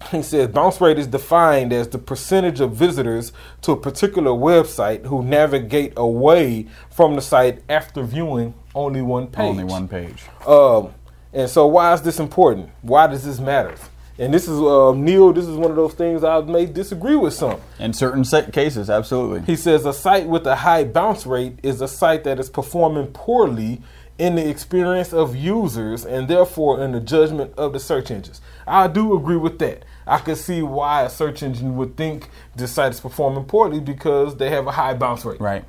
He 0.10 0.22
says 0.22 0.48
bounce 0.48 0.80
rate 0.80 0.98
is 0.98 1.06
defined 1.06 1.72
as 1.72 1.88
the 1.88 1.98
percentage 1.98 2.60
of 2.60 2.72
visitors 2.72 3.32
to 3.62 3.72
a 3.72 3.76
particular 3.76 4.30
website 4.30 5.06
who 5.06 5.22
navigate 5.22 5.94
away 5.96 6.66
from 6.90 7.16
the 7.16 7.22
site 7.22 7.62
after 7.68 8.02
viewing 8.02 8.54
only 8.74 9.02
one 9.02 9.26
page. 9.26 9.44
Only 9.44 9.64
one 9.64 9.88
page. 9.88 10.22
Um, 10.46 10.92
and 11.32 11.50
so, 11.50 11.66
why 11.66 11.92
is 11.92 12.02
this 12.02 12.20
important? 12.20 12.70
Why 12.82 13.06
does 13.06 13.24
this 13.24 13.40
matter? 13.40 13.74
And 14.18 14.32
this 14.32 14.48
is 14.48 14.58
uh, 14.58 14.92
Neil. 14.92 15.32
This 15.32 15.46
is 15.46 15.56
one 15.56 15.70
of 15.70 15.76
those 15.76 15.92
things 15.92 16.24
I 16.24 16.40
may 16.40 16.64
disagree 16.64 17.16
with 17.16 17.34
some. 17.34 17.60
In 17.78 17.92
certain 17.92 18.24
se- 18.24 18.50
cases, 18.50 18.88
absolutely. 18.88 19.42
He 19.42 19.56
says 19.56 19.84
a 19.84 19.92
site 19.92 20.26
with 20.26 20.46
a 20.46 20.56
high 20.56 20.84
bounce 20.84 21.26
rate 21.26 21.58
is 21.62 21.82
a 21.82 21.88
site 21.88 22.24
that 22.24 22.40
is 22.40 22.48
performing 22.48 23.08
poorly 23.08 23.82
in 24.18 24.34
the 24.34 24.48
experience 24.48 25.12
of 25.12 25.36
users 25.36 26.04
and 26.04 26.28
therefore 26.28 26.82
in 26.82 26.92
the 26.92 27.00
judgment 27.00 27.52
of 27.56 27.72
the 27.72 27.80
search 27.80 28.10
engines. 28.10 28.40
I 28.66 28.88
do 28.88 29.16
agree 29.16 29.36
with 29.36 29.58
that. 29.58 29.84
I 30.06 30.18
can 30.18 30.36
see 30.36 30.62
why 30.62 31.02
a 31.02 31.10
search 31.10 31.42
engine 31.42 31.76
would 31.76 31.96
think 31.96 32.30
this 32.54 32.72
site 32.72 32.92
is 32.92 33.00
performing 33.00 33.44
poorly 33.44 33.80
because 33.80 34.36
they 34.36 34.50
have 34.50 34.66
a 34.66 34.72
high 34.72 34.94
bounce 34.94 35.24
rate. 35.24 35.40
Right. 35.40 35.64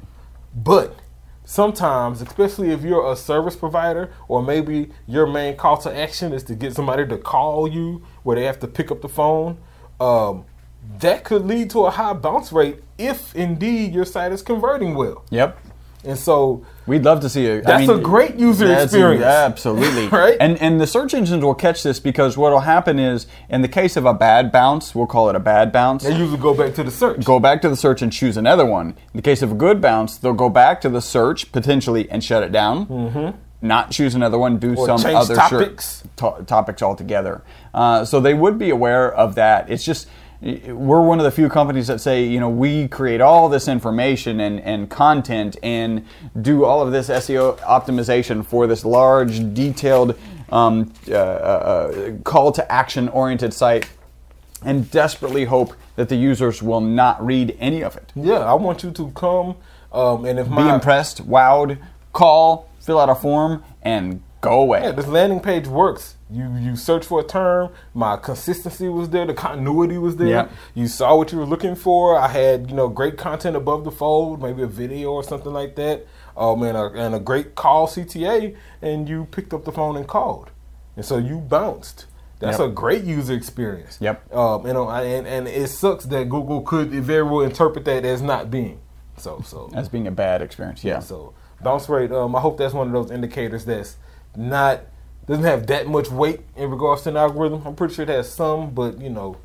But 0.56 0.96
sometimes, 1.44 2.22
especially 2.22 2.72
if 2.72 2.84
you're 2.84 3.12
a 3.12 3.16
service 3.16 3.56
provider 3.56 4.12
or 4.28 4.42
maybe 4.42 4.92
your 5.08 5.28
main 5.28 5.58
call 5.58 5.78
to 5.78 5.96
action 5.96 6.32
is 6.34 6.44
to 6.44 6.56
get 6.56 6.74
somebody 6.74 7.06
to 7.08 7.18
call 7.18 7.68
you 7.68 8.04
where 8.24 8.36
they 8.36 8.46
have 8.46 8.60
to 8.60 8.68
pick 8.68 8.92
up 8.92 9.02
the 9.02 9.10
phone, 9.10 9.58
um, 10.00 10.46
that 11.00 11.24
could 11.24 11.46
lead 11.46 11.70
to 11.72 11.86
a 11.86 11.92
high 11.92 12.14
bounce 12.14 12.52
rate 12.52 12.80
if 12.98 13.36
indeed 13.36 13.94
your 13.94 14.06
site 14.06 14.32
is 14.32 14.42
converting 14.42 14.96
well. 14.96 15.26
Yep. 15.32 15.58
And 16.04 16.18
so 16.18 16.66
We'd 16.86 17.04
love 17.04 17.20
to 17.22 17.28
see 17.30 17.46
it. 17.46 17.66
That's 17.66 17.90
a 17.90 17.98
great 17.98 18.36
user 18.36 18.66
a- 18.66 18.84
experience. 18.84 19.26
absolutely. 19.26 20.08
Right? 20.18 20.38
And 20.40 20.58
and 20.62 20.80
the 20.80 20.88
search 20.88 21.14
engines 21.14 21.44
will 21.44 21.54
catch 21.56 21.84
this 21.84 22.00
because 22.00 22.38
what 22.38 22.54
will 22.54 22.62
happen 22.62 22.98
is 22.98 23.28
in 23.50 23.62
the 23.62 23.68
case 23.68 23.98
of 23.98 24.06
a 24.06 24.14
bad 24.14 24.52
bounce, 24.52 24.96
we'll 24.96 25.06
call 25.08 25.30
it 25.30 25.36
a 25.36 25.40
bad 25.40 25.72
bounce. 25.74 26.04
they 26.04 26.16
usually 26.18 26.38
go 26.38 26.54
back 26.54 26.74
to 26.76 26.84
the 26.84 26.92
search. 26.92 27.26
Go 27.26 27.40
back 27.42 27.62
to 27.64 27.70
the 27.70 27.76
search 27.76 28.02
and 28.02 28.14
choose 28.14 28.38
another 28.38 28.66
one. 28.66 28.90
In 28.92 28.96
the 29.16 29.22
case 29.22 29.42
of 29.42 29.52
a 29.52 29.56
good 29.56 29.82
bounce, 29.82 30.18
they'll 30.18 30.34
go 30.34 30.50
back 30.50 30.80
to 30.82 30.90
the 30.90 31.02
search 31.02 31.52
potentially 31.52 32.10
and 32.10 32.24
shut 32.24 32.42
it 32.42 32.54
down. 32.54 32.86
Mm-hmm. 32.86 33.38
Not 33.60 33.92
choose 33.92 34.14
another 34.16 34.38
one, 34.38 34.58
do 34.60 34.76
Or 34.76 34.86
some 34.98 35.14
other 35.16 35.36
topics. 35.36 36.04
to- 36.18 36.44
topics 36.46 36.82
altogether. 36.82 37.42
Uh, 37.74 38.06
so 38.06 38.20
they 38.22 38.34
would 38.36 38.58
be 38.58 38.70
aware 38.70 39.12
of 39.14 39.36
that. 39.36 39.70
It's 39.70 39.84
just 39.84 40.08
we're 40.42 41.02
one 41.02 41.20
of 41.20 41.26
the 41.26 41.32
few 41.32 41.50
companies 41.50 41.88
that 41.88 42.00
say, 42.00 42.24
you 42.24 42.40
know, 42.40 42.50
we 42.50 42.88
create 42.88 43.22
all 43.22 43.50
this 43.50 43.68
information 43.68 44.40
and, 44.40 44.60
and 44.62 44.90
content 44.90 45.58
and 45.64 46.06
do 46.42 46.64
all 46.64 46.82
of 46.82 46.92
this 46.92 47.10
SEO 47.10 47.58
optimization 47.60 48.46
for 48.46 48.68
this 48.68 48.86
large, 48.86 49.54
detailed, 49.54 50.18
um, 50.50 50.94
uh, 51.10 51.14
uh, 51.14 52.12
call 52.24 52.52
to 52.52 52.72
action 52.72 53.10
oriented 53.10 53.54
site 53.54 53.90
and 54.64 54.90
desperately 54.92 55.46
hope 55.46 55.74
that 55.96 56.10
the 56.10 56.16
users 56.16 56.62
will 56.62 56.82
not 56.82 57.24
read 57.26 57.56
any 57.60 57.84
of 57.84 57.96
it. 57.96 58.12
Yeah, 58.16 58.40
I 58.40 58.54
want 58.54 58.84
you 58.84 58.92
to 58.92 59.12
come 59.12 59.56
um, 59.92 60.26
and 60.26 60.40
if 60.40 60.48
Be 60.48 60.54
my 60.54 60.76
impressed, 60.76 61.28
wowed, 61.28 61.80
call, 62.14 62.70
fill 62.80 63.00
out 63.00 63.10
a 63.10 63.16
form, 63.16 63.64
and 63.82 64.22
go 64.48 64.62
away. 64.62 64.82
Yeah, 64.84 64.92
this 64.92 65.08
landing 65.08 65.40
page 65.40 65.68
works. 65.68 66.16
You 66.30 66.56
you 66.58 66.76
search 66.76 67.06
for 67.06 67.20
a 67.22 67.24
term, 67.24 67.70
my 67.94 68.18
consistency 68.18 68.90
was 68.90 69.10
there, 69.10 69.26
the 69.26 69.34
continuity 69.34 69.98
was 69.98 70.16
there. 70.18 70.28
Yeah. 70.28 70.50
You 70.76 70.88
saw 70.88 71.16
what 71.16 71.32
you 71.32 71.38
were 71.38 71.46
looking 71.46 71.76
for. 71.76 72.18
I 72.20 72.28
had 72.28 72.70
you 72.70 72.76
know 72.76 72.90
great 72.90 73.18
content 73.18 73.56
above 73.56 73.84
the 73.86 73.92
fold, 73.92 74.42
maybe 74.42 74.62
a 74.62 74.68
video 74.68 75.12
or 75.12 75.24
something 75.24 75.54
like 75.54 75.76
that. 75.76 76.06
Um, 76.36 76.62
and 76.64 76.78
a, 76.78 76.86
and 76.94 77.16
a 77.16 77.20
great 77.20 77.56
call 77.56 77.88
CTA, 77.88 78.56
and 78.82 79.10
you 79.10 79.26
picked 79.32 79.54
up 79.56 79.66
the 79.66 79.72
phone 79.72 79.98
and 79.98 80.08
called, 80.08 80.52
and 80.96 81.04
so 81.06 81.18
you 81.18 81.38
bounced. 81.40 82.06
That's 82.40 82.60
Yep. 82.60 82.68
a 82.68 82.72
great 82.72 83.04
user 83.04 83.34
experience. 83.34 83.98
Yep. 84.00 84.32
Um, 84.36 84.68
you 84.68 84.74
know, 84.74 84.88
and 84.90 85.26
and 85.26 85.48
it 85.48 85.70
sucks 85.70 86.06
that 86.06 86.30
Google 86.30 86.62
could 86.62 86.92
very 86.92 87.24
well 87.24 87.42
interpret 87.42 87.86
that 87.86 88.06
as 88.06 88.22
not 88.22 88.52
being. 88.52 88.80
So 89.18 89.42
so 89.44 89.72
As 89.74 89.90
being 89.90 90.06
a 90.06 90.12
bad 90.12 90.42
experience, 90.44 90.84
yeah. 90.84 91.00
so 91.00 91.34
bounce 91.64 91.90
rate, 91.90 92.12
um, 92.12 92.36
I 92.36 92.40
hope 92.40 92.58
that's 92.60 92.76
one 92.76 92.86
of 92.86 92.94
those 92.94 93.10
indicators 93.10 93.66
that's 93.66 93.98
not 94.38 94.82
doesn't 95.28 95.44
have 95.44 95.68
that 95.68 95.88
much 95.88 96.10
weight 96.10 96.40
in 96.56 96.72
regards 96.72 97.02
to 97.04 97.10
an 97.10 97.18
algorithm. 97.18 97.62
I'm 97.66 97.76
pretty 97.76 97.94
sure 97.94 98.04
it 98.04 98.10
has 98.10 98.32
some, 98.32 98.70
but 98.72 99.02
you 99.02 99.10
know, 99.10 99.38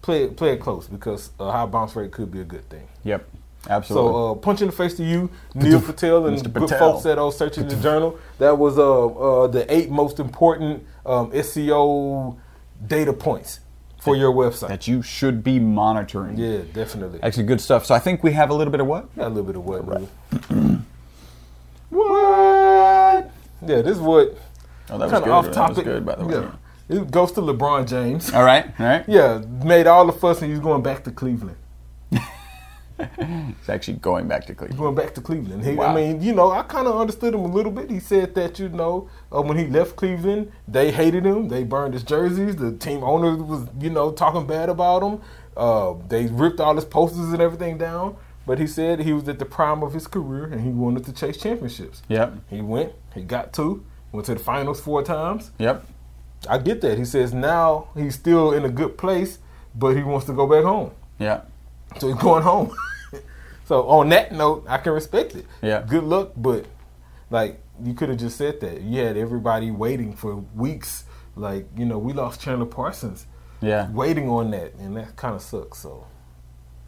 play 0.00 0.24
it 0.24 0.36
play 0.36 0.52
it 0.52 0.60
close 0.60 0.86
because 0.88 1.30
a 1.38 1.50
high 1.50 1.66
bounce 1.66 1.94
rate 1.96 2.12
could 2.12 2.30
be 2.30 2.40
a 2.40 2.44
good 2.44 2.68
thing. 2.70 2.88
Yep, 3.04 3.28
absolutely. 3.68 4.10
So 4.10 4.30
uh, 4.30 4.34
punch 4.36 4.62
in 4.62 4.68
the 4.68 4.72
face 4.72 4.94
to 4.94 5.04
you, 5.04 5.30
Neil 5.54 5.82
Patel, 5.82 6.26
and 6.26 6.38
Mr. 6.38 6.44
good 6.44 6.68
Patel. 6.68 6.78
folks 6.78 7.06
at 7.06 7.18
uh, 7.18 7.30
Search 7.30 7.56
the 7.56 7.76
Journal. 7.76 8.18
That 8.38 8.56
was 8.56 8.78
uh, 8.78 9.06
uh, 9.06 9.46
the 9.48 9.70
eight 9.72 9.90
most 9.90 10.18
important 10.18 10.84
um, 11.04 11.30
SEO 11.32 12.38
data 12.86 13.12
points 13.12 13.60
for 14.00 14.16
your 14.16 14.32
website. 14.32 14.68
that 14.68 14.86
you 14.86 15.02
should 15.02 15.42
be 15.44 15.58
monitoring. 15.58 16.38
Yeah, 16.38 16.60
definitely. 16.72 17.20
Actually, 17.22 17.44
good 17.44 17.60
stuff. 17.60 17.84
So 17.84 17.94
I 17.94 17.98
think 17.98 18.22
we 18.22 18.32
have 18.32 18.48
a 18.48 18.54
little 18.54 18.70
bit 18.70 18.80
of 18.80 18.86
what? 18.86 19.14
Got 19.16 19.26
a 19.26 19.28
little 19.28 19.44
bit 19.44 19.56
of 19.56 19.64
what? 19.64 20.80
Yeah, 23.68 23.82
this 23.82 23.96
is 23.96 24.00
what 24.02 24.36
Oh, 24.90 24.96
that 24.98 25.04
was 25.04 25.12
kind 25.12 25.24
good. 25.24 25.30
of 25.30 25.36
off 25.38 25.44
That 25.46 25.54
topic. 25.54 25.76
was 25.76 25.84
good, 25.84 26.06
by 26.06 26.14
the 26.16 26.24
way. 26.26 26.34
Yeah. 26.34 26.52
It 26.96 27.10
goes 27.10 27.32
to 27.32 27.42
LeBron 27.42 27.86
James. 27.86 28.32
All 28.32 28.42
right, 28.44 28.64
all 28.80 28.86
right. 28.86 29.04
Yeah, 29.08 29.42
made 29.62 29.86
all 29.86 30.06
the 30.06 30.12
fuss 30.12 30.40
and 30.42 30.50
he's 30.50 30.60
going 30.60 30.82
back 30.82 31.04
to 31.04 31.10
Cleveland. 31.10 31.56
It's 33.00 33.68
actually 33.68 33.98
going 33.98 34.26
back 34.26 34.44
to 34.46 34.54
Cleveland. 34.56 34.80
Going 34.80 34.94
back 34.96 35.14
to 35.14 35.20
Cleveland. 35.20 35.64
He, 35.64 35.74
Wow. 35.74 35.86
I 35.86 35.94
mean, 35.94 36.20
you 36.20 36.34
know, 36.34 36.50
I 36.50 36.62
kind 36.64 36.88
of 36.88 36.96
understood 37.00 37.32
him 37.32 37.42
a 37.42 37.46
little 37.46 37.70
bit. 37.70 37.90
He 37.90 38.00
said 38.00 38.34
that, 38.34 38.58
you 38.58 38.68
know, 38.68 39.08
uh, 39.32 39.40
when 39.40 39.56
he 39.56 39.68
left 39.68 39.94
Cleveland, 39.94 40.50
they 40.66 40.90
hated 40.90 41.24
him. 41.24 41.46
They 41.48 41.62
burned 41.62 41.94
his 41.94 42.02
jerseys. 42.02 42.56
The 42.56 42.72
team 42.72 43.04
owner 43.04 43.36
was, 43.36 43.68
you 43.80 43.90
know, 43.90 44.10
talking 44.10 44.48
bad 44.48 44.68
about 44.68 45.04
him. 45.04 45.20
Uh, 45.56 45.94
they 46.08 46.26
ripped 46.26 46.58
all 46.58 46.74
his 46.74 46.84
posters 46.84 47.32
and 47.32 47.40
everything 47.40 47.78
down. 47.78 48.16
But 48.48 48.58
he 48.58 48.66
said 48.66 49.00
he 49.00 49.12
was 49.12 49.28
at 49.28 49.38
the 49.38 49.44
prime 49.44 49.82
of 49.82 49.92
his 49.92 50.06
career 50.06 50.44
and 50.46 50.62
he 50.62 50.70
wanted 50.70 51.04
to 51.04 51.12
chase 51.12 51.36
championships. 51.36 52.02
Yep, 52.08 52.32
He 52.48 52.62
went, 52.62 52.94
he 53.14 53.20
got 53.20 53.52
two, 53.52 53.84
went 54.10 54.24
to 54.26 54.34
the 54.34 54.40
finals 54.40 54.80
four 54.80 55.02
times. 55.02 55.50
yep. 55.58 55.84
I 56.48 56.56
get 56.56 56.80
that. 56.80 56.96
He 56.96 57.04
says 57.04 57.34
now 57.34 57.88
he's 57.94 58.14
still 58.14 58.52
in 58.52 58.64
a 58.64 58.70
good 58.70 58.96
place, 58.96 59.38
but 59.74 59.94
he 59.96 60.02
wants 60.02 60.24
to 60.26 60.32
go 60.32 60.46
back 60.46 60.64
home. 60.64 60.92
Yeah, 61.18 61.42
So 61.98 62.08
he's 62.08 62.16
going 62.16 62.42
home. 62.42 62.74
so 63.66 63.86
on 63.86 64.08
that 64.08 64.32
note, 64.32 64.64
I 64.66 64.78
can 64.78 64.94
respect 64.94 65.34
it. 65.34 65.44
Yeah. 65.60 65.84
Good 65.86 66.04
luck, 66.04 66.32
but 66.34 66.64
like 67.28 67.60
you 67.84 67.92
could 67.92 68.08
have 68.08 68.18
just 68.18 68.38
said 68.38 68.60
that. 68.60 68.80
You 68.80 69.02
had 69.02 69.18
everybody 69.18 69.70
waiting 69.70 70.14
for 70.14 70.36
weeks. 70.54 71.04
Like, 71.36 71.66
you 71.76 71.84
know, 71.84 71.98
we 71.98 72.14
lost 72.14 72.40
Chandler 72.40 72.64
Parsons 72.66 73.26
yeah. 73.60 73.90
waiting 73.90 74.28
on 74.28 74.50
that, 74.52 74.74
and 74.74 74.96
that 74.96 75.16
kind 75.16 75.34
of 75.36 75.42
sucks. 75.42 75.78
So, 75.78 76.06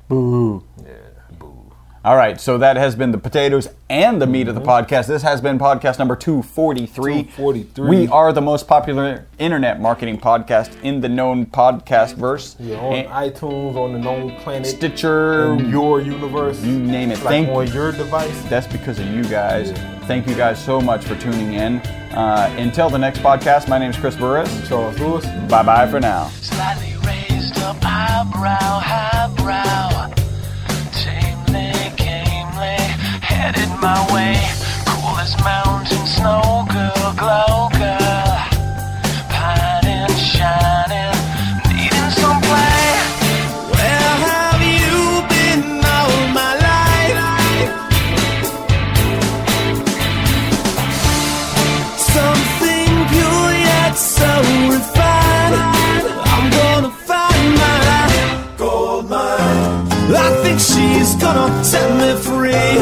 Boo. 0.09 0.65
yeah, 0.83 1.20
boo. 1.39 1.57
All 2.03 2.17
right, 2.17 2.41
so 2.41 2.57
that 2.57 2.77
has 2.79 2.95
been 2.97 3.13
the 3.13 3.19
potatoes 3.19 3.69
and 3.91 4.23
the 4.23 4.27
meat 4.27 4.49
of 4.49 4.55
the 4.55 4.61
podcast. 4.63 5.07
This 5.07 5.21
has 5.21 5.43
been 5.43 5.59
podcast 5.59 5.99
number 5.99 6.17
243. 6.17 7.25
243. 7.25 7.89
We 7.91 8.09
are 8.09 8.33
the 8.33 8.41
most 8.41 8.67
popular 8.67 9.27
internet 9.39 9.79
marketing 9.83 10.19
podcast 10.19 10.81
in 10.83 11.03
the 11.03 11.11
known 11.11 11.45
podcast 11.45 12.15
verse. 12.15 12.57
You're 12.59 12.79
on 12.79 12.95
And 12.95 13.09
iTunes, 13.09 13.77
on 13.77 13.93
the 13.93 13.99
known 13.99 14.35
planet, 14.37 14.67
Stitcher, 14.67 15.53
in 15.53 15.69
your 15.69 16.01
universe, 16.01 16.63
you 16.65 16.79
name 16.79 17.11
it. 17.11 17.19
like 17.19 17.27
Thank 17.29 17.51
on 17.51 17.67
your 17.71 17.93
device. 17.93 18.43
That's 18.45 18.67
because 18.67 18.99
of 18.99 19.07
you 19.09 19.23
guys. 19.25 19.73
Yeah. 19.73 19.99
Thank 20.07 20.27
you 20.27 20.35
guys 20.35 20.59
so 20.65 20.81
much 20.81 21.05
for 21.05 21.17
tuning 21.17 21.53
in. 21.53 21.81
Uh, 22.17 22.53
until 22.59 22.89
the 22.89 22.99
next 22.99 23.19
podcast, 23.19 23.69
my 23.69 23.77
name 23.79 23.91
is 23.91 23.99
Chris 23.99 24.17
Burres. 24.17 24.49
Charles 24.67 24.99
Lewis. 24.99 25.27
Bye 25.51 25.63
bye 25.65 25.87
for 25.87 26.01
now. 26.01 26.29
Slightly 26.41 26.95
raised 27.07 27.59
up 27.59 27.77
eyebrow, 27.83 28.81
highbrow. 28.81 29.90
My 33.81 34.01
way. 34.13 34.37
Cool 34.87 35.19
as 35.19 35.37
mountain 35.43 36.07
snow, 36.07 36.67
girl, 36.69 37.15
glow, 37.17 37.69
girl. 37.79 38.37
Pining, 39.29 40.09
shining, 40.17 40.61
needing 40.61 40.80
she's 60.73 61.15
gonna 61.17 61.65
set 61.65 61.89
me 62.01 62.11
free. 62.27 62.77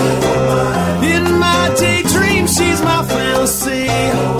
In 1.14 1.24
my 1.38 1.74
daydream, 1.78 2.46
she's 2.46 2.80
my 2.82 3.04
fantasy. 3.06 4.37